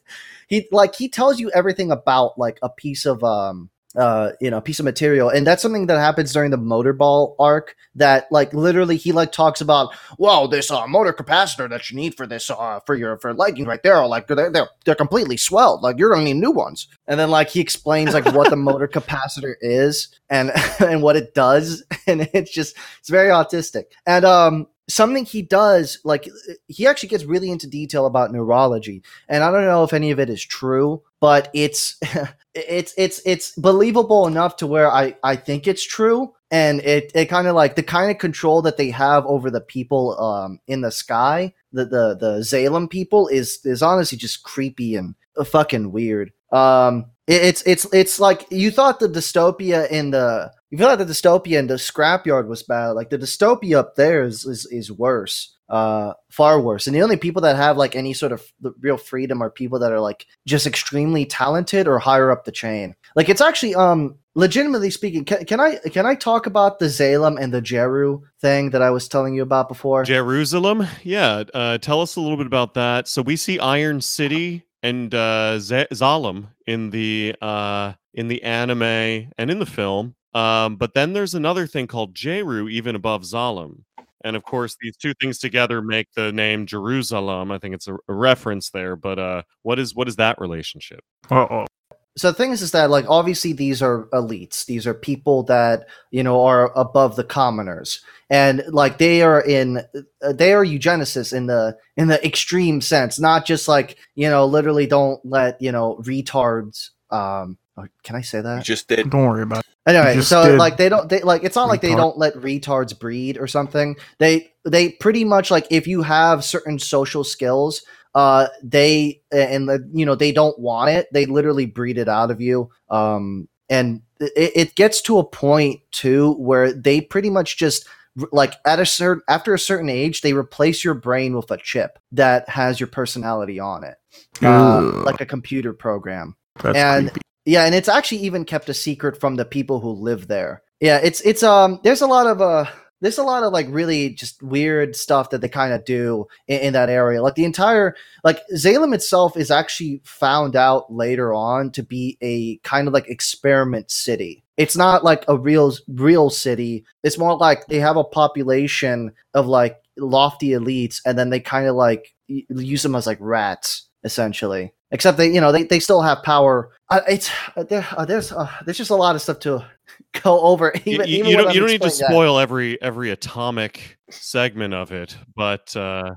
he 0.48 0.68
like 0.70 0.94
he 0.94 1.08
tells 1.08 1.40
you 1.40 1.50
everything 1.50 1.90
about 1.90 2.38
like 2.38 2.58
a 2.62 2.68
piece 2.68 3.04
of 3.04 3.24
um 3.24 3.70
uh 3.98 4.32
you 4.40 4.50
know 4.50 4.60
piece 4.60 4.78
of 4.78 4.84
material. 4.84 5.28
And 5.28 5.46
that's 5.46 5.62
something 5.62 5.86
that 5.86 5.98
happens 5.98 6.32
during 6.32 6.50
the 6.50 6.58
motorball 6.58 7.34
arc 7.38 7.74
that 7.94 8.26
like 8.30 8.52
literally 8.54 8.96
he 8.96 9.12
like 9.12 9.32
talks 9.32 9.60
about 9.60 9.94
well 10.18 10.48
this 10.48 10.70
uh 10.70 10.86
motor 10.86 11.12
capacitor 11.12 11.68
that 11.68 11.90
you 11.90 11.96
need 11.96 12.16
for 12.16 12.26
this 12.26 12.50
uh 12.50 12.80
for 12.86 12.94
your 12.94 13.18
for 13.18 13.34
leggings 13.34 13.66
right 13.66 13.82
there 13.82 14.06
like 14.06 14.26
they're 14.26 14.50
they're, 14.50 14.68
they're 14.84 14.94
completely 14.94 15.36
swelled. 15.36 15.82
Like 15.82 15.98
you're 15.98 16.12
gonna 16.12 16.24
need 16.24 16.34
new 16.34 16.50
ones. 16.50 16.88
And 17.06 17.18
then 17.18 17.30
like 17.30 17.48
he 17.50 17.60
explains 17.60 18.14
like 18.14 18.26
what 18.26 18.50
the 18.50 18.56
motor 18.68 18.88
capacitor 18.88 19.54
is 19.60 20.08
and 20.30 20.50
and 20.80 21.02
what 21.02 21.16
it 21.16 21.34
does. 21.34 21.84
And 22.06 22.28
it's 22.32 22.52
just 22.52 22.76
it's 23.00 23.10
very 23.10 23.30
autistic. 23.30 23.84
And 24.06 24.24
um 24.24 24.66
something 24.88 25.24
he 25.24 25.42
does 25.42 25.98
like 26.04 26.28
he 26.66 26.86
actually 26.86 27.10
gets 27.10 27.24
really 27.24 27.50
into 27.50 27.66
detail 27.66 28.06
about 28.06 28.32
neurology. 28.32 29.02
And 29.28 29.44
i 29.44 29.50
don't 29.50 29.64
know 29.64 29.84
if 29.84 29.92
any 29.92 30.10
of 30.10 30.18
it 30.18 30.30
is 30.30 30.42
true 30.42 31.02
but 31.20 31.50
it's 31.54 31.96
it's 32.54 32.94
it's 32.96 33.20
it's 33.24 33.52
believable 33.52 34.26
enough 34.26 34.56
to 34.56 34.66
where 34.66 34.90
i 34.90 35.14
i 35.22 35.36
think 35.36 35.66
it's 35.66 35.86
true. 35.86 36.34
And 36.50 36.80
it 36.80 37.12
it 37.14 37.26
kind 37.26 37.46
of 37.46 37.54
like 37.54 37.76
the 37.76 37.82
kind 37.82 38.10
of 38.10 38.16
control 38.16 38.62
that 38.62 38.78
they 38.78 38.88
have 38.90 39.26
over 39.26 39.50
the 39.50 39.60
people 39.60 40.18
um 40.18 40.60
in 40.66 40.80
the 40.80 40.90
sky 40.90 41.52
the 41.72 41.84
the 41.84 42.16
the 42.16 42.38
Zalem 42.40 42.88
people 42.88 43.28
is 43.28 43.60
is 43.64 43.82
honestly 43.82 44.16
just 44.16 44.44
creepy 44.44 44.96
and 44.96 45.14
fucking 45.44 45.92
weird. 45.92 46.32
Um 46.50 47.10
it, 47.26 47.42
it's 47.42 47.62
it's 47.66 47.86
it's 47.92 48.18
like 48.18 48.46
you 48.50 48.70
thought 48.70 48.98
the 48.98 49.08
dystopia 49.08 49.90
in 49.90 50.10
the 50.10 50.50
you 50.70 50.78
thought 50.78 50.98
the 50.98 51.04
dystopia 51.04 51.58
in 51.58 51.66
the 51.66 51.74
scrapyard 51.74 52.46
was 52.46 52.62
bad. 52.62 52.92
Like 52.92 53.10
the 53.10 53.18
dystopia 53.18 53.76
up 53.76 53.96
there 53.96 54.22
is 54.22 54.46
is, 54.46 54.64
is 54.70 54.90
worse 54.90 55.57
uh 55.68 56.12
far 56.30 56.60
worse 56.60 56.86
and 56.86 56.96
the 56.96 57.02
only 57.02 57.16
people 57.16 57.42
that 57.42 57.56
have 57.56 57.76
like 57.76 57.94
any 57.94 58.12
sort 58.12 58.32
of 58.32 58.42
real 58.80 58.96
freedom 58.96 59.42
are 59.42 59.50
people 59.50 59.78
that 59.78 59.92
are 59.92 60.00
like 60.00 60.26
just 60.46 60.66
extremely 60.66 61.24
talented 61.24 61.86
or 61.86 61.98
higher 61.98 62.30
up 62.30 62.44
the 62.44 62.52
chain 62.52 62.94
like 63.14 63.28
it's 63.28 63.40
actually 63.40 63.74
um 63.74 64.16
legitimately 64.34 64.90
speaking 64.90 65.24
can, 65.24 65.44
can 65.44 65.60
i 65.60 65.76
can 65.90 66.06
i 66.06 66.14
talk 66.14 66.46
about 66.46 66.78
the 66.78 66.86
zalem 66.86 67.38
and 67.38 67.52
the 67.52 67.60
jeru 67.60 68.20
thing 68.40 68.70
that 68.70 68.80
i 68.82 68.90
was 68.90 69.08
telling 69.08 69.34
you 69.34 69.42
about 69.42 69.68
before 69.68 70.04
Jerusalem? 70.04 70.86
Yeah. 71.02 71.44
Uh, 71.52 71.78
tell 71.78 72.00
us 72.00 72.16
a 72.16 72.20
little 72.20 72.36
bit 72.36 72.46
about 72.46 72.74
that. 72.74 73.08
So 73.08 73.22
we 73.22 73.36
see 73.36 73.58
Iron 73.58 74.00
City 74.00 74.64
and 74.82 75.14
uh, 75.14 75.58
Z- 75.58 75.86
Zalem 75.92 76.48
in 76.66 76.90
the 76.90 77.36
uh, 77.40 77.92
in 78.14 78.28
the 78.28 78.42
anime 78.42 78.82
and 78.82 79.50
in 79.50 79.58
the 79.58 79.66
film. 79.66 80.14
Um, 80.34 80.76
but 80.76 80.94
then 80.94 81.12
there's 81.12 81.34
another 81.34 81.66
thing 81.66 81.86
called 81.86 82.14
Jeru, 82.14 82.68
even 82.68 82.94
above 82.94 83.22
Zalem. 83.22 83.84
And 84.28 84.36
of 84.36 84.42
course, 84.42 84.76
these 84.78 84.94
two 84.94 85.14
things 85.14 85.38
together 85.38 85.80
make 85.80 86.12
the 86.14 86.30
name 86.32 86.66
Jerusalem. 86.66 87.50
I 87.50 87.58
think 87.58 87.74
it's 87.74 87.88
a, 87.88 87.94
a 87.94 88.12
reference 88.12 88.68
there. 88.68 88.94
But 88.94 89.18
uh, 89.18 89.42
what 89.62 89.78
is 89.78 89.94
what 89.94 90.06
is 90.06 90.16
that 90.16 90.38
relationship? 90.38 91.00
Uh 91.30 91.46
oh. 91.50 91.66
so 92.14 92.30
the 92.30 92.36
thing 92.36 92.52
is, 92.52 92.60
is 92.60 92.72
that 92.72 92.90
like 92.90 93.06
obviously 93.08 93.54
these 93.54 93.80
are 93.80 94.04
elites. 94.12 94.66
These 94.66 94.86
are 94.86 94.92
people 94.92 95.44
that 95.44 95.86
you 96.10 96.22
know 96.22 96.44
are 96.44 96.70
above 96.78 97.16
the 97.16 97.24
commoners, 97.24 98.04
and 98.28 98.62
like 98.68 98.98
they 98.98 99.22
are 99.22 99.40
in 99.40 99.78
uh, 100.22 100.32
they 100.34 100.52
are 100.52 100.64
eugenicists 100.64 101.32
in 101.32 101.46
the 101.46 101.78
in 101.96 102.08
the 102.08 102.22
extreme 102.22 102.82
sense, 102.82 103.18
not 103.18 103.46
just 103.46 103.66
like 103.66 103.96
you 104.14 104.28
know 104.28 104.44
literally 104.44 104.86
don't 104.86 105.24
let 105.24 105.60
you 105.62 105.72
know 105.72 105.96
retards. 106.02 106.90
Um, 107.10 107.56
can 108.02 108.16
I 108.16 108.20
say 108.20 108.38
you 108.38 108.42
that? 108.44 108.64
just 108.64 108.88
did. 108.88 109.10
Don't 109.10 109.26
worry 109.26 109.42
about 109.42 109.60
it. 109.60 109.66
Anyway, 109.86 110.20
so 110.20 110.50
did 110.50 110.58
like 110.58 110.76
they 110.76 110.88
don't 110.88 111.08
they 111.08 111.20
like 111.22 111.44
it's 111.44 111.56
not 111.56 111.68
like 111.68 111.80
they 111.80 111.94
don't 111.94 112.18
let 112.18 112.34
retards 112.34 112.98
breed 112.98 113.38
or 113.38 113.46
something. 113.46 113.96
They 114.18 114.52
they 114.64 114.90
pretty 114.90 115.24
much 115.24 115.50
like 115.50 115.66
if 115.70 115.86
you 115.86 116.02
have 116.02 116.44
certain 116.44 116.78
social 116.78 117.24
skills, 117.24 117.82
uh 118.14 118.48
they 118.62 119.22
and 119.32 119.66
the 119.68 119.88
you 119.92 120.04
know 120.04 120.14
they 120.14 120.32
don't 120.32 120.58
want 120.58 120.90
it. 120.90 121.08
They 121.12 121.24
literally 121.24 121.64
breed 121.64 121.96
it 121.96 122.08
out 122.08 122.30
of 122.30 122.40
you. 122.40 122.70
Um 122.90 123.48
and 123.70 124.02
it, 124.20 124.52
it 124.54 124.74
gets 124.74 125.00
to 125.02 125.18
a 125.18 125.24
point 125.24 125.80
too 125.90 126.32
where 126.34 126.70
they 126.72 127.00
pretty 127.00 127.30
much 127.30 127.56
just 127.56 127.88
like 128.32 128.54
at 128.66 128.80
a 128.80 128.86
certain 128.86 129.22
after 129.28 129.54
a 129.54 129.58
certain 129.58 129.88
age 129.88 130.20
they 130.22 130.32
replace 130.32 130.82
your 130.84 130.94
brain 130.94 131.36
with 131.36 131.50
a 131.50 131.56
chip 131.56 131.98
that 132.12 132.48
has 132.48 132.80
your 132.80 132.88
personality 132.88 133.60
on 133.60 133.84
it 133.84 133.96
uh, 134.42 134.80
like 135.04 135.20
a 135.20 135.26
computer 135.26 135.72
program 135.72 136.34
That's 136.60 136.76
and- 136.76 137.10
creepy. 137.10 137.20
Yeah, 137.48 137.64
and 137.64 137.74
it's 137.74 137.88
actually 137.88 138.18
even 138.18 138.44
kept 138.44 138.68
a 138.68 138.74
secret 138.74 139.18
from 139.18 139.36
the 139.36 139.44
people 139.46 139.80
who 139.80 139.92
live 139.92 140.28
there. 140.28 140.62
Yeah, 140.80 141.00
it's 141.02 141.22
it's 141.22 141.42
um 141.42 141.80
there's 141.82 142.02
a 142.02 142.06
lot 142.06 142.26
of 142.26 142.42
uh 142.42 142.66
there's 143.00 143.16
a 143.16 143.22
lot 143.22 143.42
of 143.42 143.54
like 143.54 143.66
really 143.70 144.10
just 144.10 144.42
weird 144.42 144.94
stuff 144.94 145.30
that 145.30 145.40
they 145.40 145.48
kind 145.48 145.72
of 145.72 145.86
do 145.86 146.26
in, 146.46 146.60
in 146.60 146.72
that 146.74 146.90
area. 146.90 147.22
Like 147.22 147.36
the 147.36 147.46
entire 147.46 147.96
like 148.22 148.42
Salem 148.54 148.92
itself 148.92 149.34
is 149.34 149.50
actually 149.50 150.02
found 150.04 150.56
out 150.56 150.92
later 150.92 151.32
on 151.32 151.70
to 151.70 151.82
be 151.82 152.18
a 152.20 152.58
kind 152.68 152.86
of 152.86 152.92
like 152.92 153.08
experiment 153.08 153.90
city. 153.90 154.44
It's 154.58 154.76
not 154.76 155.02
like 155.02 155.24
a 155.26 155.38
real 155.38 155.72
real 155.88 156.28
city. 156.28 156.84
It's 157.02 157.16
more 157.16 157.34
like 157.34 157.66
they 157.68 157.80
have 157.80 157.96
a 157.96 158.04
population 158.04 159.12
of 159.32 159.46
like 159.46 159.80
lofty 159.96 160.50
elites 160.50 161.00
and 161.06 161.18
then 161.18 161.30
they 161.30 161.40
kind 161.40 161.66
of 161.66 161.76
like 161.76 162.14
use 162.26 162.82
them 162.82 162.94
as 162.94 163.06
like 163.06 163.18
rats 163.22 163.88
essentially 164.04 164.74
except 164.90 165.18
they 165.18 165.32
you 165.32 165.40
know 165.40 165.52
they, 165.52 165.64
they 165.64 165.78
still 165.80 166.02
have 166.02 166.22
power 166.22 166.70
uh, 166.90 167.00
it's 167.08 167.30
uh, 167.56 167.62
there, 167.64 167.86
uh, 167.96 168.04
there's 168.04 168.32
uh, 168.32 168.48
there's 168.64 168.78
just 168.78 168.90
a 168.90 168.94
lot 168.96 169.14
of 169.14 169.22
stuff 169.22 169.38
to 169.40 169.64
go 170.22 170.40
over 170.40 170.72
You- 170.84 170.94
even, 170.94 171.08
you, 171.08 171.14
even 171.18 171.30
you 171.30 171.36
don't, 171.36 171.54
you 171.54 171.60
don't 171.60 171.68
need 171.68 171.80
to 171.82 171.86
explaining 171.88 172.08
that. 172.08 172.14
spoil 172.14 172.38
every 172.38 172.80
every 172.82 173.10
atomic 173.10 173.98
segment 174.10 174.74
of 174.74 174.90
it, 174.92 175.16
but 175.36 175.74
uh, 175.76 176.10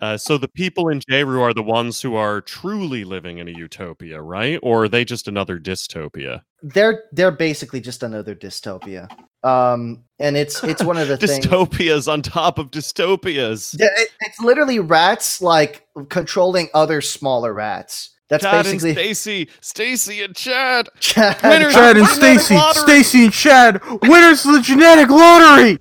uh, 0.00 0.16
so 0.16 0.36
the 0.38 0.48
people 0.48 0.88
in 0.88 1.00
Jeru 1.08 1.40
are 1.42 1.54
the 1.54 1.62
ones 1.62 2.00
who 2.00 2.14
are 2.16 2.40
truly 2.40 3.04
living 3.04 3.38
in 3.38 3.46
a 3.46 3.52
utopia, 3.52 4.20
right? 4.20 4.58
Or 4.62 4.84
are 4.84 4.88
they 4.88 5.04
just 5.04 5.28
another 5.28 5.58
dystopia? 5.60 6.42
they're 6.62 7.04
they're 7.12 7.32
basically 7.32 7.80
just 7.80 8.04
another 8.04 8.36
dystopia 8.36 9.10
um 9.42 10.04
and 10.20 10.36
it's 10.36 10.62
it's 10.62 10.84
one 10.84 10.96
of 10.96 11.08
the 11.08 11.16
things 11.26 11.44
Dystopias 11.44 12.06
on 12.06 12.22
top 12.22 12.56
of 12.60 12.70
dystopias. 12.70 13.76
Yeah, 13.78 13.88
it- 13.96 14.10
it's 14.20 14.38
literally 14.40 14.78
rats 14.78 15.42
like 15.42 15.84
controlling 16.08 16.68
other 16.74 17.00
smaller 17.00 17.52
rats 17.52 18.10
that's 18.32 18.44
Chad 18.44 18.64
basically 18.64 18.90
and 18.90 18.98
Stacy, 18.98 19.48
Stacy 19.60 20.22
and 20.22 20.34
Chad. 20.34 20.88
Chad- 21.00 21.42
Winners 21.42 21.74
Chad 21.74 21.96
and 21.96 22.06
Stacy. 22.08 22.56
Stacy 22.72 23.24
and 23.24 23.32
Chad, 23.32 23.82
winners 24.02 24.44
of 24.46 24.54
the 24.54 24.60
genetic 24.62 25.08
lottery. 25.10 25.78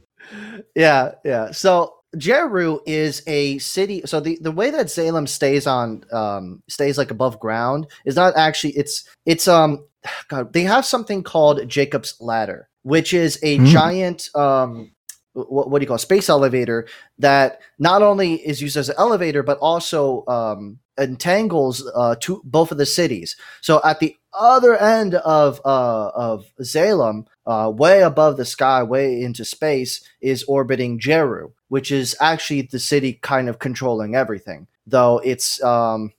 yeah, 0.76 1.12
yeah. 1.24 1.52
So 1.52 1.96
Jeru 2.18 2.80
is 2.86 3.24
a 3.28 3.58
city. 3.60 4.02
So 4.06 4.20
the, 4.20 4.38
the 4.42 4.52
way 4.52 4.70
that 4.70 4.90
Salem 4.90 5.28
stays 5.28 5.66
on 5.68 6.04
um 6.12 6.62
stays 6.70 6.98
like 6.98 7.12
above 7.12 7.40
ground 7.40 7.88
is 8.06 8.16
not 8.16 8.36
actually 8.36 8.74
it's 8.74 9.08
it's 9.26 9.48
um 9.48 9.86
God 10.28 10.52
they 10.54 10.64
have 10.64 10.86
something 10.86 11.24
called 11.24 11.68
Jacob's 11.68 12.16
ladder, 12.20 12.68
which 12.84 13.14
is 13.14 13.40
a 13.44 13.58
Hmm. 13.58 13.66
giant 13.66 14.30
um 14.36 14.92
what, 15.34 15.70
what 15.70 15.80
do 15.80 15.84
you 15.84 15.88
call 15.88 15.96
it? 15.96 16.00
space 16.00 16.30
elevator 16.30 16.88
that 17.20 17.60
not 17.80 18.02
only 18.02 18.36
is 18.36 18.62
used 18.62 18.78
as 18.78 18.90
an 18.90 18.96
elevator 18.98 19.44
but 19.44 19.58
also 19.60 20.26
um 20.28 20.80
entangles 20.98 21.90
uh 21.96 22.16
two 22.20 22.42
both 22.44 22.72
of 22.72 22.78
the 22.78 22.86
cities. 22.86 23.36
So 23.62 23.82
at 23.84 24.00
the 24.00 24.16
other 24.34 24.76
end 24.76 25.16
of 25.16 25.62
uh 25.66 26.10
of 26.10 26.46
Salem, 26.62 27.26
uh 27.46 27.72
way 27.74 28.02
above 28.02 28.38
the 28.38 28.46
sky, 28.46 28.84
way 28.84 29.22
into 29.22 29.46
space 29.46 30.02
is 30.22 30.44
orbiting 30.44 31.00
Jeru, 31.00 31.52
which 31.70 31.92
is 31.92 32.16
actually 32.20 32.64
the 32.64 32.80
city 32.80 33.14
kind 33.22 33.50
of 33.50 33.60
controlling 33.60 34.16
everything. 34.16 34.68
Though 34.86 35.20
it's 35.24 35.62
um 35.64 36.14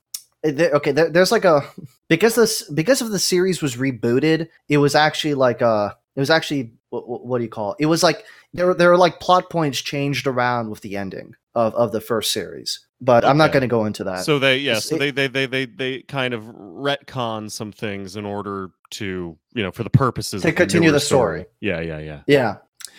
okay, 0.44 0.92
there, 0.92 1.10
there's 1.10 1.32
like 1.32 1.44
a 1.44 1.62
because 2.08 2.34
this 2.34 2.62
because 2.70 3.02
of 3.02 3.10
the 3.10 3.18
series 3.18 3.62
was 3.62 3.76
rebooted, 3.76 4.48
it 4.68 4.78
was 4.78 4.94
actually 4.94 5.34
like 5.34 5.60
a 5.60 5.96
it 6.16 6.20
was 6.20 6.30
actually 6.30 6.72
what, 6.90 7.26
what 7.26 7.38
do 7.38 7.44
you 7.44 7.50
call 7.50 7.72
it? 7.72 7.78
It 7.80 7.86
was 7.86 8.02
like 8.02 8.24
there 8.52 8.74
there 8.74 8.90
were 8.90 8.98
like 8.98 9.20
plot 9.20 9.50
points 9.50 9.80
changed 9.80 10.26
around 10.26 10.70
with 10.70 10.80
the 10.80 10.96
ending 10.96 11.34
of 11.54 11.74
of 11.74 11.92
the 11.92 12.00
first 12.00 12.32
series. 12.32 12.80
But 13.00 13.24
I'm 13.24 13.36
not 13.36 13.50
going 13.50 13.62
to 13.62 13.68
go 13.68 13.84
into 13.84 14.04
that. 14.04 14.24
So 14.24 14.38
they 14.38 14.58
yeah, 14.58 14.78
so 14.78 14.96
they, 14.96 15.10
they 15.10 15.26
they 15.26 15.46
they 15.46 15.66
they 15.66 16.02
kind 16.02 16.34
of 16.34 16.44
retcon 16.44 17.50
some 17.50 17.72
things 17.72 18.14
in 18.14 18.24
order 18.24 18.70
to 18.90 19.36
you 19.54 19.62
know 19.62 19.72
for 19.72 19.82
the 19.82 19.90
purposes 19.90 20.42
To 20.42 20.52
continue 20.52 20.92
the 20.92 21.00
story. 21.00 21.46
Yeah, 21.60 21.80
yeah, 21.80 21.98
yeah. 21.98 22.20
Yeah, 22.28 22.56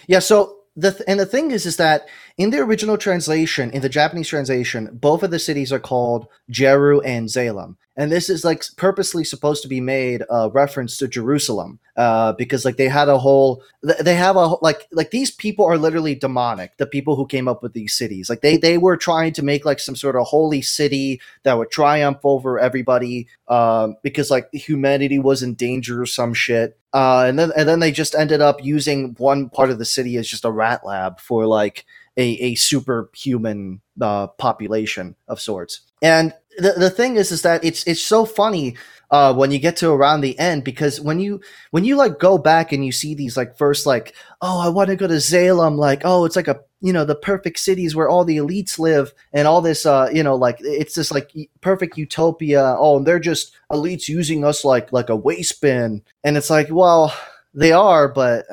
yeah. 0.07 0.19
So 0.19 0.62
the 0.75 0.91
th- 0.91 1.03
and 1.07 1.19
the 1.19 1.25
thing 1.25 1.51
is, 1.51 1.65
is 1.65 1.77
that 1.77 2.07
in 2.37 2.49
the 2.49 2.59
original 2.59 2.97
translation, 2.97 3.69
in 3.71 3.81
the 3.81 3.89
Japanese 3.89 4.27
translation, 4.27 4.89
both 4.91 5.21
of 5.21 5.29
the 5.29 5.37
cities 5.37 5.71
are 5.71 5.79
called 5.79 6.27
Jeru 6.49 6.99
and 7.01 7.29
Salem, 7.29 7.77
and 7.95 8.11
this 8.11 8.27
is 8.27 8.43
like 8.43 8.63
purposely 8.75 9.23
supposed 9.23 9.61
to 9.61 9.67
be 9.67 9.79
made 9.79 10.23
a 10.31 10.49
reference 10.49 10.97
to 10.97 11.07
Jerusalem, 11.07 11.79
uh, 11.95 12.33
because 12.33 12.65
like 12.65 12.77
they 12.77 12.87
had 12.87 13.07
a 13.07 13.19
whole, 13.19 13.61
they 13.83 14.15
have 14.15 14.35
a 14.35 14.55
like 14.61 14.87
like 14.91 15.11
these 15.11 15.29
people 15.29 15.65
are 15.65 15.77
literally 15.77 16.15
demonic. 16.15 16.77
The 16.77 16.87
people 16.87 17.15
who 17.15 17.27
came 17.27 17.47
up 17.47 17.61
with 17.61 17.73
these 17.73 17.93
cities, 17.95 18.27
like 18.27 18.41
they 18.41 18.57
they 18.57 18.79
were 18.79 18.97
trying 18.97 19.33
to 19.33 19.43
make 19.43 19.65
like 19.65 19.79
some 19.79 19.95
sort 19.95 20.15
of 20.15 20.25
holy 20.25 20.63
city 20.63 21.21
that 21.43 21.57
would 21.57 21.69
triumph 21.69 22.19
over 22.23 22.57
everybody, 22.57 23.27
um, 23.47 23.95
because 24.01 24.31
like 24.31 24.51
humanity 24.53 25.19
was 25.19 25.43
in 25.43 25.53
danger 25.53 26.01
or 26.01 26.07
some 26.07 26.33
shit. 26.33 26.79
Uh, 26.93 27.25
and 27.27 27.39
then 27.39 27.51
and 27.57 27.67
then 27.67 27.79
they 27.79 27.91
just 27.91 28.13
ended 28.13 28.39
up 28.41 28.63
using 28.63 29.15
one 29.17 29.49
part 29.49 29.71
of 29.71 29.79
the 29.79 29.85
city 29.85 30.17
as 30.17 30.27
just 30.27 30.45
a 30.45 30.51
rat 30.51 30.85
lab 30.85 31.19
for 31.19 31.47
like 31.47 31.85
a, 32.17 32.23
a 32.23 32.55
superhuman 32.55 33.81
uh, 33.99 34.27
population 34.27 35.15
of 35.27 35.41
sorts. 35.41 35.81
And 36.01 36.33
the, 36.57 36.73
the 36.73 36.89
thing 36.89 37.15
is 37.15 37.31
is 37.31 37.41
that 37.41 37.63
it's 37.63 37.85
it's 37.87 38.03
so 38.03 38.25
funny 38.25 38.75
uh, 39.13 39.31
when 39.31 39.51
you 39.51 39.59
get 39.59 39.77
to 39.77 39.91
around 39.91 40.21
the 40.21 40.37
end 40.39 40.63
because 40.63 40.99
when 40.99 41.19
you 41.19 41.39
when 41.69 41.83
you 41.83 41.95
like 41.95 42.17
go 42.17 42.35
back 42.35 42.71
and 42.71 42.83
you 42.83 42.91
see 42.91 43.13
these 43.13 43.37
like 43.37 43.55
first 43.55 43.85
like 43.85 44.15
oh 44.41 44.59
I 44.59 44.69
want 44.69 44.89
to 44.89 44.95
go 44.95 45.05
to 45.07 45.21
Salem 45.21 45.77
like 45.77 46.01
oh 46.03 46.25
it's 46.25 46.35
like 46.35 46.47
a 46.47 46.59
you 46.81 46.91
know 46.91 47.05
the 47.05 47.13
perfect 47.13 47.59
cities 47.59 47.95
where 47.95 48.09
all 48.09 48.25
the 48.25 48.37
elites 48.37 48.79
live 48.79 49.13
and 49.31 49.47
all 49.47 49.61
this 49.61 49.85
uh 49.85 50.09
you 50.11 50.23
know 50.23 50.35
like 50.35 50.57
it's 50.61 50.95
this 50.95 51.11
like 51.11 51.31
perfect 51.61 51.95
utopia. 51.95 52.75
Oh 52.79 52.97
and 52.97 53.05
they're 53.05 53.19
just 53.19 53.55
elites 53.71 54.07
using 54.07 54.43
us 54.43 54.65
like 54.65 54.91
like 54.91 55.09
a 55.09 55.15
waste 55.15 55.61
bin. 55.61 56.01
And 56.23 56.35
it's 56.35 56.49
like 56.49 56.69
well 56.71 57.15
they 57.53 57.71
are 57.71 58.07
but 58.07 58.47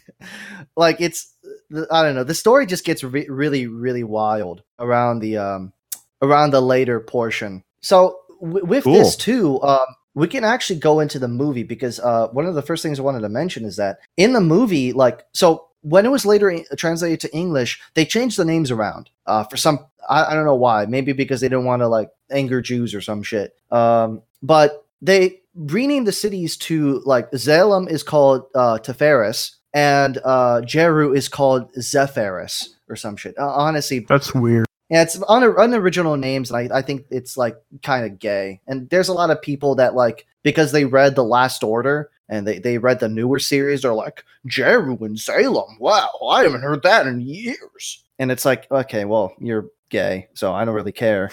like 0.76 1.00
it's 1.00 1.32
i 1.90 2.02
don't 2.02 2.14
know 2.14 2.24
the 2.24 2.34
story 2.34 2.66
just 2.66 2.84
gets 2.84 3.02
re- 3.02 3.26
really 3.28 3.66
really 3.66 4.04
wild 4.04 4.62
around 4.78 5.20
the 5.20 5.38
um 5.38 5.72
around 6.20 6.50
the 6.50 6.60
later 6.60 7.00
portion. 7.00 7.64
So 7.80 8.18
with 8.40 8.84
Cool. 8.84 8.94
this 8.94 9.16
too 9.16 9.62
um 9.62 9.86
we 10.14 10.28
can 10.28 10.44
actually 10.44 10.78
go 10.78 11.00
into 11.00 11.18
the 11.18 11.28
movie 11.28 11.62
because 11.64 12.00
uh 12.00 12.28
one 12.28 12.46
of 12.46 12.54
the 12.54 12.62
first 12.62 12.82
things 12.82 12.98
i 12.98 13.02
wanted 13.02 13.20
to 13.20 13.28
mention 13.28 13.64
is 13.64 13.76
that 13.76 13.98
in 14.16 14.32
the 14.32 14.40
movie 14.40 14.92
like 14.92 15.24
so 15.32 15.68
when 15.82 16.06
it 16.06 16.10
was 16.10 16.24
later 16.24 16.60
translated 16.76 17.20
to 17.20 17.34
english 17.34 17.80
they 17.94 18.04
changed 18.04 18.38
the 18.38 18.44
names 18.44 18.70
around 18.70 19.10
uh 19.26 19.44
for 19.44 19.56
some 19.56 19.86
i, 20.08 20.24
I 20.24 20.34
don't 20.34 20.44
know 20.44 20.54
why 20.54 20.86
maybe 20.86 21.12
because 21.12 21.40
they 21.40 21.48
didn't 21.48 21.64
want 21.64 21.80
to 21.82 21.88
like 21.88 22.10
anger 22.30 22.60
jews 22.60 22.94
or 22.94 23.00
some 23.00 23.22
shit 23.22 23.54
um 23.70 24.22
but 24.42 24.86
they 25.02 25.40
renamed 25.54 26.06
the 26.06 26.12
cities 26.12 26.56
to 26.56 27.00
like 27.04 27.30
Zalem 27.32 27.88
is 27.88 28.02
called 28.02 28.44
uh, 28.54 28.78
Teferis 28.78 29.52
and 29.72 30.18
uh, 30.24 30.62
Jeru 30.62 31.12
is 31.12 31.28
called 31.28 31.72
Zephyris 31.74 32.70
or 32.88 32.96
some 32.96 33.16
shit. 33.16 33.38
Uh, 33.38 33.48
honestly, 33.48 34.00
That's 34.00 34.34
weird. 34.34 34.66
Yeah, 34.90 35.02
it's 35.02 35.20
un- 35.28 35.54
unoriginal 35.58 36.16
names, 36.16 36.50
and 36.50 36.72
I, 36.72 36.78
I 36.78 36.82
think 36.82 37.06
it's 37.10 37.36
like 37.36 37.56
kind 37.82 38.04
of 38.04 38.18
gay. 38.18 38.60
And 38.66 38.88
there's 38.90 39.08
a 39.08 39.14
lot 39.14 39.30
of 39.30 39.42
people 39.42 39.74
that 39.76 39.94
like 39.94 40.26
because 40.42 40.72
they 40.72 40.84
read 40.84 41.14
the 41.14 41.24
Last 41.24 41.62
Order 41.62 42.10
and 42.28 42.46
they, 42.46 42.58
they 42.58 42.78
read 42.78 43.00
the 43.00 43.08
newer 43.08 43.38
series, 43.38 43.82
they're 43.82 43.94
like 43.94 44.24
Jeru 44.46 44.96
and 45.02 45.18
Salem. 45.18 45.76
Wow, 45.78 46.08
I 46.28 46.42
haven't 46.42 46.62
heard 46.62 46.82
that 46.82 47.06
in 47.06 47.20
years. 47.20 48.04
And 48.18 48.30
it's 48.30 48.44
like, 48.44 48.70
okay, 48.70 49.04
well, 49.04 49.34
you're 49.38 49.70
gay, 49.90 50.28
so 50.34 50.52
I 50.52 50.64
don't 50.64 50.74
really 50.74 50.92
care 50.92 51.30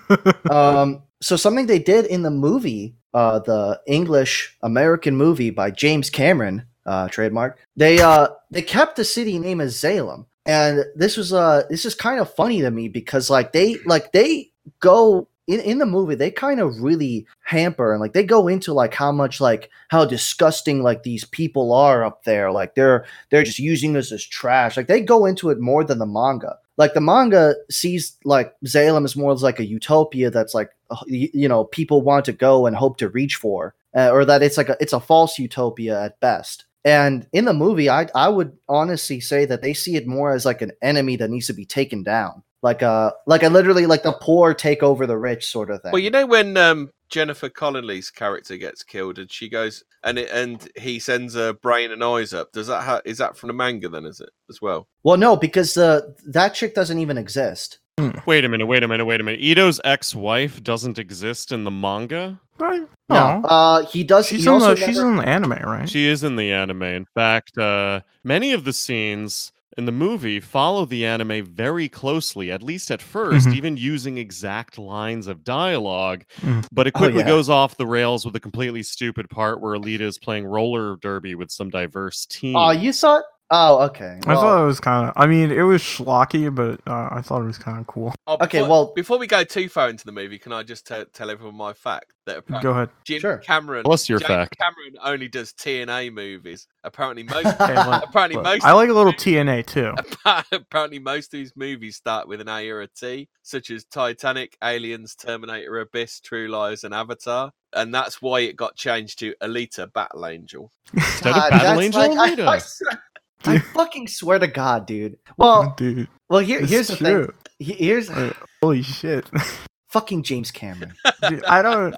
um, 0.50 1.02
so 1.20 1.36
something 1.36 1.66
they 1.66 1.78
did 1.78 2.06
in 2.06 2.22
the 2.22 2.30
movie, 2.30 2.94
uh, 3.14 3.38
the 3.40 3.80
English 3.86 4.56
American 4.62 5.16
movie 5.16 5.50
by 5.50 5.70
James 5.70 6.10
Cameron, 6.10 6.66
uh, 6.86 7.08
trademark. 7.08 7.58
They 7.76 8.00
uh, 8.00 8.28
they 8.50 8.62
kept 8.62 8.96
the 8.96 9.04
city 9.04 9.38
name 9.38 9.60
as 9.60 9.78
Salem, 9.78 10.26
and 10.46 10.84
this 10.94 11.16
was 11.16 11.32
uh, 11.32 11.64
this 11.70 11.84
is 11.84 11.94
kind 11.94 12.20
of 12.20 12.34
funny 12.34 12.60
to 12.60 12.70
me 12.70 12.88
because 12.88 13.30
like 13.30 13.52
they 13.52 13.76
like 13.86 14.12
they 14.12 14.50
go. 14.80 15.28
In, 15.48 15.58
in 15.58 15.78
the 15.78 15.86
movie 15.86 16.14
they 16.14 16.30
kind 16.30 16.60
of 16.60 16.80
really 16.80 17.26
hamper 17.42 17.92
and 17.92 18.00
like 18.00 18.12
they 18.12 18.22
go 18.22 18.46
into 18.46 18.72
like 18.72 18.94
how 18.94 19.10
much 19.10 19.40
like 19.40 19.70
how 19.88 20.04
disgusting 20.04 20.84
like 20.84 21.02
these 21.02 21.24
people 21.24 21.72
are 21.72 22.04
up 22.04 22.22
there 22.22 22.52
like 22.52 22.76
they're 22.76 23.04
they're 23.28 23.42
just 23.42 23.58
using 23.58 23.96
us 23.96 24.12
as 24.12 24.24
trash 24.24 24.76
like 24.76 24.86
they 24.86 25.00
go 25.00 25.26
into 25.26 25.50
it 25.50 25.58
more 25.58 25.82
than 25.82 25.98
the 25.98 26.06
manga 26.06 26.56
like 26.78 26.94
the 26.94 27.00
manga 27.00 27.54
sees 27.70 28.16
like 28.24 28.54
Salem 28.64 29.04
as 29.04 29.16
more 29.16 29.32
as 29.32 29.42
like 29.42 29.60
a 29.60 29.66
utopia 29.66 30.30
that's 30.30 30.54
like 30.54 30.70
uh, 30.90 30.96
you 31.06 31.48
know 31.48 31.64
people 31.64 32.02
want 32.02 32.24
to 32.24 32.32
go 32.32 32.66
and 32.66 32.76
hope 32.76 32.96
to 32.98 33.08
reach 33.08 33.36
for, 33.36 33.74
uh, 33.94 34.10
or 34.10 34.24
that 34.24 34.42
it's 34.42 34.56
like 34.56 34.68
a 34.68 34.76
it's 34.80 34.92
a 34.92 35.00
false 35.00 35.38
utopia 35.38 36.02
at 36.02 36.18
best. 36.20 36.64
And 36.84 37.26
in 37.32 37.44
the 37.44 37.52
movie, 37.52 37.88
I 37.88 38.08
I 38.14 38.28
would 38.28 38.56
honestly 38.68 39.20
say 39.20 39.44
that 39.44 39.62
they 39.62 39.74
see 39.74 39.96
it 39.96 40.06
more 40.06 40.32
as 40.32 40.44
like 40.44 40.62
an 40.62 40.72
enemy 40.82 41.16
that 41.16 41.30
needs 41.30 41.46
to 41.46 41.52
be 41.52 41.64
taken 41.64 42.02
down, 42.02 42.42
like 42.62 42.82
a 42.82 43.12
like 43.26 43.42
a 43.42 43.48
literally 43.48 43.86
like 43.86 44.02
the 44.02 44.12
poor 44.12 44.52
take 44.52 44.82
over 44.82 45.06
the 45.06 45.18
rich 45.18 45.46
sort 45.46 45.70
of 45.70 45.80
thing. 45.82 45.92
Well, 45.92 46.02
you 46.02 46.10
know 46.10 46.26
when 46.26 46.56
um, 46.56 46.90
Jennifer 47.08 47.48
Connelly's 47.48 48.10
character 48.10 48.56
gets 48.56 48.82
killed 48.82 49.18
and 49.18 49.30
she 49.30 49.48
goes 49.48 49.84
and 50.02 50.18
it, 50.18 50.30
and 50.30 50.68
he 50.76 50.98
sends 50.98 51.34
her 51.34 51.52
brain 51.52 51.92
and 51.92 52.02
eyes 52.02 52.32
up. 52.32 52.50
Does 52.52 52.66
that 52.66 52.82
ha- 52.82 53.02
is 53.04 53.18
that 53.18 53.36
from 53.36 53.48
the 53.48 53.54
manga 53.54 53.88
then? 53.88 54.04
Is 54.04 54.20
it 54.20 54.30
as 54.50 54.60
well? 54.60 54.88
well, 55.04 55.16
no, 55.16 55.36
because 55.36 55.76
uh, 55.76 56.00
that 56.26 56.54
chick 56.54 56.74
doesn't 56.74 56.98
even 56.98 57.18
exist. 57.18 57.78
Wait 58.26 58.44
a 58.44 58.48
minute, 58.48 58.66
wait 58.66 58.82
a 58.82 58.88
minute, 58.88 59.04
wait 59.04 59.20
a 59.20 59.24
minute. 59.24 59.40
Ido's 59.42 59.78
ex-wife 59.84 60.62
doesn't 60.62 60.98
exist 60.98 61.52
in 61.52 61.64
the 61.64 61.70
manga. 61.70 62.40
Right? 62.58 62.82
No, 63.10 63.40
No. 63.40 63.48
uh, 63.48 63.86
he 63.86 64.02
does. 64.02 64.26
she's 64.26 64.42
he 64.44 64.48
in 64.48 64.54
also 64.54 64.74
the 64.74 64.80
she's 64.86 64.96
never- 64.96 65.10
in 65.10 65.16
the 65.16 65.28
anime, 65.28 65.52
right? 65.62 65.88
She 65.88 66.06
is 66.06 66.24
in 66.24 66.36
the 66.36 66.52
anime. 66.52 66.82
In 66.82 67.04
fact, 67.14 67.58
uh, 67.58 68.00
many 68.24 68.52
of 68.52 68.64
the 68.64 68.72
scenes 68.72 69.52
in 69.76 69.84
the 69.86 69.92
movie 69.92 70.38
follow 70.40 70.84
the 70.86 71.04
anime 71.04 71.44
very 71.44 71.88
closely, 71.88 72.50
at 72.50 72.62
least 72.62 72.90
at 72.90 73.00
1st 73.02 73.48
Mhm. 73.48 73.54
even 73.56 73.76
using 73.76 74.16
exact 74.18 74.78
lines 74.78 75.26
of 75.26 75.44
dialogue. 75.44 76.24
Mhm. 76.40 76.66
But 76.72 76.86
it 76.86 76.92
Oh, 76.94 76.98
quickly 76.98 77.20
yeah. 77.20 77.26
goes 77.26 77.48
off 77.50 77.76
the 77.76 77.86
rails 77.86 78.24
with 78.24 78.36
a 78.36 78.40
completely 78.40 78.82
stupid 78.82 79.28
part 79.30 79.60
where 79.60 79.74
Alita 79.74 80.02
is 80.02 80.18
playing 80.18 80.44
roller 80.46 80.96
derby 80.96 81.34
with 81.34 81.50
some 81.50 81.68
diverse 81.70 82.26
team. 82.26 82.54
Oh, 82.56 82.70
you 82.70 82.92
saw 82.92 83.16
it? 83.18 83.24
Oh, 83.54 83.82
okay. 83.82 84.18
I 84.24 84.28
Well, 84.32 84.40
thought 84.40 84.62
it 84.62 84.66
was 84.66 84.80
kind 84.80 85.08
of. 85.08 85.12
I 85.14 85.26
mean, 85.26 85.50
it 85.52 85.60
was 85.60 85.82
schlocky, 85.82 86.52
but 86.52 86.80
uh, 86.90 87.08
I 87.12 87.20
thought 87.20 87.42
it 87.42 87.46
was 87.46 87.58
kind 87.58 87.78
of 87.78 87.86
cool. 87.86 88.14
Oh, 88.26 88.34
Okay, 88.40 88.60
before- 88.60 88.68
well- 88.68 88.92
before 88.94 89.18
we 89.18 89.26
go 89.26 89.42
too 89.44 89.68
far 89.68 89.90
into 89.90 90.04
the 90.06 90.12
movie, 90.12 90.38
can 90.38 90.52
I 90.52 90.62
just 90.62 90.86
te- 90.86 91.04
tell 91.12 91.28
everyone 91.28 91.56
my 91.56 91.72
fact 91.72 92.14
that 92.24 92.38
apparently 92.38 92.62
Go 92.68 92.70
ahead. 92.70 92.88
Jim 93.04 93.20
Sure. 93.20 93.38
Cameron, 93.38 93.82
What's 93.84 94.08
your 94.08 94.20
James 94.20 94.28
fact? 94.28 94.56
Cameron 94.58 94.94
only 95.04 95.26
does 95.28 95.52
TNA 95.52 96.12
movies. 96.14 96.66
Apparently, 96.84 97.22
most 97.24 97.46
Hey, 97.58 97.74
look, 97.84 98.04
apparently 98.04 98.36
look, 98.36 98.44
most 98.44 98.64
I 98.64 98.72
like 98.72 98.88
a 98.88 98.92
little 98.94 99.12
TNA 99.12 99.66
too. 99.66 99.92
apparently 100.52 100.98
most 101.00 101.34
of 101.34 101.40
his 101.40 101.52
movies 101.56 101.96
start 101.96 102.26
with 102.28 102.40
an 102.40 102.48
A 102.48 102.70
or 102.70 102.80
a 102.82 102.86
T, 102.86 103.28
such 103.42 103.70
as 103.70 103.84
Titanic, 103.84 104.56
Aliens, 104.62 105.14
Terminator, 105.16 105.80
Abyss, 105.80 106.20
True 106.20 106.48
Lies, 106.48 106.84
and 106.84 106.94
Avatar. 106.94 107.50
And 107.74 107.92
that's 107.92 108.22
why 108.22 108.40
it 108.40 108.56
got 108.56 108.76
changed 108.76 109.18
to 109.18 109.34
Alita 109.42 109.92
Battle 109.92 110.26
Angel. 110.26 110.70
Instead 110.94 111.30
of 111.30 111.50
Battle 111.50 111.58
that's 111.58 111.80
Angel 111.82 112.14
like- 112.14 112.18
I- 112.18 112.34
Alita. 112.36 112.46
I, 112.48 112.58
swear- 112.58 113.02
I 113.44 113.58
fucking 113.58 114.08
swear 114.08 114.38
to 114.38 114.46
God, 114.46 114.86
dude. 114.86 115.18
Well, 115.36 115.74
Dude, 115.76 116.08
well, 116.28 116.40
here, 116.40 116.60
here's 116.64 116.88
the 116.88 116.96
true. 116.96 117.26
thing. 117.26 117.34
He- 117.58 117.72
Here's 117.86 118.10
Like, 118.10 118.36
holy 118.62 118.82
shit. 118.82 119.26
fucking 119.88 120.22
James 120.22 120.50
Cameron. 120.50 120.94
Dude, 121.28 121.44
I 121.44 121.62
don't. 121.62 121.94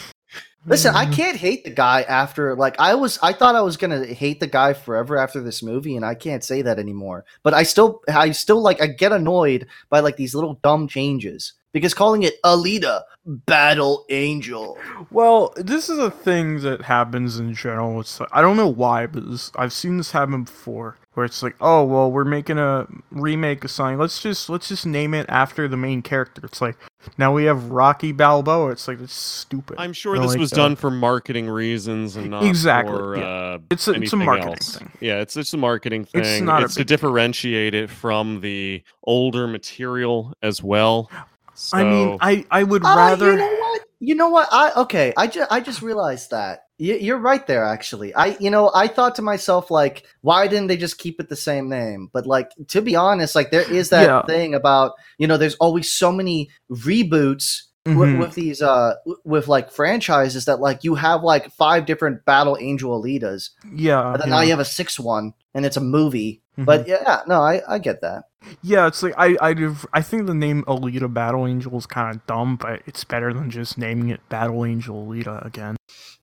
Listen, 0.67 0.95
I 0.95 1.05
Mhm. 1.05 1.13
can't 1.13 1.37
hate 1.37 1.65
the 1.65 1.71
guy 1.71 2.03
after 2.03 2.57
like 2.57 2.77
I 2.81 2.95
was 2.95 3.19
I 3.23 3.35
thought 3.35 3.55
I 3.55 3.61
was 3.61 3.77
gonna 3.77 4.07
hate 4.07 4.41
the 4.41 4.47
guy 4.47 4.73
forever 4.73 5.19
after 5.19 5.43
this 5.43 5.63
movie, 5.63 5.95
and 5.95 6.07
I 6.07 6.15
can't 6.15 6.43
say 6.43 6.63
that 6.63 6.79
anymore. 6.79 7.27
But 7.43 7.53
I 7.53 7.65
still 7.65 8.01
I 8.09 8.31
still 8.31 8.63
like 8.63 8.81
I 8.81 8.87
get 8.87 9.13
annoyed 9.13 9.67
by 9.91 10.01
like 10.01 10.17
these 10.17 10.35
little 10.35 10.55
dumb 10.63 10.89
changes. 10.89 11.53
Because 11.75 11.93
calling 11.93 12.23
it 12.23 12.41
Alita 12.43 13.03
Battle 13.27 14.07
Angel. 14.09 14.79
Well, 15.11 15.53
this 15.57 15.91
is 15.91 15.99
a 15.99 16.11
thing 16.11 16.61
that 16.61 16.83
happens 16.83 17.39
in 17.39 17.53
general. 17.55 18.01
It's 18.01 18.21
like, 18.21 18.29
I 18.33 18.41
don't 18.41 18.57
know 18.57 18.69
why, 18.69 19.07
but 19.07 19.29
this, 19.31 19.51
I've 19.57 19.73
seen 19.73 19.97
this 19.97 20.13
happen 20.13 20.45
before, 20.45 20.97
where 21.15 21.27
it's 21.27 21.43
like, 21.43 21.57
oh 21.61 21.85
well, 21.85 22.13
we're 22.13 22.25
making 22.25 22.59
a 22.59 22.87
remake 23.11 23.65
of 23.65 23.71
something. 23.71 23.99
Let's 23.99 24.23
just 24.23 24.49
let's 24.49 24.69
just 24.69 24.87
name 24.87 25.15
it 25.15 25.27
after 25.29 25.67
the 25.69 25.77
main 25.77 26.01
character. 26.03 26.43
It's 26.45 26.61
like 26.61 26.77
now 27.19 27.35
we 27.35 27.45
have 27.45 27.71
Rocky 27.71 28.13
Balboa. 28.13 28.71
It's 28.71 28.87
like 28.87 29.01
it's 29.01 29.13
stupid. 29.15 29.77
I'm 29.79 29.93
sure 29.93 30.17
this 30.19 30.29
like 30.33 30.39
was 30.39 30.51
that. 30.51 30.57
done 30.57 30.77
for 30.77 30.91
marketing 30.91 31.49
reasons 31.49 32.15
and 32.17 32.31
not 32.31 32.45
Exactly, 32.45 32.97
for 32.97 33.17
yeah. 33.17 33.25
uh, 33.25 33.59
It's 33.71 33.89
a, 33.89 33.93
it's 33.93 34.13
a 34.13 34.17
anything 34.17 34.19
marketing 34.27 34.53
else. 34.53 34.77
thing. 34.79 34.93
Yeah, 35.01 35.21
it's 35.21 35.37
it's 35.37 35.53
a 35.53 35.57
marketing 35.59 36.05
thing. 36.05 36.21
It's 36.21 36.31
It's, 36.31 36.41
not 36.43 36.63
a 36.63 36.69
to 36.69 36.77
big 36.81 36.87
deal. 36.87 36.97
differentiate 36.97 37.75
it 37.75 37.91
from 37.91 38.43
the 38.43 38.83
older 39.03 39.49
material 39.49 40.35
as 40.43 40.63
well. 40.63 41.11
So, 41.55 41.77
I 41.79 41.85
mean, 41.85 42.19
I 42.21 42.45
I 42.51 42.63
would 42.63 42.85
Uh, 42.85 42.97
rather. 42.97 43.31
you 43.31 43.37
know 43.37 43.55
what? 43.59 43.81
You 44.01 44.15
know 44.15 44.29
what? 44.29 44.49
I 44.53 44.73
okay. 44.83 45.13
I 45.17 45.27
just 45.27 45.51
I 45.53 45.61
just 45.61 45.83
realized 45.83 46.31
that 46.31 46.61
Y- 46.79 46.99
you're 47.01 47.19
right 47.19 47.47
there. 47.47 47.65
Actually, 47.65 48.13
I 48.15 48.37
you 48.41 48.51
know 48.51 48.71
I 48.75 48.89
thought 48.89 49.15
to 49.17 49.23
myself 49.23 49.71
like, 49.71 50.05
why 50.23 50.49
didn't 50.49 50.67
they 50.67 50.77
just 50.77 50.99
keep 50.99 51.21
it 51.21 51.29
the 51.29 51.37
same 51.37 51.69
name? 51.69 52.11
But 52.13 52.27
like 52.27 52.51
to 52.69 52.83
be 52.83 52.97
honest, 52.97 53.35
like 53.35 53.51
there 53.51 53.63
is 53.63 53.91
that 53.91 54.03
Yeah. 54.03 54.23
thing 54.27 54.55
about 54.55 54.93
you 55.19 55.27
know 55.29 55.37
there's 55.37 55.55
always 55.57 55.91
so 55.93 56.11
many 56.13 56.51
reboots. 56.71 57.63
With, 57.87 57.97
Mhm. 57.97 58.19
with 58.19 58.35
these 58.35 58.63
uh 58.63 58.95
with 59.25 59.47
like 59.47 59.71
franchises 59.71 60.47
that 60.47 60.59
like 60.59 60.85
you 60.85 60.95
have 60.95 61.23
like 61.23 61.51
five 61.53 61.85
different 61.85 62.25
battle 62.25 62.57
angel 62.59 62.99
Alitas 62.99 63.51
yeah, 63.75 64.13
and 64.13 64.23
then 64.23 64.29
yeah. 64.29 64.35
now 64.37 64.41
you 64.41 64.51
have 64.51 64.59
a 64.59 64.65
sixth 64.65 64.99
one 64.99 65.35
and 65.55 65.67
it's 65.67 65.77
a 65.77 65.83
movie 65.83 66.41
Mhm. 66.59 66.65
but 66.65 66.89
yeah 66.89 67.21
no 67.27 67.43
i 67.43 67.61
i 67.69 67.79
get 67.79 68.01
that 68.01 68.25
Yeah, 68.63 68.87
it's 68.87 69.03
like 69.03 69.13
I 69.19 69.37
I 69.41 69.53
do 69.55 69.77
I 69.93 70.01
think 70.01 70.27
the 70.27 70.35
name 70.35 70.65
Alita 70.65 71.13
Battle 71.13 71.47
Angel 71.47 71.77
is 71.79 71.87
kind 71.87 72.15
of 72.15 72.25
dumb, 72.27 72.57
but 72.57 72.81
it's 72.87 73.03
better 73.05 73.33
than 73.35 73.49
just 73.51 73.77
naming 73.79 74.09
it 74.11 74.21
Battle 74.31 74.65
Angel 74.65 74.97
Alita 75.07 75.45
again. 75.45 75.77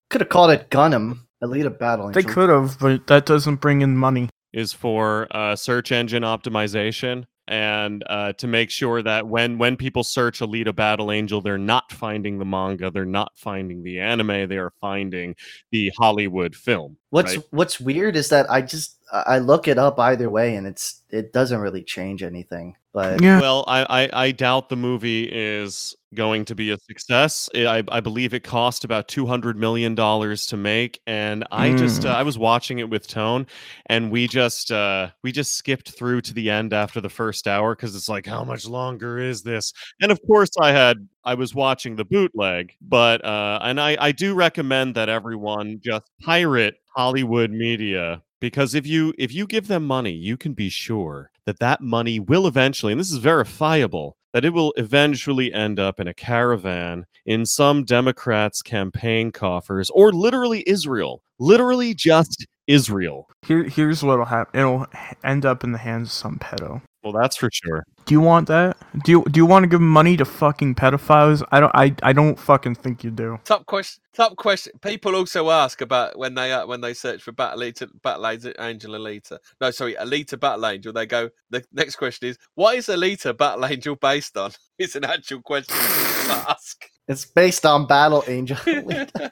could 0.09 0.21
have 0.21 0.29
called 0.29 0.49
it 0.51 0.69
Gunnm 0.71 1.19
Alita 1.43 1.69
battle 1.77 2.07
angel 2.07 2.21
They 2.21 2.27
could 2.27 2.49
have, 2.49 2.77
but 2.79 3.05
that 3.07 3.25
doesn't 3.25 3.55
bring 3.61 3.81
in 3.81 3.97
money. 3.97 4.29
is 4.53 4.73
for 4.73 5.27
uh, 5.31 5.55
search 5.55 5.91
engine 5.91 6.23
optimization 6.23 7.25
and 7.51 8.01
uh, 8.09 8.31
to 8.33 8.47
make 8.47 8.69
sure 8.69 9.03
that 9.03 9.27
when 9.27 9.57
when 9.57 9.75
people 9.75 10.05
search 10.05 10.39
Alita 10.39 10.73
Battle 10.73 11.11
Angel, 11.11 11.41
they're 11.41 11.57
not 11.57 11.91
finding 11.91 12.39
the 12.39 12.45
manga, 12.45 12.89
they're 12.89 13.05
not 13.05 13.33
finding 13.35 13.83
the 13.83 13.99
anime, 13.99 14.47
they 14.47 14.57
are 14.57 14.71
finding 14.79 15.35
the 15.69 15.91
Hollywood 15.97 16.55
film. 16.55 16.95
What's 17.11 17.35
right? 17.37 17.45
What's 17.51 17.79
weird 17.79 18.15
is 18.15 18.29
that 18.29 18.49
I 18.49 18.61
just 18.61 18.97
I 19.13 19.23
I 19.35 19.37
look 19.39 19.67
it 19.67 19.77
up 19.77 19.99
either 19.99 20.29
way, 20.29 20.55
and 20.55 20.65
it's 20.65 21.01
it 21.09 21.31
doesn't 21.33 21.59
really 21.59 21.83
change 21.83 22.23
anything. 22.23 22.75
But 22.93 23.21
Yeah, 23.21 23.39
Well, 23.39 23.63
I, 23.67 23.85
I, 24.03 24.09
I 24.25 24.31
doubt 24.31 24.67
the 24.67 24.75
movie 24.75 25.23
is 25.23 25.95
going 26.13 26.43
to 26.43 26.53
be 26.55 26.71
a 26.71 26.77
success. 26.77 27.49
I, 27.55 27.79
I- 27.79 27.83
I 27.89 27.99
believe 28.01 28.33
it 28.33 28.43
cost 28.43 28.83
about 28.83 29.07
two 29.07 29.25
hundred 29.25 29.55
million 29.57 29.95
dollars 29.95 30.45
to 30.47 30.57
make, 30.57 30.99
and 31.07 31.45
I 31.51 31.73
just 31.73 32.01
Mm. 32.01 32.09
uh, 32.09 32.13
I 32.13 32.23
was 32.23 32.37
watching 32.37 32.79
it 32.79 32.89
with 32.89 33.07
Toan, 33.07 33.45
and 33.87 34.11
we 34.11 34.27
just 34.27 34.71
uh, 34.71 35.09
we 35.23 35.31
just 35.31 35.53
skipped 35.57 35.91
through 35.91 36.21
to 36.21 36.33
the 36.33 36.49
end 36.49 36.73
after 36.73 36.99
the 37.01 37.09
first 37.09 37.47
hour 37.47 37.75
because 37.75 37.95
it's 37.95 38.09
like 38.09 38.25
how 38.25 38.43
much 38.43 38.65
longer 38.67 39.19
is 39.19 39.41
this? 39.43 39.73
And 40.01 40.11
of 40.11 40.19
course, 40.27 40.49
I 40.61 40.71
had 40.71 41.07
I 41.23 41.35
was 41.35 41.53
watching 41.53 41.95
the 41.95 42.05
bootleg, 42.05 42.73
but 42.81 43.23
uh, 43.23 43.59
and 43.61 43.79
I 43.79 43.97
I 43.99 44.11
do 44.11 44.33
recommend 44.33 44.95
that 44.95 45.09
everyone 45.09 45.79
just 45.83 46.09
pirate 46.21 46.75
Hollywood 46.95 47.51
media 47.51 48.21
because 48.41 48.75
if 48.75 48.85
you 48.85 49.13
if 49.17 49.33
you 49.33 49.47
give 49.47 49.67
them 49.67 49.85
money, 49.85 50.11
you 50.11 50.35
can 50.35 50.53
be 50.53 50.67
sure 50.69 51.31
that 51.45 51.59
that 51.59 51.81
money 51.81 52.19
will 52.19 52.47
eventually, 52.47 52.91
and 52.91 52.99
this 52.99 53.11
is 53.11 53.17
verifiable, 53.17 54.17
that 54.33 54.43
it 54.43 54.51
will 54.51 54.73
eventually 54.77 55.53
end 55.53 55.79
up 55.79 55.99
in 55.99 56.07
a 56.07 56.13
caravan 56.13 57.05
in 57.25 57.45
some 57.45 57.83
Democrats' 57.83 58.61
campaign 58.61 59.31
coffers, 59.31 59.89
or 59.91 60.11
literally 60.11 60.63
Israel, 60.67 61.21
literally 61.39 61.93
just 61.93 62.45
Israel. 62.67 63.29
here 63.45 63.63
here's 63.63 64.03
what'll 64.03 64.25
happen. 64.25 64.59
It'll 64.59 64.87
end 65.23 65.45
up 65.45 65.63
in 65.63 65.71
the 65.71 65.77
hands 65.77 66.09
of 66.09 66.13
some 66.13 66.39
pedo. 66.39 66.81
Well, 67.03 67.13
that's 67.13 67.35
for 67.35 67.49
sure. 67.51 67.83
Do 68.05 68.13
you 68.13 68.21
want 68.21 68.47
that? 68.49 68.77
Do 69.03 69.11
you 69.11 69.23
do 69.31 69.39
you 69.39 69.45
want 69.45 69.63
to 69.63 69.67
give 69.67 69.81
money 69.81 70.17
to 70.17 70.25
fucking 70.25 70.75
pedophiles? 70.75 71.43
I 71.51 71.59
don't. 71.59 71.71
I 71.73 71.95
I 72.03 72.13
don't 72.13 72.37
fucking 72.37 72.75
think 72.75 73.03
you 73.03 73.09
do. 73.09 73.39
Top 73.43 73.65
question. 73.65 74.03
Top 74.13 74.35
question. 74.35 74.73
People 74.81 75.15
also 75.15 75.49
ask 75.49 75.81
about 75.81 76.17
when 76.19 76.35
they 76.35 76.51
uh, 76.51 76.67
when 76.67 76.81
they 76.81 76.93
search 76.93 77.23
for 77.23 77.31
Battle 77.31 77.59
Alita, 77.61 77.87
Battle 78.03 78.27
Angel 78.27 78.53
Angel 78.59 78.91
Alita. 78.91 79.39
No, 79.59 79.71
sorry, 79.71 79.95
Alita 79.95 80.39
Battle 80.39 80.67
Angel. 80.67 80.93
They 80.93 81.07
go. 81.07 81.29
The 81.49 81.63
next 81.73 81.95
question 81.95 82.29
is, 82.29 82.37
what 82.53 82.75
is 82.75 82.85
Alita 82.87 83.35
Battle 83.35 83.65
Angel 83.65 83.95
based 83.95 84.37
on? 84.37 84.51
It's 84.77 84.95
an 84.95 85.05
actual 85.05 85.41
question 85.43 85.75
to 85.77 86.45
ask. 86.49 86.85
it's 87.07 87.25
based 87.25 87.67
on 87.67 87.85
Battle 87.85 88.23
Angel. 88.27 88.57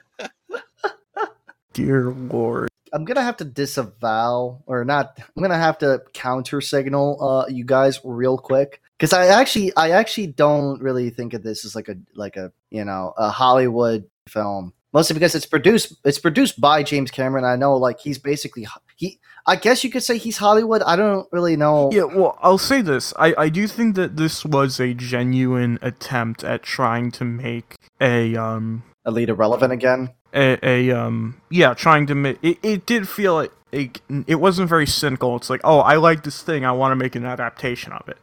Dear 1.72 2.10
Lord. 2.10 2.69
I'm 2.92 3.04
gonna 3.04 3.22
have 3.22 3.36
to 3.38 3.44
disavow 3.44 4.62
or 4.66 4.84
not. 4.84 5.18
I'm 5.18 5.42
gonna 5.42 5.58
have 5.58 5.78
to 5.78 6.02
counter 6.12 6.60
signal 6.60 7.22
uh, 7.22 7.46
you 7.48 7.64
guys 7.64 8.00
real 8.04 8.38
quick 8.38 8.80
because 8.98 9.12
I 9.12 9.26
actually 9.26 9.74
I 9.76 9.90
actually 9.90 10.28
don't 10.28 10.80
really 10.80 11.10
think 11.10 11.34
of 11.34 11.42
this 11.42 11.64
as 11.64 11.74
like 11.74 11.88
a 11.88 11.96
like 12.14 12.36
a 12.36 12.52
you 12.70 12.84
know 12.84 13.14
a 13.16 13.30
Hollywood 13.30 14.08
film. 14.28 14.74
Mostly 14.92 15.14
because 15.14 15.36
it's 15.36 15.46
produced 15.46 15.96
it's 16.04 16.18
produced 16.18 16.60
by 16.60 16.82
James 16.82 17.10
Cameron. 17.10 17.44
I 17.44 17.56
know 17.56 17.76
like 17.76 18.00
he's 18.00 18.18
basically 18.18 18.66
he. 18.96 19.20
I 19.46 19.56
guess 19.56 19.82
you 19.82 19.90
could 19.90 20.02
say 20.02 20.18
he's 20.18 20.36
Hollywood. 20.36 20.82
I 20.82 20.96
don't 20.96 21.26
really 21.32 21.56
know. 21.56 21.90
Yeah, 21.92 22.04
well, 22.04 22.38
I'll 22.42 22.58
say 22.58 22.82
this. 22.82 23.14
I, 23.18 23.34
I 23.38 23.48
do 23.48 23.66
think 23.66 23.96
that 23.96 24.16
this 24.16 24.44
was 24.44 24.78
a 24.78 24.92
genuine 24.92 25.78
attempt 25.80 26.44
at 26.44 26.62
trying 26.62 27.10
to 27.12 27.24
make 27.24 27.76
a 28.00 28.36
um 28.36 28.82
Alita 29.06 29.36
relevant 29.36 29.72
again. 29.72 30.10
A, 30.34 30.58
a 30.62 30.90
um 30.90 31.40
yeah 31.50 31.74
trying 31.74 32.06
to 32.06 32.14
make 32.14 32.38
it, 32.42 32.58
it 32.62 32.86
did 32.86 33.08
feel 33.08 33.34
like 33.34 33.52
it, 33.72 34.00
it 34.26 34.34
wasn't 34.36 34.68
very 34.68 34.86
cynical. 34.86 35.36
It's 35.36 35.48
like 35.48 35.60
oh 35.64 35.78
i 35.80 35.96
like 35.96 36.24
this 36.24 36.42
thing 36.42 36.64
i 36.64 36.72
want 36.72 36.92
to 36.92 36.96
make 36.96 37.14
an 37.14 37.24
adaptation 37.24 37.92
of 37.92 38.08
it 38.08 38.18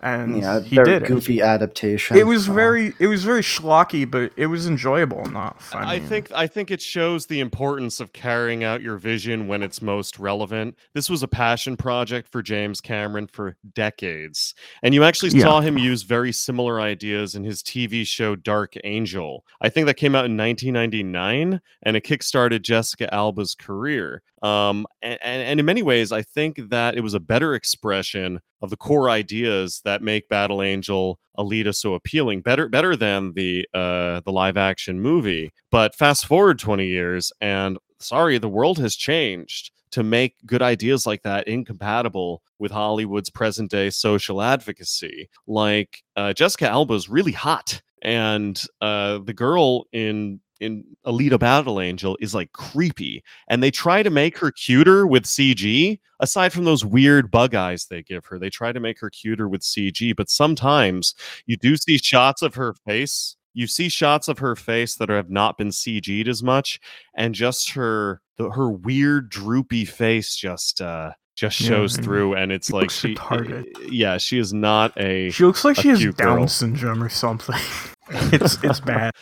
and 0.00 0.38
Yeah, 0.40 0.60
he 0.60 0.76
very 0.76 0.90
did 0.90 1.02
it. 1.02 1.08
goofy 1.08 1.42
adaptation. 1.42 2.16
it 2.16 2.26
was 2.26 2.48
Uh, 2.48 2.52
very 2.52 2.94
it 2.98 3.06
was 3.08 3.24
very 3.24 3.42
schlocky 3.42 4.08
but 4.08 4.32
it 4.36 4.46
was 4.46 4.66
enjoyable 4.66 5.24
not 5.26 5.60
funny 5.60 5.86
I 5.86 5.98
think 5.98 6.30
I 6.34 6.46
think 6.46 6.70
it 6.70 6.80
shows 6.80 7.26
the 7.26 7.40
importance 7.40 7.98
of 8.00 8.12
carrying 8.12 8.62
out 8.64 8.80
your 8.82 8.96
vision 8.96 9.48
when 9.48 9.62
it's 9.62 9.82
most 9.82 10.18
relevant. 10.18 10.76
This 10.94 11.10
was 11.10 11.22
a 11.22 11.28
passion 11.28 11.76
project 11.76 12.28
for 12.30 12.42
James 12.42 12.80
Cameron 12.80 13.26
for 13.26 13.56
decades. 13.74 14.54
And 14.82 14.94
you 14.94 15.04
actually 15.04 15.30
Yeah. 15.30 15.42
saw 15.44 15.60
him 15.60 15.78
use 15.78 16.02
very 16.02 16.32
similar 16.32 16.80
ideas 16.80 17.34
in 17.34 17.44
his 17.44 17.62
TV 17.62 18.04
show 18.04 18.36
Dark 18.36 18.74
Angel. 18.84 19.44
I 19.60 19.68
think 19.68 19.86
that 19.86 19.94
came 19.94 20.14
out 20.14 20.24
in 20.26 20.36
1999 20.36 21.60
and 21.82 21.96
it 21.96 22.04
kickstarted 22.04 22.62
Jessica 22.62 23.12
Alba's 23.12 23.54
career. 23.54 24.22
Um, 24.42 24.86
and, 25.02 25.18
and, 25.22 25.42
and 25.42 25.60
in 25.60 25.66
many 25.66 25.82
ways, 25.82 26.12
I 26.12 26.22
think 26.22 26.68
that 26.70 26.96
it 26.96 27.00
was 27.00 27.14
a 27.14 27.20
better 27.20 27.54
expression 27.54 28.40
of 28.60 28.70
the 28.70 28.76
core 28.76 29.08
ideas 29.10 29.80
that 29.84 30.02
make 30.02 30.28
Battle 30.28 30.62
Angel 30.62 31.18
Alita 31.38 31.74
so 31.74 31.94
appealing, 31.94 32.40
better 32.40 32.68
better 32.68 32.96
than 32.96 33.32
the 33.34 33.66
uh, 33.74 34.20
the 34.20 34.32
live 34.32 34.56
action 34.56 35.00
movie. 35.00 35.52
But 35.70 35.94
fast 35.94 36.26
forward 36.26 36.58
20 36.58 36.86
years, 36.86 37.32
and 37.40 37.78
sorry, 38.00 38.38
the 38.38 38.48
world 38.48 38.78
has 38.78 38.96
changed 38.96 39.70
to 39.90 40.02
make 40.02 40.34
good 40.44 40.62
ideas 40.62 41.06
like 41.06 41.22
that 41.22 41.48
incompatible 41.48 42.42
with 42.58 42.72
Hollywood's 42.72 43.30
present 43.30 43.70
day 43.70 43.90
social 43.90 44.42
advocacy. 44.42 45.28
Like 45.46 46.02
uh, 46.16 46.32
Jessica 46.32 46.68
Alba 46.68 46.94
is 46.94 47.08
really 47.08 47.32
hot, 47.32 47.80
and 48.02 48.60
uh, 48.80 49.18
the 49.18 49.34
girl 49.34 49.84
in 49.92 50.40
in 50.60 50.84
Alita 51.06 51.38
Battle 51.38 51.80
Angel 51.80 52.16
is 52.20 52.34
like 52.34 52.52
creepy, 52.52 53.22
and 53.48 53.62
they 53.62 53.70
try 53.70 54.02
to 54.02 54.10
make 54.10 54.38
her 54.38 54.50
cuter 54.50 55.06
with 55.06 55.24
CG. 55.24 55.98
Aside 56.20 56.52
from 56.52 56.64
those 56.64 56.84
weird 56.84 57.30
bug 57.30 57.54
eyes 57.54 57.86
they 57.86 58.02
give 58.02 58.26
her, 58.26 58.38
they 58.38 58.50
try 58.50 58.72
to 58.72 58.80
make 58.80 58.98
her 59.00 59.10
cuter 59.10 59.48
with 59.48 59.62
CG. 59.62 60.14
But 60.16 60.30
sometimes 60.30 61.14
you 61.46 61.56
do 61.56 61.76
see 61.76 61.98
shots 61.98 62.42
of 62.42 62.54
her 62.54 62.74
face. 62.86 63.36
You 63.54 63.66
see 63.66 63.88
shots 63.88 64.28
of 64.28 64.38
her 64.38 64.56
face 64.56 64.96
that 64.96 65.08
have 65.08 65.30
not 65.30 65.58
been 65.58 65.68
CG'd 65.68 66.28
as 66.28 66.42
much, 66.42 66.80
and 67.14 67.34
just 67.34 67.70
her 67.70 68.20
the, 68.36 68.50
her 68.50 68.70
weird 68.70 69.30
droopy 69.30 69.84
face 69.84 70.34
just 70.34 70.80
uh 70.80 71.12
just 71.36 71.56
shows 71.56 71.94
and 71.94 72.04
through, 72.04 72.34
and 72.34 72.50
it's 72.50 72.72
like 72.72 72.90
she 72.90 73.14
retarded. 73.14 73.64
yeah 73.90 74.18
she 74.18 74.38
is 74.38 74.52
not 74.52 74.92
a 75.00 75.30
she 75.30 75.44
looks 75.44 75.64
like 75.64 75.76
she 75.76 75.88
has 75.88 76.00
down 76.16 76.38
girl. 76.38 76.48
syndrome 76.48 77.02
or 77.02 77.08
something 77.08 77.54
it's 78.10 78.62
it's 78.64 78.80
bad 78.80 79.12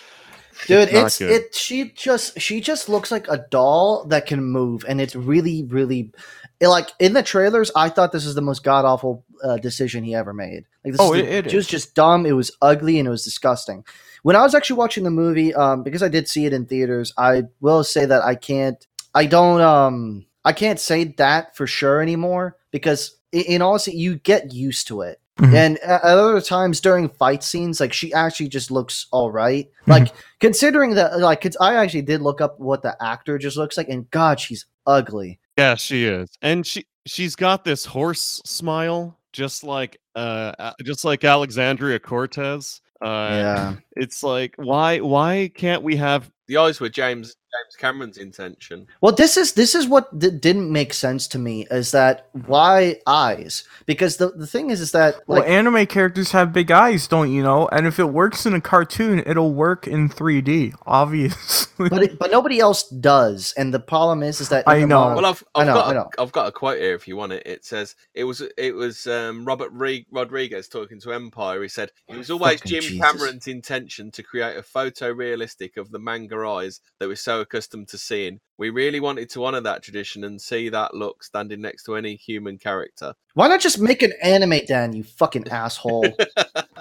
Dude, 0.66 0.88
it's 0.90 1.18
good. 1.18 1.30
it. 1.30 1.54
She 1.54 1.90
just 1.90 2.40
she 2.40 2.60
just 2.60 2.88
looks 2.88 3.10
like 3.10 3.28
a 3.28 3.44
doll 3.50 4.04
that 4.06 4.26
can 4.26 4.42
move, 4.42 4.84
and 4.88 5.00
it's 5.00 5.14
really 5.14 5.64
really 5.64 6.12
it, 6.60 6.68
like 6.68 6.90
in 6.98 7.12
the 7.12 7.22
trailers. 7.22 7.70
I 7.76 7.88
thought 7.88 8.12
this 8.12 8.24
is 8.26 8.34
the 8.34 8.40
most 8.42 8.64
god 8.64 8.84
awful 8.84 9.24
uh, 9.44 9.58
decision 9.58 10.02
he 10.04 10.14
ever 10.14 10.32
made. 10.32 10.64
Like 10.84 10.92
this 10.92 11.00
Oh, 11.00 11.12
is 11.14 11.20
it- 11.20 11.24
the- 11.26 11.32
it 11.32 11.46
it 11.48 11.56
was 11.56 11.66
just 11.66 11.94
dumb. 11.94 12.26
It 12.26 12.32
was 12.32 12.50
ugly 12.62 12.98
and 12.98 13.06
it 13.06 13.10
was 13.10 13.24
disgusting. 13.24 13.84
When 14.22 14.34
I 14.34 14.42
was 14.42 14.54
actually 14.54 14.78
watching 14.78 15.04
the 15.04 15.10
movie, 15.10 15.54
um, 15.54 15.82
because 15.84 16.02
I 16.02 16.08
did 16.08 16.28
see 16.28 16.46
it 16.46 16.52
in 16.52 16.66
theaters, 16.66 17.12
I 17.16 17.44
will 17.60 17.84
say 17.84 18.06
that 18.06 18.22
I 18.22 18.34
can't. 18.34 18.84
I 19.14 19.26
don't. 19.26 19.60
Um, 19.60 20.26
I 20.44 20.52
can't 20.52 20.80
say 20.80 21.04
that 21.18 21.56
for 21.56 21.66
sure 21.66 22.00
anymore 22.02 22.56
because, 22.70 23.16
in, 23.32 23.42
in 23.42 23.62
honesty, 23.62 23.92
you 23.92 24.16
get 24.16 24.52
used 24.52 24.88
to 24.88 25.02
it. 25.02 25.20
Mhm. 25.38 25.54
And 25.54 25.78
at 25.78 26.00
other 26.02 26.40
times 26.40 26.80
during 26.80 27.08
fight 27.10 27.42
scenes, 27.44 27.78
like 27.80 27.92
she 27.92 28.12
actually 28.14 28.48
just 28.48 28.70
looks 28.70 29.06
all 29.12 29.30
right. 29.30 29.68
Mhm. 29.82 29.88
Like 29.88 30.08
considering 30.40 30.94
that, 30.94 31.18
like 31.18 31.46
I 31.60 31.74
actually 31.76 32.02
did 32.02 32.22
look 32.22 32.40
up 32.40 32.58
what 32.58 32.82
the 32.82 32.96
actor 33.02 33.36
just 33.38 33.56
looks 33.56 33.76
like, 33.76 33.88
and 33.88 34.10
God, 34.10 34.40
she's 34.40 34.64
ugly. 34.86 35.38
Yeah, 35.58 35.74
she 35.74 36.04
is, 36.06 36.28
and 36.42 36.66
she 36.66 36.86
she's 37.06 37.36
got 37.36 37.64
this 37.64 37.84
horse 37.84 38.40
smile, 38.46 39.18
just 39.32 39.62
like 39.62 39.98
uh, 40.14 40.72
just 40.82 41.04
like 41.04 41.22
Alexandria 41.24 41.98
Cortez. 41.98 42.80
Uh, 43.02 43.28
Yeah. 43.30 43.74
it's 43.94 44.22
like 44.22 44.54
why 44.56 45.00
why 45.00 45.50
can't 45.54 45.82
we 45.82 45.96
have 45.96 46.30
The 46.48 46.56
eyes 46.58 46.80
were 46.80 46.88
James 46.88 47.34
James 47.52 47.76
Cameron's 47.78 48.18
intention. 48.18 48.86
Well, 49.00 49.12
this 49.14 49.36
is 49.36 49.54
this 49.54 49.74
is 49.74 49.86
what 49.88 50.16
d- 50.18 50.30
didn't 50.30 50.70
make 50.70 50.92
sense 50.92 51.26
to 51.28 51.38
me 51.38 51.66
is 51.70 51.90
that 51.92 52.28
why 52.46 53.00
eyes? 53.06 53.64
Because 53.86 54.18
the 54.18 54.30
the 54.30 54.46
thing 54.46 54.70
is, 54.70 54.80
is 54.80 54.92
that 54.92 55.16
Well, 55.26 55.42
anime 55.42 55.86
characters 55.86 56.32
have 56.32 56.52
big 56.52 56.70
eyes, 56.70 57.08
don't 57.08 57.32
you 57.32 57.42
know? 57.42 57.66
And 57.68 57.86
if 57.86 57.98
it 57.98 58.06
works 58.10 58.44
in 58.46 58.54
a 58.54 58.60
cartoon, 58.60 59.22
it'll 59.26 59.54
work 59.54 59.86
in 59.88 60.08
3D, 60.08 60.74
obviously. 60.86 61.88
but 61.88 62.02
it, 62.02 62.18
but 62.18 62.30
nobody 62.30 62.58
else 62.60 62.88
does, 62.88 63.54
and 63.56 63.72
the 63.72 63.80
problem 63.80 64.22
is, 64.22 64.40
is 64.40 64.48
that 64.50 64.64
I 64.66 64.80
know. 64.84 65.06
manga- 65.06 65.16
Well, 65.22 65.26
I've, 65.26 65.44
I 65.54 65.60
I've 65.60 65.66
know, 65.66 65.74
got 65.74 65.86
I 65.86 65.90
a, 65.90 65.94
know. 65.94 66.10
I've 66.18 66.32
got 66.32 66.48
a 66.48 66.52
quote 66.52 66.78
here 66.78 66.94
if 66.94 67.08
you 67.08 67.16
want 67.16 67.32
it. 67.32 67.42
It 67.46 67.64
says 67.64 67.94
it 68.14 68.24
was 68.24 68.42
it 68.58 68.74
was 68.74 69.06
um, 69.06 69.44
Robert 69.44 69.70
Re- 69.72 70.06
Rodriguez 70.10 70.68
talking 70.68 71.00
to 71.00 71.12
Empire. 71.12 71.62
He 71.62 71.68
said 71.68 71.90
it 72.08 72.16
was 72.16 72.30
always 72.30 72.60
Fucking 72.60 72.70
Jim 72.70 72.82
Jesus. 72.82 73.00
Cameron's 73.00 73.46
intention 73.46 74.10
to 74.12 74.22
create 74.22 74.56
a 74.56 74.62
photorealistic 74.62 75.76
of 75.76 75.90
the 75.90 75.98
manga 75.98 76.35
eyes 76.44 76.80
that 76.98 77.08
we're 77.08 77.16
so 77.16 77.40
accustomed 77.40 77.88
to 77.88 77.98
seeing. 77.98 78.40
We 78.58 78.70
really 78.70 79.00
wanted 79.00 79.30
to 79.30 79.44
honor 79.44 79.60
that 79.60 79.82
tradition 79.82 80.24
and 80.24 80.40
see 80.40 80.68
that 80.70 80.94
look 80.94 81.22
standing 81.22 81.60
next 81.60 81.84
to 81.84 81.94
any 81.94 82.16
human 82.16 82.58
character. 82.58 83.14
why 83.34 83.48
not 83.48 83.60
just 83.60 83.78
make 83.78 84.02
an 84.02 84.12
anime, 84.22 84.60
Dan? 84.66 84.94
You 84.94 85.04
fucking 85.04 85.48
asshole. 85.50 86.14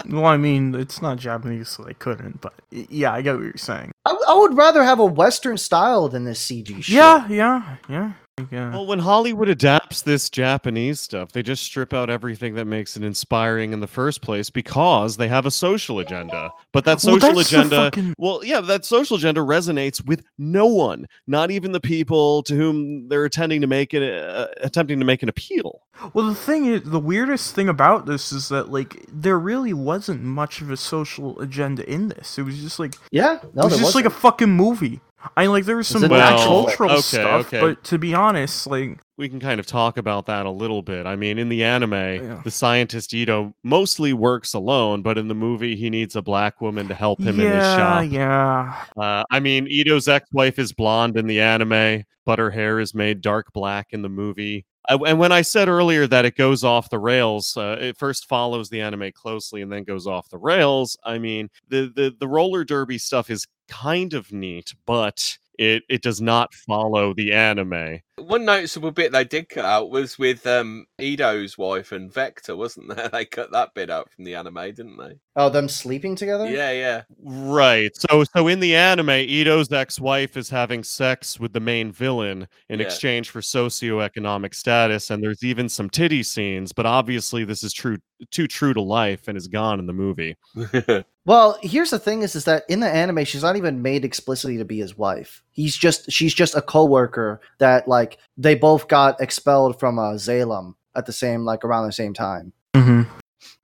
well, 0.10 0.26
I 0.26 0.38
mean, 0.38 0.74
it's 0.74 1.02
not 1.02 1.18
Japanese, 1.18 1.70
so 1.70 1.84
they 1.84 1.94
couldn't. 1.94 2.42
But 2.42 2.54
yeah, 2.72 3.14
I 3.14 3.22
get 3.22 3.36
what 3.36 3.44
you're 3.44 3.54
saying. 3.58 3.92
I, 4.06 4.18
I 4.28 4.34
would 4.36 4.58
rather 4.58 4.84
have 4.84 5.00
a 5.00 5.06
Western 5.06 5.58
style 5.58 6.10
than 6.10 6.24
this 6.24 6.46
CG 6.46 6.84
shit. 6.84 6.96
Yeah, 6.96 7.28
yeah, 7.28 7.78
yeah. 7.90 8.14
Yeah. 8.52 8.72
Well, 8.72 8.86
when 8.86 9.00
Hollywood 9.00 9.48
adapts 9.48 10.02
this 10.02 10.30
Japanese 10.30 11.00
stuff, 11.00 11.32
they 11.32 11.42
just 11.42 11.64
strip 11.64 11.94
out 11.94 12.10
everything 12.10 12.56
that 12.56 12.66
makes 12.66 12.98
it 12.98 13.04
inspiring 13.04 13.72
in 13.72 13.80
the 13.80 13.88
first 13.88 14.22
place 14.22 14.50
because 14.50 15.16
they 15.16 15.30
have 15.30 15.46
a 15.46 15.52
social 15.52 16.00
agenda. 16.00 16.52
But 16.74 16.84
that 16.84 17.00
social 17.00 17.20
that's 17.34 17.50
the 17.50 17.58
agenda, 17.60 17.76
fucking- 17.78 18.16
well, 18.18 18.44
yeah, 18.44 18.60
that 18.60 18.84
social 18.84 19.16
agenda 19.16 19.40
resonates 19.40 20.06
with 20.06 20.22
no 20.38 20.66
one, 20.66 21.08
not 21.28 21.50
even 21.50 21.72
the 21.72 21.80
people 21.80 22.44
to 22.44 22.56
whom 22.56 23.08
they're 23.08 23.24
attempting 23.24 23.62
to 23.62 23.68
make 23.68 23.94
it, 23.94 24.04
uh, 24.04 24.48
attempting 24.58 25.00
to 25.00 25.06
make 25.06 25.24
an 25.24 25.30
appeal. 25.30 25.82
Well, 26.14 26.28
the 26.28 26.36
thing 26.36 26.66
is, 26.66 26.82
the 26.84 27.00
weirdest 27.00 27.56
thing 27.56 27.70
about 27.70 28.06
this 28.06 28.34
is 28.34 28.50
that 28.50 28.70
like 28.70 29.06
there 29.10 29.40
really 29.40 29.72
wasn't 29.74 30.24
much 30.24 30.60
of 30.60 30.70
a 30.70 30.76
social 30.76 31.40
agenda 31.40 31.90
in 31.90 32.10
this. 32.10 32.38
It 32.38 32.44
was 32.44 32.60
just 32.62 32.80
like 32.80 32.96
yeah. 33.12 33.40
No, 33.54 33.62
it 33.62 33.66
was 33.66 33.74
there 33.76 33.80
just 33.80 33.96
like 33.96 34.04
a 34.04 34.10
fucking 34.10 34.50
movie. 34.52 35.00
I 35.38 35.44
mean, 35.44 35.52
like 35.52 35.66
there 35.66 35.78
was 35.78 35.88
some 35.88 36.04
a 36.04 36.08
black 36.08 36.36
natural- 36.36 36.66
cultural 36.66 36.92
okay, 36.92 37.02
stuff, 37.02 37.48
okay. 37.48 37.60
but 37.60 37.84
to 37.86 37.98
be 37.98 38.14
honest, 38.14 38.68
like 38.68 39.00
we 39.18 39.30
can 39.30 39.40
kind 39.40 39.60
of 39.60 39.66
talk 39.66 39.98
about 39.98 40.26
that 40.26 40.46
a 40.46 40.50
little 40.52 40.82
bit. 40.82 41.06
I 41.06 41.16
mean, 41.16 41.38
in 41.38 41.50
the 41.50 41.64
anime, 41.64 41.94
Yeah. 41.94 42.42
the 42.44 42.52
scientist 42.52 43.14
Ido 43.14 43.54
mostly 43.64 44.14
works 44.14 44.54
alone, 44.54 45.02
but 45.02 45.18
in 45.18 45.28
the 45.28 45.36
movie, 45.36 45.76
he 45.76 45.90
needs 45.90 46.16
a 46.16 46.22
black 46.22 46.60
woman 46.62 46.88
to 46.90 46.94
help 46.96 47.20
him 47.20 47.40
in 47.40 47.48
his 47.48 47.56
yeah, 47.56 47.78
shop. 47.78 48.12
yeah. 48.12 48.86
Uh, 49.02 49.24
I 49.32 49.40
mean, 49.40 49.68
Ido's 49.72 50.08
ex-wife 50.08 50.60
is 50.60 50.74
blonde 50.74 51.18
in 51.18 51.28
the 51.28 51.40
anime, 51.40 52.04
but 52.26 52.40
her 52.40 52.52
hair 52.52 52.80
is 52.80 52.94
made 52.94 53.22
dark 53.22 53.54
black 53.54 53.88
in 53.92 54.02
the 54.02 54.10
movie. 54.10 54.66
And 54.90 55.20
when 55.20 55.32
I 55.32 55.42
said 55.42 55.68
earlier 55.68 56.06
that 56.08 56.26
it 56.26 56.36
goes 56.36 56.64
off 56.64 56.90
the 56.90 57.00
rails, 57.00 57.58
uh, 57.58 57.78
it 57.80 57.98
first 57.98 58.28
follows 58.28 58.70
the 58.70 58.82
anime 58.82 59.12
closely 59.14 59.62
and 59.62 59.72
then 59.72 59.84
goes 59.84 60.06
off 60.08 60.30
the 60.30 60.38
rails. 60.38 60.98
I 61.04 61.18
mean, 61.18 61.50
the 61.70 61.92
the 61.96 62.16
the 62.20 62.28
roller 62.28 62.64
derby 62.64 62.98
stuff 62.98 63.30
is 63.30 63.48
kind 63.68 64.14
of 64.14 64.32
neat, 64.32 64.74
but 64.86 65.38
it 65.58 65.84
it 65.90 66.02
does 66.02 66.22
not 66.22 66.54
follow 66.54 67.14
the 67.14 67.34
anime. 67.34 68.00
One 68.18 68.46
noticeable 68.46 68.92
bit 68.92 69.12
they 69.12 69.26
did 69.26 69.50
cut 69.50 69.66
out 69.66 69.90
was 69.90 70.18
with 70.18 70.48
um, 70.48 70.86
Ido's 71.02 71.58
wife 71.58 71.92
and 71.92 72.12
Vector, 72.12 72.56
wasn't 72.56 72.96
there? 72.96 73.10
They 73.16 73.26
cut 73.26 73.52
that 73.52 73.74
bit 73.74 73.90
out 73.90 74.10
from 74.10 74.24
the 74.24 74.36
anime, 74.36 74.56
didn't 74.74 74.98
they? 74.98 75.20
Oh, 75.36 75.50
them 75.50 75.68
sleeping 75.68 76.16
together. 76.16 76.50
Yeah, 76.50 76.72
yeah. 76.72 77.02
Right. 77.22 77.92
So 77.94 78.24
so 78.36 78.48
in 78.48 78.62
the 78.62 78.74
anime, 78.74 79.10
Ido's 79.10 79.72
ex-wife 79.72 80.38
is 80.38 80.50
having 80.50 80.82
sex 80.84 81.42
with 81.42 81.52
the 81.52 81.60
main 81.60 81.92
villain 81.92 82.48
in 82.70 82.80
Yeah. 82.80 82.86
exchange 82.86 83.32
for 83.32 83.42
socioeconomic 83.42 84.56
status, 84.56 85.10
and 85.10 85.22
there's 85.22 85.44
even 85.44 85.68
some 85.68 85.90
titty 85.90 86.24
scenes, 86.24 86.72
but 86.72 86.86
obviously 86.86 87.44
this 87.44 87.64
is 87.64 87.74
true 87.74 87.98
too 88.32 88.48
true 88.48 88.74
to 88.74 88.82
life 88.82 89.28
and 89.28 89.38
is 89.38 89.50
gone 89.50 89.78
in 89.80 89.88
the 89.88 89.94
movie. 89.94 90.38
Well, 91.28 91.58
here's 91.64 91.90
the 91.90 91.98
thing: 91.98 92.22
is 92.22 92.36
is 92.36 92.46
that 92.46 92.66
in 92.70 92.80
the 92.82 92.88
anime, 92.88 93.26
she's 93.26 93.42
not 93.42 93.56
even 93.56 93.82
made 93.82 94.06
explicitly 94.06 94.58
to 94.58 94.66
be 94.66 94.78
his 94.78 94.96
wife. 94.96 95.44
He's 95.56 95.78
just 95.78 96.12
she's 96.12 96.34
just 96.34 96.54
a 96.54 96.62
coworker 96.62 97.40
that 97.60 97.88
like 97.88 98.18
they 98.38 98.56
both 98.56 98.90
got 98.90 99.22
expelled 99.22 99.80
from 99.80 99.98
uh, 99.98 100.12
Zalem 100.16 100.76
at 100.96 101.06
the 101.06 101.14
same 101.14 101.46
like 101.46 101.64
around 101.64 101.86
the 101.86 101.94
same 101.94 102.14
time. 102.14 102.52
Mm-hmm. 102.74 103.04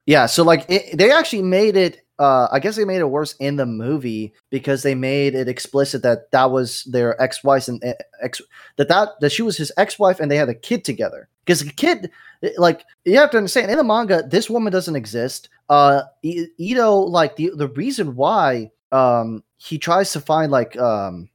Yeah, 0.06 0.26
so 0.26 0.44
like 0.44 0.66
it, 0.70 0.98
they 0.98 1.12
actually 1.12 1.42
made 1.44 1.76
it. 1.76 2.06
Uh, 2.18 2.48
I 2.52 2.60
guess 2.60 2.76
they 2.76 2.86
made 2.86 3.00
it 3.00 3.10
worse 3.10 3.34
in 3.40 3.58
the 3.58 3.66
movie 3.66 4.34
because 4.50 4.84
they 4.84 4.96
made 4.96 5.36
it 5.36 5.50
explicit 5.50 6.04
that 6.04 6.32
that 6.32 6.52
was 6.52 6.84
their 6.86 7.20
ex-wife 7.22 7.68
and 7.68 7.84
uh, 7.84 7.94
ex 8.22 8.42
that 8.78 8.88
that 8.88 9.10
that 9.20 9.32
she 9.32 9.42
was 9.42 9.58
his 9.58 9.72
ex-wife 9.76 10.20
and 10.22 10.32
they 10.32 10.38
had 10.38 10.48
a 10.48 10.54
kid 10.54 10.86
together. 10.86 11.28
Because 11.44 11.66
the 11.66 11.74
kid, 11.74 12.10
like 12.58 12.86
you 13.04 13.18
have 13.18 13.32
to 13.32 13.38
understand, 13.38 13.70
in 13.70 13.78
the 13.78 13.84
manga, 13.84 14.24
this 14.26 14.50
woman 14.50 14.72
doesn't 14.72 14.96
exist. 14.96 15.50
Uh, 15.68 16.04
Ido, 16.24 16.96
like 16.96 17.36
the 17.36 17.52
the 17.54 17.68
reason 17.68 18.16
why 18.16 18.72
um 18.94 19.44
he 19.58 19.78
tries 19.78 20.14
to 20.14 20.22
find 20.22 20.52
like 20.52 20.78
um 20.78 21.30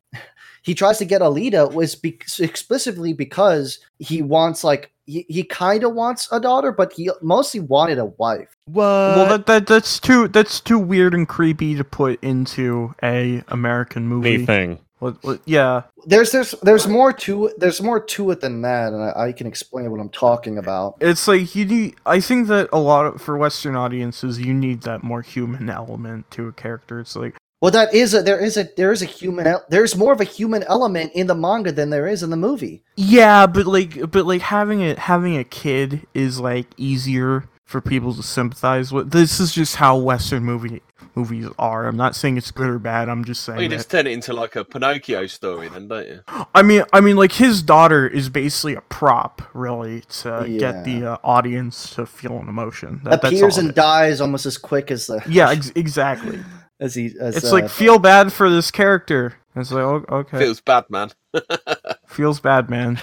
he 0.66 0.74
tries 0.74 0.98
to 0.98 1.04
get 1.04 1.22
Alita 1.22 1.72
was 1.72 1.94
be- 1.94 2.18
explicitly 2.40 3.12
because 3.12 3.78
he 4.00 4.20
wants 4.20 4.64
like 4.64 4.90
he, 5.06 5.24
he 5.28 5.44
kind 5.44 5.84
of 5.84 5.94
wants 5.94 6.28
a 6.32 6.40
daughter, 6.40 6.72
but 6.72 6.92
he 6.92 7.08
mostly 7.22 7.60
wanted 7.60 7.98
a 7.98 8.06
wife. 8.06 8.48
What? 8.64 8.82
well, 8.82 9.28
that, 9.28 9.46
that 9.46 9.66
that's 9.68 10.00
too 10.00 10.26
that's 10.26 10.58
too 10.60 10.80
weird 10.80 11.14
and 11.14 11.28
creepy 11.28 11.76
to 11.76 11.84
put 11.84 12.22
into 12.22 12.94
a 13.02 13.44
American 13.48 14.08
movie. 14.08 14.34
anything. 14.34 14.80
What- 14.98 15.22
what- 15.22 15.40
yeah, 15.44 15.82
There's 16.06 16.32
there's 16.32 16.52
there's 16.62 16.88
more 16.88 17.12
to 17.12 17.46
it. 17.46 17.60
There's 17.60 17.80
more 17.80 18.00
to 18.00 18.30
it 18.32 18.40
than 18.40 18.62
that, 18.62 18.92
and 18.92 19.02
I, 19.04 19.26
I 19.28 19.32
can 19.32 19.46
explain 19.46 19.88
what 19.92 20.00
I'm 20.00 20.08
talking 20.08 20.58
about. 20.58 20.96
it's 21.00 21.28
like 21.28 21.54
you 21.54 21.64
need. 21.66 21.94
I 22.06 22.18
think 22.18 22.48
that 22.48 22.68
a 22.72 22.80
lot 22.80 23.06
of, 23.06 23.22
for 23.22 23.36
Western 23.36 23.76
audiences, 23.76 24.40
you 24.40 24.52
need 24.52 24.82
that 24.82 25.04
more 25.04 25.22
human 25.22 25.68
element 25.70 26.28
to 26.32 26.48
a 26.48 26.52
character. 26.52 26.98
It's 26.98 27.14
like 27.14 27.36
Well, 27.60 27.70
that 27.70 27.94
is 27.94 28.12
a 28.14 28.22
there 28.22 28.38
is 28.38 28.56
a 28.56 28.68
there 28.76 28.92
is 28.92 29.00
a 29.02 29.06
human 29.06 29.56
there's 29.70 29.96
more 29.96 30.12
of 30.12 30.20
a 30.20 30.24
human 30.24 30.62
element 30.64 31.12
in 31.14 31.26
the 31.26 31.34
manga 31.34 31.72
than 31.72 31.90
there 31.90 32.06
is 32.06 32.22
in 32.22 32.30
the 32.30 32.36
movie. 32.36 32.82
yeah, 32.96 33.46
but 33.46 33.66
like 33.66 34.10
but 34.10 34.26
like 34.26 34.42
having 34.42 34.82
a 34.82 34.98
having 35.00 35.36
a 35.36 35.44
kid 35.44 36.06
is 36.14 36.38
like 36.38 36.66
easier 36.76 37.48
for 37.64 37.80
people 37.80 38.14
to 38.14 38.22
sympathize 38.22 38.92
with. 38.92 39.10
This 39.10 39.40
is 39.40 39.52
just 39.52 39.76
how 39.76 39.96
Western 39.96 40.44
movie 40.44 40.82
movies 41.16 41.48
are. 41.58 41.86
I'm 41.88 41.96
not 41.96 42.14
saying 42.14 42.36
it's 42.36 42.50
good 42.50 42.68
or 42.68 42.78
bad. 42.78 43.08
I'm 43.08 43.24
just 43.24 43.42
saying. 43.42 43.56
Well, 43.56 43.62
you 43.64 43.68
that- 43.70 43.76
just 43.76 43.90
turn 43.90 44.06
it 44.06 44.12
into 44.12 44.34
like 44.34 44.54
a 44.54 44.62
Pinocchio 44.64 45.26
story, 45.26 45.68
then, 45.68 45.88
don't 45.88 46.06
you? 46.06 46.20
I 46.54 46.62
mean, 46.62 46.84
I 46.92 47.00
mean, 47.00 47.16
like 47.16 47.32
his 47.32 47.62
daughter 47.62 48.06
is 48.06 48.28
basically 48.28 48.74
a 48.74 48.82
prop, 48.82 49.40
really, 49.54 50.02
to 50.20 50.44
get 50.58 50.84
the 50.84 51.12
uh, 51.12 51.16
audience 51.24 51.94
to 51.94 52.04
feel 52.06 52.38
an 52.38 52.48
emotion. 52.48 53.00
That, 53.04 53.22
that's 53.22 53.34
Appears 53.34 53.54
all 53.54 53.60
and 53.60 53.68
it 53.68 53.72
is. 53.72 53.76
dies 53.76 54.20
almost 54.20 54.44
as 54.44 54.58
quick 54.58 54.90
as 54.90 55.06
the 55.06 55.22
Yeah, 55.26 55.50
ex- 55.50 55.72
exactly. 55.74 56.38
As 56.80 56.94
he 56.94 57.14
as 57.18 57.36
It's 57.36 57.46
uh, 57.46 57.52
like 57.52 57.70
feel 57.70 57.98
bad 57.98 58.32
for 58.32 58.50
this 58.50 58.70
character. 58.70 59.34
It's 59.54 59.72
like 59.72 59.82
o- 59.84 60.04
okay, 60.10 60.38
Feels 60.38 60.60
bad, 60.60 60.84
man. 60.90 61.10
feels 62.08 62.40
bad, 62.40 62.68
man. 62.68 62.96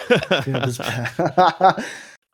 feels 0.44 0.78
bad. 0.80 1.84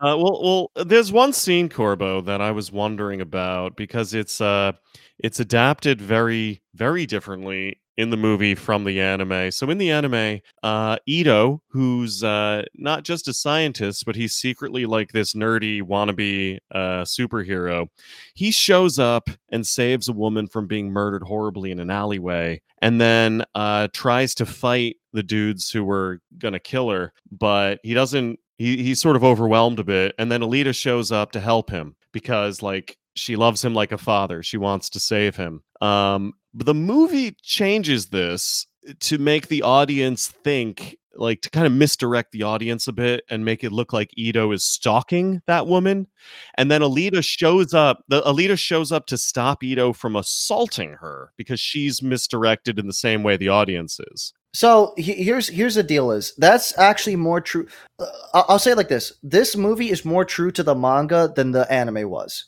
Uh, 0.01 0.15
well, 0.17 0.69
well, 0.75 0.85
there's 0.85 1.11
one 1.11 1.33
scene, 1.33 1.67
Korbo, 1.67 2.23
that 2.23 2.39
I 2.39 2.51
was 2.51 2.71
wondering 2.71 3.19
about 3.19 3.75
because 3.75 4.13
it's 4.13 4.39
uh, 4.39 4.71
it's 5.17 5.41
adapted 5.41 6.01
very, 6.01 6.61
very 6.73 7.05
differently 7.05 7.81
in 7.99 8.09
the 8.11 8.17
movie 8.17 8.55
from 8.55 8.85
the 8.85 9.01
anime. 9.01 9.51
So 9.51 9.69
in 9.69 9.77
the 9.77 9.91
anime, 9.91 10.39
uh, 10.63 10.95
Ido, 11.05 11.61
who's 11.67 12.23
uh, 12.23 12.63
not 12.73 13.03
just 13.03 13.27
a 13.27 13.33
scientist, 13.33 14.05
but 14.05 14.15
he's 14.15 14.33
secretly 14.33 14.85
like 14.85 15.11
this 15.11 15.33
nerdy 15.33 15.81
wannabe 15.81 16.59
uh, 16.71 17.03
superhero, 17.03 17.89
he 18.35 18.51
shows 18.51 18.99
up 18.99 19.29
and 19.49 19.67
saves 19.67 20.07
a 20.07 20.13
woman 20.13 20.47
from 20.47 20.65
being 20.65 20.89
murdered 20.89 21.23
horribly 21.23 21.71
in 21.71 21.79
an 21.81 21.91
alleyway, 21.91 22.61
and 22.81 23.01
then 23.01 23.43
uh, 23.53 23.89
tries 23.91 24.33
to 24.35 24.45
fight 24.45 24.95
the 25.11 25.21
dudes 25.21 25.69
who 25.69 25.83
were 25.83 26.21
gonna 26.37 26.57
kill 26.57 26.89
her, 26.89 27.11
but 27.29 27.79
he 27.83 27.93
doesn't. 27.93 28.39
He, 28.57 28.83
he's 28.83 28.99
sort 29.01 29.15
of 29.15 29.23
overwhelmed 29.23 29.79
a 29.79 29.85
bit, 29.85 30.15
and 30.17 30.31
then 30.31 30.41
Alita 30.41 30.75
shows 30.75 31.11
up 31.11 31.31
to 31.33 31.39
help 31.39 31.69
him 31.69 31.95
because 32.11 32.61
like 32.61 32.97
she 33.19 33.35
loves 33.35 33.63
him 33.63 33.73
like 33.73 33.91
a 33.91 33.97
father. 33.97 34.43
She 34.43 34.57
wants 34.57 34.89
to 34.91 34.99
save 34.99 35.35
him. 35.35 35.61
Um, 35.81 36.33
but 36.53 36.65
the 36.65 36.73
movie 36.73 37.35
changes 37.41 38.07
this 38.07 38.65
to 39.01 39.17
make 39.17 39.47
the 39.47 39.61
audience 39.61 40.27
think 40.27 40.97
like 41.15 41.41
to 41.41 41.49
kind 41.49 41.67
of 41.67 41.73
misdirect 41.73 42.31
the 42.31 42.43
audience 42.43 42.87
a 42.87 42.93
bit 42.93 43.23
and 43.29 43.43
make 43.43 43.63
it 43.63 43.71
look 43.71 43.91
like 43.91 44.09
Ido 44.15 44.51
is 44.51 44.63
stalking 44.63 45.41
that 45.47 45.67
woman. 45.67 46.07
And 46.55 46.71
then 46.71 46.81
Alita 46.81 47.23
shows 47.23 47.73
up, 47.73 48.03
the 48.07 48.21
Alita 48.21 48.57
shows 48.57 48.91
up 48.91 49.05
to 49.07 49.17
stop 49.17 49.63
Ido 49.63 49.91
from 49.93 50.15
assaulting 50.15 50.93
her 50.93 51.33
because 51.37 51.59
she's 51.59 52.01
misdirected 52.01 52.79
in 52.79 52.87
the 52.87 52.93
same 52.93 53.23
way 53.23 53.37
the 53.37 53.49
audience 53.49 53.99
is. 54.11 54.33
So 54.53 54.93
he- 54.97 55.23
here's 55.23 55.47
here's 55.47 55.75
the 55.75 55.83
deal: 55.83 56.11
is 56.11 56.33
that's 56.37 56.75
actually 56.79 57.15
more 57.15 57.39
true. 57.39 57.67
Uh, 57.99 58.07
I'll 58.33 58.57
say 58.57 58.71
it 58.71 58.77
like 58.77 58.89
this: 58.89 59.13
this 59.21 59.55
movie 59.55 59.91
is 59.91 60.03
more 60.03 60.25
true 60.25 60.51
to 60.51 60.63
the 60.63 60.73
manga 60.73 61.31
than 61.35 61.51
the 61.51 61.71
anime 61.71 62.09
was. 62.09 62.45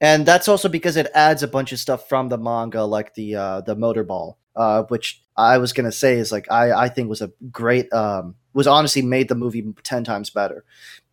And 0.00 0.24
that's 0.24 0.48
also 0.48 0.68
because 0.68 0.96
it 0.96 1.10
adds 1.14 1.42
a 1.42 1.48
bunch 1.48 1.72
of 1.72 1.78
stuff 1.78 2.08
from 2.08 2.28
the 2.28 2.38
manga, 2.38 2.84
like 2.84 3.14
the 3.14 3.34
uh, 3.34 3.60
the 3.62 3.74
motorball, 3.74 4.36
uh, 4.54 4.84
which 4.84 5.22
I 5.36 5.58
was 5.58 5.72
gonna 5.72 5.92
say 5.92 6.18
is 6.18 6.30
like 6.30 6.50
I 6.50 6.72
I 6.72 6.88
think 6.88 7.08
was 7.08 7.22
a 7.22 7.32
great 7.50 7.92
um, 7.92 8.36
was 8.52 8.66
honestly 8.66 9.02
made 9.02 9.28
the 9.28 9.34
movie 9.34 9.64
ten 9.82 10.04
times 10.04 10.30
better. 10.30 10.64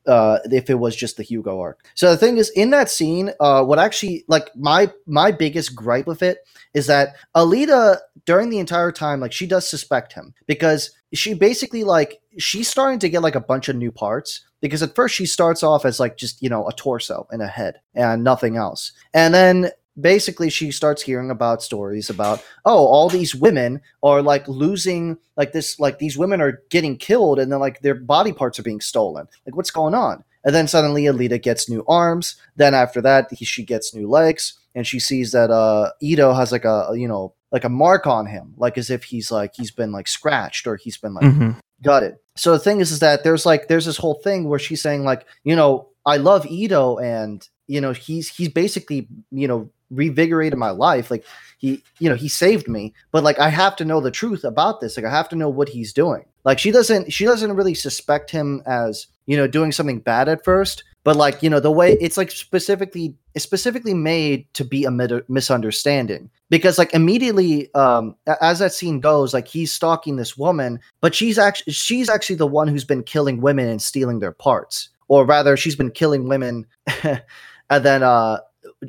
Uh, 0.06 0.38
if 0.52 0.70
it 0.70 0.76
was 0.76 0.96
just 0.96 1.18
the 1.18 1.24
Hugo 1.24 1.60
arc. 1.60 1.84
So 1.96 2.12
the 2.12 2.18
thing 2.18 2.38
is, 2.38 2.52
in 2.52 2.70
that 2.70 2.92
scene, 2.92 3.32
uh, 3.40 3.64
what 3.64 3.80
actually 3.80 4.24
like 4.28 4.56
my 4.56 4.92
my 5.08 5.32
biggest 5.32 5.76
gripe 5.76 6.06
with 6.06 6.22
it 6.22 6.48
is 6.76 6.86
that 6.86 7.16
Alita 7.36 7.98
during 8.24 8.52
the 8.52 8.60
entire 8.60 8.92
time, 8.92 9.20
like 9.20 9.34
she 9.34 9.48
does 9.48 9.68
suspect 9.68 10.14
him 10.14 10.36
because 10.46 10.92
she 11.12 11.34
basically 11.34 11.84
like 11.84 12.22
she's 12.38 12.68
starting 12.68 13.00
to 13.00 13.10
get 13.10 13.24
like 13.24 13.34
a 13.34 13.40
bunch 13.40 13.68
of 13.68 13.76
new 13.76 13.92
parts 13.92 14.46
because 14.66 14.84
at 14.84 14.96
first 14.96 15.16
she 15.16 15.26
starts 15.26 15.64
off 15.64 15.86
as 15.86 16.00
like 16.00 16.18
just 16.18 16.42
you 16.42 16.50
know 16.50 16.68
a 16.68 16.74
torso 16.74 17.28
and 17.32 17.42
a 17.42 17.48
head 17.48 17.80
and 17.94 18.24
nothing 18.24 18.58
else, 18.58 18.92
and 19.14 19.34
then 19.34 19.72
basically 20.00 20.50
she 20.50 20.72
starts 20.72 21.02
hearing 21.02 21.32
about 21.32 21.64
stories 21.64 22.10
about 22.10 22.44
oh 22.66 22.86
all 22.86 23.08
these 23.08 23.34
women 23.34 23.80
are 24.04 24.22
like 24.22 24.46
losing 24.48 25.18
like 25.38 25.54
this 25.54 25.80
like 25.80 26.00
these 26.00 26.18
women 26.18 26.42
are 26.42 26.62
getting 26.70 26.98
killed 26.98 27.40
and 27.40 27.50
then 27.50 27.60
like 27.60 27.80
their 27.80 27.96
body 27.96 28.34
parts 28.34 28.60
are 28.60 28.64
being 28.64 28.82
stolen 28.82 29.26
like 29.46 29.56
what's 29.56 29.72
going 29.72 29.94
on 29.94 30.22
and 30.44 30.54
then 30.54 30.68
suddenly 30.68 31.04
Alita 31.04 31.42
gets 31.42 31.70
new 31.70 31.82
arms 31.88 32.36
then 32.58 32.74
after 32.74 33.00
that 33.04 33.32
he, 33.32 33.46
she 33.46 33.64
gets 33.64 33.96
new 33.96 34.10
legs 34.10 34.60
and 34.76 34.86
she 34.86 35.00
sees 35.00 35.32
that 35.32 35.50
uh 35.50 35.92
Ido 36.02 36.34
has 36.34 36.52
like 36.52 36.66
a 36.66 36.90
you 36.94 37.08
know 37.08 37.34
like 37.54 37.64
a 37.64 37.70
mark 37.70 38.06
on 38.06 38.26
him 38.26 38.54
like 38.58 38.78
as 38.78 38.90
if 38.90 39.06
he's 39.06 39.32
like 39.32 39.54
he's 39.56 39.72
been 39.72 39.94
like 39.94 40.10
scratched 40.10 40.68
or 40.68 40.76
he's 40.76 40.98
been 40.98 41.14
like 41.14 41.24
Mhm. 41.24 41.58
gutted. 41.82 42.18
So 42.36 42.52
the 42.52 42.60
thing 42.60 42.80
is, 42.80 42.92
is 42.92 43.00
that 43.00 43.24
there's 43.24 43.46
like 43.46 43.68
there's 43.68 43.86
this 43.86 43.98
whole 43.98 44.16
thing 44.16 44.50
where 44.50 44.60
she's 44.60 44.82
saying 44.82 45.04
like, 45.04 45.26
you 45.44 45.56
know, 45.56 45.90
I 46.06 46.18
love 46.18 46.46
Ido, 46.46 46.98
and 46.98 47.48
you 47.68 47.82
know, 47.82 47.92
he's 47.92 48.30
he's 48.30 48.50
basically 48.50 49.08
you 49.32 49.48
know 49.48 49.70
revigorated 49.94 50.56
my 50.56 50.72
life. 50.72 51.10
Like 51.10 51.26
he, 51.58 51.84
you 52.00 52.10
know, 52.10 52.16
he 52.16 52.28
saved 52.28 52.68
me, 52.68 52.94
but 53.12 53.24
like 53.24 53.40
I 53.40 53.50
have 53.50 53.76
to 53.78 53.86
know 53.86 54.02
the 54.02 54.12
truth 54.12 54.44
about 54.44 54.82
this. 54.82 54.98
Like 54.98 55.06
I 55.06 55.12
have 55.12 55.30
to 55.30 55.36
know 55.36 55.50
what 55.50 55.70
he's 55.70 55.94
doing. 55.94 56.26
Like 56.44 56.60
she 56.60 56.72
doesn't 56.72 57.12
she 57.12 57.26
doesn't 57.26 57.56
really 57.56 57.74
suspect 57.74 58.32
him 58.32 58.62
as 58.66 59.08
you 59.26 59.38
know 59.38 59.48
doing 59.48 59.72
something 59.72 60.00
bad 60.00 60.30
at 60.30 60.44
first, 60.44 60.84
but 61.04 61.16
like 61.16 61.42
you 61.42 61.50
know 61.50 61.60
the 61.60 61.72
way 61.72 61.94
it's 61.94 62.18
like 62.18 62.32
specifically 62.32 63.16
it's 63.36 63.44
specifically 63.44 63.94
made 63.94 64.52
to 64.54 64.64
be 64.66 64.86
a 64.86 64.92
misunderstanding. 65.28 66.30
Because 66.50 66.78
like 66.78 66.94
immediately 66.94 67.74
um 67.76 68.16
as 68.42 68.60
that 68.60 68.74
scene 68.74 69.00
goes 69.00 69.34
like 69.34 69.48
he's 69.48 69.72
stalking 69.72 70.16
this 70.16 70.38
woman 70.38 70.80
but 71.02 71.14
she's 71.14 71.38
actually 71.38 71.74
she's 71.74 72.10
actually 72.10 72.38
the 72.38 72.48
one 72.48 72.68
who's 72.68 72.86
been 72.86 73.04
killing 73.04 73.42
women 73.42 73.68
and 73.68 73.82
stealing 73.82 74.20
their 74.20 74.32
parts. 74.32 74.90
Or 75.08 75.26
rather 75.26 75.56
she's 75.58 75.76
been 75.76 75.92
killing 75.92 76.28
women 76.28 76.66
and 77.04 77.84
then 77.84 78.02
uh 78.04 78.40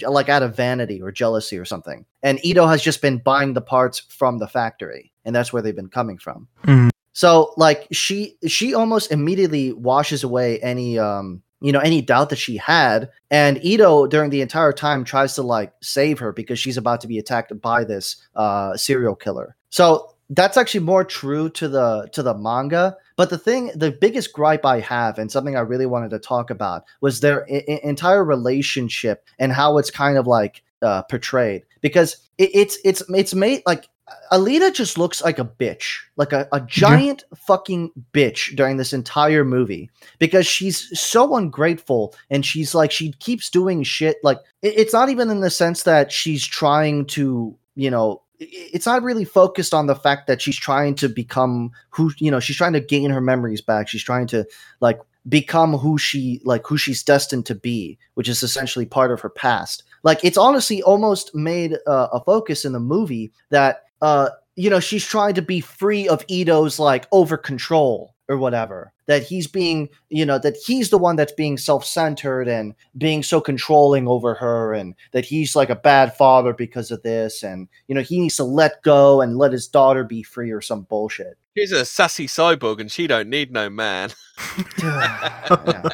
like 0.02 0.28
out 0.28 0.42
of 0.42 0.56
vanity 0.56 1.00
or 1.02 1.10
jealousy 1.12 1.58
or 1.58 1.64
something. 1.64 2.04
And 2.22 2.38
Ido 2.44 2.66
has 2.66 2.82
just 2.82 3.02
been 3.02 3.18
buying 3.18 3.54
the 3.54 3.60
parts 3.60 4.00
from 4.00 4.38
the 4.38 4.48
factory 4.48 5.12
and 5.24 5.34
that's 5.34 5.52
where 5.52 5.62
they've 5.62 5.74
been 5.76 5.88
coming 5.88 6.18
from. 6.18 6.46
Mhm. 6.64 6.90
so 7.12 7.52
like 7.56 7.86
she 7.90 8.36
she 8.46 8.74
almost 8.74 9.10
immediately 9.10 9.72
washes 9.72 10.22
away 10.24 10.60
any 10.60 10.98
um 10.98 11.42
you 11.60 11.72
know 11.72 11.80
any 11.80 12.02
doubt 12.02 12.30
that 12.30 12.36
she 12.36 12.56
had. 12.56 13.10
And 13.30 13.64
Ido 13.64 14.06
during 14.06 14.30
the 14.30 14.42
entire 14.42 14.72
time 14.72 15.04
tries 15.04 15.34
to 15.34 15.42
like 15.42 15.72
save 15.82 16.18
her 16.18 16.32
because 16.32 16.58
she's 16.58 16.76
about 16.76 17.00
to 17.02 17.08
be 17.08 17.18
attacked 17.18 17.58
by 17.60 17.84
this 17.84 18.16
uh 18.34 18.76
serial 18.76 19.14
killer. 19.14 19.56
So 19.70 20.14
that's 20.30 20.56
actually 20.56 20.80
more 20.80 21.04
true 21.04 21.48
to 21.50 21.68
the 21.68 22.08
to 22.12 22.22
the 22.22 22.34
manga. 22.34 22.96
But 23.16 23.30
the 23.30 23.38
thing 23.38 23.70
the 23.74 23.92
biggest 23.92 24.32
gripe 24.32 24.64
i 24.64 24.80
have 24.80 25.18
and 25.18 25.30
something 25.30 25.56
i 25.56 25.60
really 25.60 25.86
wanted 25.86 26.10
to 26.10 26.18
talk 26.18 26.50
about 26.50 26.84
was 27.00 27.20
their 27.20 27.46
I- 27.50 27.80
entire 27.82 28.24
relationship 28.24 29.24
and 29.38 29.52
how 29.52 29.78
it's 29.78 29.90
kind 29.90 30.18
of 30.18 30.26
like 30.26 30.62
uh, 30.82 31.02
portrayed. 31.04 31.62
Because 31.80 32.16
it, 32.38 32.50
it's 32.54 32.78
it's 32.84 33.02
it's 33.10 33.34
made 33.34 33.62
like 33.66 33.88
Alita 34.32 34.72
just 34.72 34.98
looks 34.98 35.22
like 35.22 35.38
a 35.38 35.44
bitch, 35.44 35.98
like 36.16 36.32
a, 36.32 36.48
a 36.52 36.60
giant 36.60 37.24
fucking 37.34 37.90
bitch 38.12 38.54
during 38.56 38.76
this 38.76 38.92
entire 38.92 39.44
movie 39.44 39.90
because 40.18 40.46
she's 40.46 40.98
so 40.98 41.34
ungrateful 41.36 42.14
and 42.30 42.44
she's 42.46 42.74
like 42.74 42.90
she 42.92 43.12
keeps 43.12 43.50
doing 43.50 43.82
shit. 43.82 44.16
Like 44.22 44.38
it- 44.62 44.74
it's 44.78 44.92
not 44.92 45.08
even 45.08 45.30
in 45.30 45.40
the 45.40 45.50
sense 45.50 45.82
that 45.84 46.12
she's 46.12 46.44
trying 46.44 47.06
to 47.06 47.56
you 47.74 47.90
know 47.90 48.22
it's 48.38 48.84
not 48.86 49.02
really 49.02 49.24
focused 49.24 49.72
on 49.72 49.86
the 49.86 49.94
fact 49.96 50.26
that 50.26 50.42
she's 50.42 50.56
trying 50.58 50.94
to 50.96 51.08
become 51.08 51.70
who 51.90 52.12
you 52.18 52.30
know 52.30 52.38
she's 52.40 52.56
trying 52.56 52.74
to 52.74 52.80
gain 52.80 53.10
her 53.10 53.20
memories 53.20 53.60
back. 53.60 53.88
She's 53.88 54.04
trying 54.04 54.26
to 54.28 54.46
like 54.80 55.00
become 55.28 55.72
who 55.76 55.98
she 55.98 56.40
like 56.44 56.64
who 56.66 56.76
she's 56.78 57.02
destined 57.02 57.44
to 57.46 57.54
be 57.56 57.98
which 58.14 58.28
is 58.28 58.44
essentially 58.44 58.86
part 58.86 59.10
of 59.10 59.20
her 59.20 59.28
past. 59.30 59.82
Like 60.04 60.20
it's 60.22 60.38
honestly 60.38 60.82
almost 60.84 61.34
made 61.34 61.76
uh, 61.88 62.06
a 62.12 62.20
focus 62.20 62.64
in 62.64 62.72
the 62.72 62.78
movie 62.78 63.32
that 63.50 63.82
uh 64.02 64.30
you 64.54 64.70
know 64.70 64.80
she's 64.80 65.04
trying 65.04 65.34
to 65.34 65.42
be 65.42 65.60
free 65.60 66.08
of 66.08 66.24
Ido's 66.30 66.78
like 66.78 67.06
over 67.12 67.36
control 67.36 68.14
or 68.28 68.36
whatever 68.36 68.92
that 69.06 69.22
he's 69.22 69.46
being 69.46 69.88
you 70.08 70.26
know 70.26 70.38
that 70.38 70.56
he's 70.56 70.90
the 70.90 70.98
one 70.98 71.16
that's 71.16 71.32
being 71.32 71.56
self-centered 71.56 72.48
and 72.48 72.74
being 72.98 73.22
so 73.22 73.40
controlling 73.40 74.08
over 74.08 74.34
her 74.34 74.74
and 74.74 74.94
that 75.12 75.24
he's 75.24 75.54
like 75.54 75.70
a 75.70 75.76
bad 75.76 76.16
father 76.16 76.52
because 76.52 76.90
of 76.90 77.02
this 77.02 77.42
and 77.42 77.68
you 77.88 77.94
know 77.94 78.02
he 78.02 78.20
needs 78.20 78.36
to 78.36 78.44
let 78.44 78.82
go 78.82 79.20
and 79.20 79.38
let 79.38 79.52
his 79.52 79.68
daughter 79.68 80.02
be 80.02 80.22
free 80.22 80.50
or 80.50 80.60
some 80.60 80.82
bullshit 80.82 81.38
She's 81.56 81.72
a 81.72 81.86
sassy 81.86 82.26
cyborg 82.26 82.80
and 82.80 82.92
she 82.92 83.06
don't 83.06 83.30
need 83.30 83.50
no 83.50 83.70
man. 83.70 84.10
yeah. 84.82 85.88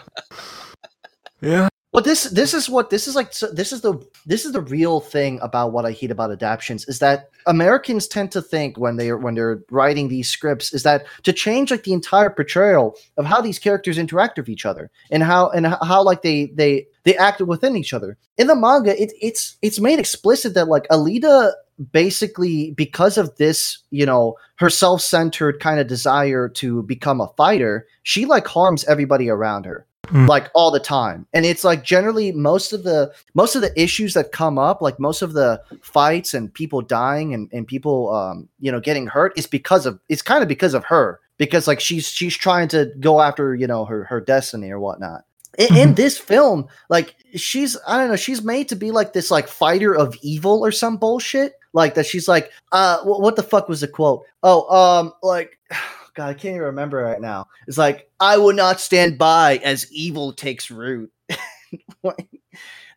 Yeah. 1.40 1.68
Well, 1.92 2.02
this 2.02 2.24
this 2.24 2.54
is 2.54 2.70
what 2.70 2.88
this 2.88 3.06
is 3.06 3.14
like. 3.14 3.34
So 3.34 3.52
this 3.52 3.70
is 3.70 3.82
the 3.82 4.02
this 4.24 4.46
is 4.46 4.52
the 4.52 4.62
real 4.62 4.98
thing 4.98 5.38
about 5.42 5.72
what 5.72 5.84
I 5.84 5.92
hate 5.92 6.10
about 6.10 6.30
adaptations 6.30 6.88
is 6.88 7.00
that 7.00 7.28
Americans 7.46 8.08
tend 8.08 8.32
to 8.32 8.40
think 8.40 8.78
when 8.78 8.96
they 8.96 9.10
are 9.10 9.18
when 9.18 9.34
they're 9.34 9.62
writing 9.70 10.08
these 10.08 10.30
scripts 10.30 10.72
is 10.72 10.84
that 10.84 11.04
to 11.24 11.34
change 11.34 11.70
like 11.70 11.84
the 11.84 11.92
entire 11.92 12.30
portrayal 12.30 12.96
of 13.18 13.26
how 13.26 13.42
these 13.42 13.58
characters 13.58 13.98
interact 13.98 14.38
with 14.38 14.48
each 14.48 14.64
other 14.64 14.90
and 15.10 15.22
how 15.22 15.50
and 15.50 15.66
how, 15.66 16.02
like 16.02 16.22
they 16.22 16.46
they 16.54 16.86
they 17.04 17.14
act 17.18 17.42
within 17.42 17.76
each 17.76 17.92
other. 17.92 18.16
In 18.38 18.46
the 18.46 18.56
manga, 18.56 19.00
it, 19.00 19.12
it's 19.20 19.58
it's 19.60 19.78
made 19.78 19.98
explicit 19.98 20.54
that 20.54 20.68
like 20.68 20.88
Alita 20.88 21.52
basically 21.92 22.70
because 22.70 23.18
of 23.18 23.36
this 23.36 23.78
you 23.90 24.06
know 24.06 24.36
her 24.56 24.70
self-centered 24.70 25.60
kind 25.60 25.78
of 25.78 25.88
desire 25.88 26.48
to 26.48 26.82
become 26.84 27.20
a 27.20 27.28
fighter 27.36 27.86
she 28.02 28.24
like 28.24 28.46
harms 28.46 28.84
everybody 28.84 29.28
around 29.28 29.64
her 29.64 29.86
Mm. 30.08 30.26
like 30.28 30.50
all 30.52 30.72
the 30.72 30.80
time. 30.80 31.26
And 31.32 31.46
it's 31.46 31.62
like 31.62 31.84
generally 31.84 32.32
most 32.32 32.72
of 32.72 32.82
the 32.82 33.12
most 33.34 33.54
of 33.54 33.62
the 33.62 33.72
issues 33.80 34.14
that 34.14 34.32
come 34.32 34.58
up 34.58 34.82
like 34.82 34.98
most 34.98 35.22
of 35.22 35.32
the 35.32 35.62
fights 35.80 36.34
and 36.34 36.52
people 36.52 36.82
dying 36.82 37.32
and, 37.32 37.48
and 37.52 37.66
people 37.68 38.12
um 38.12 38.48
you 38.58 38.72
know 38.72 38.80
getting 38.80 39.06
hurt 39.06 39.32
is 39.38 39.46
because 39.46 39.86
of 39.86 40.00
it's 40.08 40.20
kind 40.20 40.42
of 40.42 40.48
because 40.48 40.74
of 40.74 40.84
her. 40.86 41.20
Because 41.38 41.68
like 41.68 41.78
she's 41.80 42.08
she's 42.08 42.36
trying 42.36 42.66
to 42.68 42.92
go 42.98 43.20
after 43.20 43.54
you 43.54 43.66
know 43.68 43.84
her 43.84 44.02
her 44.04 44.20
destiny 44.20 44.70
or 44.72 44.80
whatnot. 44.80 45.24
In, 45.56 45.76
in 45.76 45.94
this 45.94 46.18
film 46.18 46.66
like 46.88 47.14
she's 47.36 47.76
i 47.86 47.98
don't 47.98 48.08
know 48.08 48.16
she's 48.16 48.42
made 48.42 48.70
to 48.70 48.76
be 48.76 48.90
like 48.90 49.12
this 49.12 49.30
like 49.30 49.46
fighter 49.48 49.94
of 49.94 50.16
evil 50.20 50.64
or 50.64 50.72
some 50.72 50.96
bullshit. 50.96 51.54
Like 51.72 51.94
that 51.94 52.06
she's 52.06 52.26
like 52.26 52.50
uh 52.72 52.98
wh- 53.02 53.20
what 53.20 53.36
the 53.36 53.42
fuck 53.44 53.68
was 53.68 53.82
the 53.82 53.88
quote? 53.88 54.24
Oh 54.42 54.68
um 54.76 55.12
like 55.22 55.58
god 56.14 56.28
i 56.28 56.34
can't 56.34 56.54
even 56.54 56.62
remember 56.62 56.98
right 56.98 57.20
now 57.20 57.46
it's 57.66 57.78
like 57.78 58.10
i 58.20 58.36
will 58.36 58.52
not 58.52 58.80
stand 58.80 59.18
by 59.18 59.56
as 59.58 59.90
evil 59.92 60.32
takes 60.32 60.70
root 60.70 61.10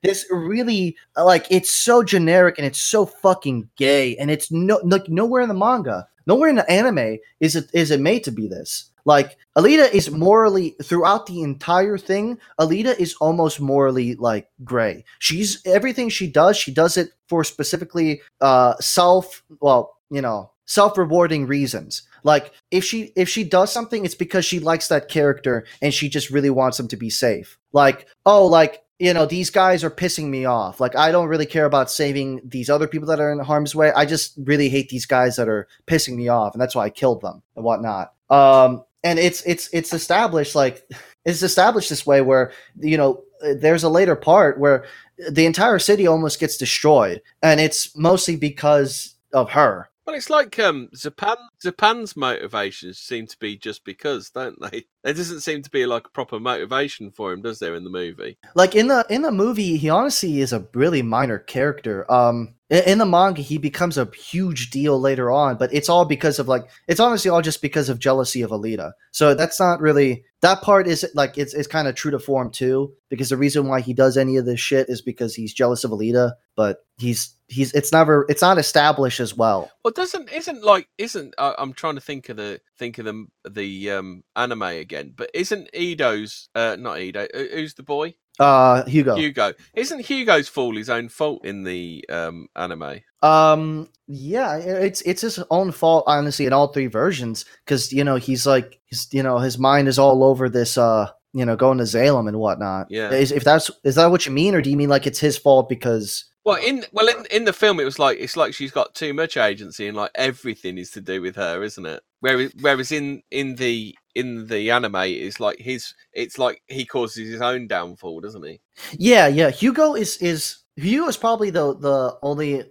this 0.06 0.26
really 0.30 0.96
like 1.18 1.48
it's 1.50 1.72
so 1.72 2.04
generic 2.04 2.56
and 2.58 2.66
it's 2.66 2.80
so 2.80 3.06
fucking 3.06 3.70
gay 3.76 4.16
and 4.18 4.30
it's 4.32 4.52
no 4.52 4.80
like 4.84 5.10
nowhere 5.10 5.42
in 5.42 5.50
the 5.50 5.56
manga, 5.56 6.08
nowhere 6.28 6.50
in 6.50 6.56
the 6.56 6.70
anime 6.70 7.18
is 7.40 7.56
it 7.56 7.70
is 7.74 7.92
it 7.92 8.00
made 8.00 8.24
to 8.24 8.32
be 8.32 8.48
this. 8.48 8.92
Like 9.08 9.38
Alita 9.56 9.92
is 9.94 10.10
morally 10.10 10.76
throughout 10.82 11.28
the 11.28 11.42
entire 11.42 11.98
thing. 11.98 12.40
Alita 12.60 12.98
is 12.98 13.16
almost 13.22 13.60
morally 13.60 14.16
like 14.16 14.48
gray. 14.64 15.06
She's 15.20 15.62
everything 15.66 16.10
she 16.10 16.28
does. 16.28 16.58
She 16.58 16.74
does 16.74 16.98
it 16.98 17.10
for 17.28 17.44
specifically 17.44 18.22
uh 18.42 18.76
self. 18.80 19.44
Well, 19.60 19.98
you 20.10 20.22
know, 20.22 20.52
self-rewarding 20.66 21.48
reasons. 21.48 22.04
Like 22.26 22.52
if 22.72 22.84
she 22.84 23.14
if 23.16 23.30
she 23.30 23.44
does 23.44 23.72
something, 23.72 24.04
it's 24.04 24.16
because 24.16 24.44
she 24.46 24.60
likes 24.60 24.88
that 24.88 25.10
character 25.10 25.66
and 25.80 25.94
she 25.94 26.10
just 26.10 26.32
really 26.32 26.50
wants 26.50 26.78
them 26.78 26.88
to 26.88 26.98
be 26.98 27.12
safe. 27.12 27.60
Like 27.72 28.08
oh, 28.26 28.48
like 28.48 28.82
you 28.98 29.14
know 29.14 29.28
these 29.28 29.52
guys 29.52 29.84
are 29.84 29.92
pissing 29.92 30.30
me 30.30 30.44
off. 30.44 30.80
Like 30.80 30.96
I 30.96 31.12
don't 31.12 31.28
really 31.28 31.46
care 31.46 31.66
about 31.66 31.92
saving 31.92 32.42
these 32.44 32.68
other 32.68 32.88
people 32.88 33.08
that 33.10 33.20
are 33.20 33.32
in 33.32 33.38
harm's 33.38 33.76
way. 33.76 33.92
I 33.96 34.06
just 34.06 34.34
really 34.44 34.70
hate 34.70 34.90
these 34.90 35.06
guys 35.06 35.36
that 35.36 35.48
are 35.48 35.68
pissing 35.86 36.16
me 36.16 36.28
off, 36.28 36.56
and 36.56 36.62
that's 36.62 36.76
why 36.76 36.86
I 36.86 36.90
killed 36.90 37.22
them 37.22 37.44
and 37.56 37.64
whatnot. 37.64 38.14
Um, 38.32 38.84
and 39.04 39.20
it's 39.20 39.44
it's 39.44 39.70
it's 39.72 39.94
established 39.94 40.56
like 40.56 40.84
it's 41.26 41.44
established 41.44 41.92
this 41.92 42.08
way 42.08 42.22
where 42.22 42.52
you 42.80 42.98
know 42.98 43.24
there's 43.42 43.84
a 43.84 43.90
later 43.90 44.16
part 44.16 44.60
where 44.60 44.86
the 45.30 45.46
entire 45.46 45.78
city 45.78 46.08
almost 46.08 46.40
gets 46.40 46.58
destroyed 46.58 47.22
and 47.44 47.60
it's 47.60 47.96
mostly 47.96 48.36
because 48.36 49.16
of 49.32 49.52
her 49.52 49.90
Well, 50.06 50.16
it's 50.16 50.30
like 50.30 50.60
um, 50.60 50.90
Zapan. 50.96 51.38
Zapan's 51.64 52.16
motivations 52.16 53.00
seem 53.00 53.28
to 53.28 53.38
be 53.40 53.58
just 53.58 53.84
because, 53.86 54.30
don't 54.32 54.60
they? 54.62 54.86
There 55.06 55.14
doesn't 55.14 55.42
seem 55.42 55.62
to 55.62 55.70
be 55.70 55.86
like 55.86 56.08
a 56.08 56.10
proper 56.10 56.40
motivation 56.40 57.12
for 57.12 57.32
him, 57.32 57.44
does 57.44 57.60
there, 57.60 57.76
in 57.76 57.84
the 57.84 57.92
movie? 57.92 58.40
like 58.56 58.76
in 58.76 58.88
the 58.88 59.06
in 59.08 59.22
the 59.22 59.32
movie 59.32 59.78
he 59.78 59.88
honestly 59.88 60.40
is 60.40 60.52
a 60.52 60.68
really 60.74 61.04
minor 61.04 61.38
character. 61.38 62.12
Um 62.12 62.56
in, 62.72 62.98
the 62.98 63.06
manga 63.06 63.44
he 63.44 63.60
becomes 63.60 63.96
a 64.00 64.10
huge 64.18 64.72
deal 64.72 65.00
later 65.00 65.30
on 65.30 65.56
but 65.56 65.72
it's 65.72 65.88
all 65.88 66.04
because 66.04 66.40
of 66.40 66.48
like 66.48 66.68
it's 66.88 67.00
honestly 67.00 67.30
all 67.30 67.44
just 67.44 67.62
because 67.62 67.88
of 67.90 68.00
jealousy 68.00 68.42
of 68.42 68.50
alita. 68.50 68.94
So 69.12 69.36
that's 69.36 69.60
not 69.60 69.80
really 69.80 70.26
that 70.42 70.64
part 70.64 70.88
is 70.88 71.06
like 71.14 71.38
it's, 71.38 71.54
it's 71.54 71.68
kind 71.68 71.88
of 71.88 71.94
true 71.94 72.10
to 72.10 72.18
form 72.18 72.50
too 72.50 72.92
because 73.10 73.30
the 73.30 73.38
reason 73.38 73.68
why 73.68 73.82
he 73.82 73.94
does 73.94 74.18
any 74.18 74.38
of 74.38 74.46
this 74.46 74.60
shit 74.60 74.90
is 74.90 75.04
because 75.04 75.36
he's 75.36 75.54
jealous 75.54 75.84
of 75.84 75.92
alita 75.92 76.32
but 76.56 76.86
he's 76.98 77.36
he's 77.48 77.74
it's 77.74 77.92
never 77.92 78.26
it's 78.30 78.42
not 78.42 78.58
established 78.58 79.20
as 79.20 79.36
well. 79.36 79.70
Well, 79.84 79.92
doesn't 79.92 80.32
isn't 80.32 80.64
like 80.64 80.88
isn't 80.98 81.36
uh, 81.38 81.54
I'm 81.58 81.74
trying 81.74 81.96
to 81.96 82.02
think 82.02 82.30
of 82.30 82.38
the 82.38 82.60
think 82.78 82.98
of 82.98 83.06
the 83.06 83.26
the 83.50 83.92
um 83.92 84.24
anime 84.36 84.62
again, 84.64 85.14
but 85.16 85.30
isn't 85.34 85.70
Ido's 85.76 86.50
uh 86.56 86.76
not 86.80 87.00
who- 87.00 87.50
who's 87.54 87.74
the 87.76 87.84
boy 87.84 88.16
uh 88.38 88.84
hugo 88.84 89.16
Hugo 89.16 89.54
isn't 89.76 90.02
Hugo's 90.06 90.50
fall 90.50 90.76
his 90.76 90.90
own 90.90 91.08
fault 91.08 91.46
in 91.46 91.64
the 91.64 92.04
um 92.10 92.48
anime? 92.56 93.00
Um. 93.22 93.90
Yeah, 94.08 94.58
it's 94.58 95.02
it's 95.02 95.22
his 95.22 95.40
own 95.50 95.72
fault, 95.72 96.04
honestly, 96.06 96.46
in 96.46 96.54
all 96.54 96.68
three 96.68 96.86
versions, 96.86 97.44
because 97.66 97.92
you 97.92 98.04
know 98.04 98.18
he's 98.18 98.46
like, 98.46 98.80
he's, 98.86 99.08
you 99.12 99.24
know, 99.24 99.40
his 99.40 99.58
mind 99.58 99.88
is 99.88 99.98
all 99.98 100.24
over 100.24 100.48
this, 100.48 100.78
uh, 100.78 101.10
you 101.34 101.44
know, 101.44 101.56
going 101.56 101.80
to 101.80 101.88
Salem 101.88 102.28
and 102.28 102.38
whatnot. 102.38 102.86
Yeah. 102.92 103.10
Is, 103.12 103.32
if 103.32 103.44
that's 103.44 103.72
is 103.84 103.96
that 103.96 104.12
what 104.12 104.28
you 104.28 104.32
mean, 104.32 104.54
or 104.54 104.62
do 104.62 104.70
you 104.70 104.78
mean 104.78 104.90
like 104.90 105.08
it's 105.08 105.20
his 105.20 105.40
fault 105.40 105.70
because? 105.70 106.26
Well, 106.44 106.58
in 106.64 106.86
well 106.92 107.08
in, 107.08 107.26
in 107.32 107.46
the 107.46 107.54
film, 107.54 107.80
it 107.80 107.86
was 107.86 107.98
like 107.98 108.20
it's 108.20 108.38
like 108.38 108.54
she's 108.54 108.70
got 108.70 108.94
too 108.94 109.12
much 109.16 109.38
agency 109.38 109.88
and 109.88 109.98
like 109.98 110.12
everything 110.14 110.78
is 110.78 110.92
to 110.92 111.02
do 111.02 111.20
with 111.20 111.36
her, 111.38 111.64
isn't 111.64 111.86
it? 111.88 112.04
Whereas 112.26 112.52
whereas 112.60 112.92
in 112.92 113.22
in 113.30 113.54
the 113.54 113.96
in 114.16 114.48
the 114.48 114.72
anime, 114.72 114.96
it's 114.96 115.40
like 115.40 115.60
his 115.60 115.94
it's 116.12 116.40
like 116.40 116.60
he 116.68 116.84
causes 116.84 117.30
his 117.30 117.40
own 117.40 117.68
downfall, 117.68 118.20
doesn't 118.20 118.44
he? 118.44 118.60
Yeah, 118.98 119.28
yeah. 119.28 119.52
Hugo 119.52 119.94
is 119.94 120.18
is 120.18 120.58
Hugo 120.76 121.08
is 121.08 121.18
probably 121.18 121.52
the 121.52 121.76
the 121.76 122.18
only. 122.24 122.64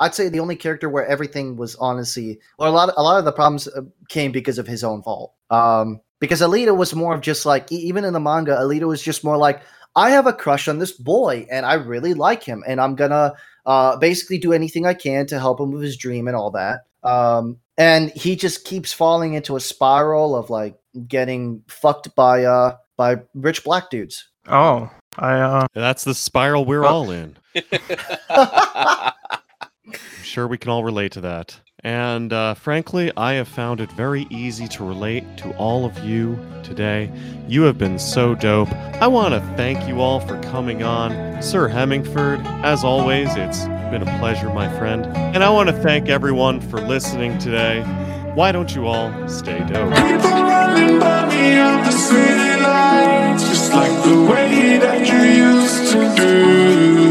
I'd 0.00 0.14
say 0.14 0.30
the 0.30 0.40
only 0.40 0.56
character 0.56 0.88
where 0.88 1.06
everything 1.06 1.56
was 1.56 1.76
honestly, 1.76 2.38
or 2.58 2.68
a 2.68 2.70
lot 2.70 2.90
a 2.96 3.02
lot 3.02 3.18
of 3.18 3.26
the 3.26 3.32
problems 3.32 3.68
uh, 3.68 3.82
came 4.08 4.32
because 4.32 4.58
of 4.58 4.66
his 4.66 4.82
own 4.82 5.02
fault. 5.02 5.34
Um, 5.50 6.00
because 6.18 6.40
Alita 6.40 6.74
was 6.74 6.94
more 6.94 7.14
of 7.14 7.20
just 7.20 7.44
like 7.44 7.70
even 7.70 8.02
in 8.02 8.14
the 8.14 8.20
manga, 8.20 8.56
Alita 8.56 8.88
was 8.88 9.02
just 9.02 9.24
more 9.24 9.36
like 9.36 9.60
I 9.94 10.08
have 10.08 10.26
a 10.26 10.32
crush 10.32 10.68
on 10.68 10.78
this 10.78 10.92
boy 10.92 11.46
and 11.50 11.66
I 11.66 11.74
really 11.74 12.14
like 12.14 12.42
him 12.42 12.64
and 12.66 12.80
I'm 12.80 12.94
gonna 12.94 13.34
uh, 13.66 13.98
basically 13.98 14.38
do 14.38 14.54
anything 14.54 14.86
I 14.86 14.94
can 14.94 15.26
to 15.26 15.38
help 15.38 15.60
him 15.60 15.70
with 15.70 15.82
his 15.82 15.98
dream 15.98 16.28
and 16.28 16.36
all 16.36 16.52
that. 16.52 16.80
Um, 17.02 17.58
and 17.78 18.10
he 18.10 18.36
just 18.36 18.64
keeps 18.64 18.92
falling 18.92 19.34
into 19.34 19.56
a 19.56 19.60
spiral 19.60 20.34
of 20.36 20.50
like 20.50 20.76
getting 21.08 21.62
fucked 21.68 22.14
by 22.14 22.44
uh 22.44 22.76
by 22.96 23.16
rich 23.34 23.62
black 23.64 23.90
dudes. 23.90 24.26
Oh, 24.48 24.90
I 25.18 25.40
uh, 25.40 25.66
That's 25.74 26.04
the 26.04 26.14
spiral 26.14 26.64
we're 26.64 26.82
Well- 26.82 26.94
all 26.94 27.10
in. 27.10 27.36
I'm 28.28 29.12
sure 30.22 30.46
we 30.46 30.58
can 30.58 30.70
all 30.70 30.84
relate 30.84 31.12
to 31.12 31.20
that. 31.22 31.58
And 31.84 32.32
uh, 32.32 32.54
frankly, 32.54 33.12
I 33.16 33.34
have 33.34 33.46
found 33.46 33.80
it 33.80 33.92
very 33.92 34.26
easy 34.30 34.66
to 34.68 34.84
relate 34.84 35.24
to 35.38 35.56
all 35.56 35.84
of 35.84 35.96
you 36.00 36.36
today. 36.64 37.12
You 37.46 37.62
have 37.62 37.78
been 37.78 37.98
so 37.98 38.34
dope. 38.34 38.72
I 38.72 39.06
want 39.06 39.34
to 39.34 39.40
thank 39.56 39.86
you 39.86 40.00
all 40.00 40.18
for 40.20 40.40
coming 40.42 40.82
on. 40.82 41.40
Sir 41.42 41.68
Hemingford, 41.68 42.40
as 42.64 42.82
always, 42.82 43.28
it's 43.36 43.66
been 43.90 44.02
a 44.02 44.18
pleasure, 44.18 44.48
my 44.50 44.68
friend. 44.78 45.06
And 45.06 45.42
I 45.44 45.50
want 45.50 45.68
to 45.68 45.72
thank 45.74 46.08
everyone 46.08 46.60
for 46.60 46.80
listening 46.80 47.38
today. 47.38 47.82
Why 48.34 48.52
don't 48.52 48.74
you 48.74 48.86
all 48.86 49.28
stay 49.28 49.58
dope? 49.60 49.90
Running 49.90 50.98
by 50.98 51.28
me 51.28 51.58
on 51.58 51.84
the 51.84 51.92
city 51.92 52.60
lights, 52.60 53.44
just 53.48 53.72
like 53.72 54.04
the 54.04 54.22
way 54.30 54.78
that 54.78 55.06
you 55.06 55.20
used 55.44 55.92
to 55.92 56.14
do. 56.16 57.05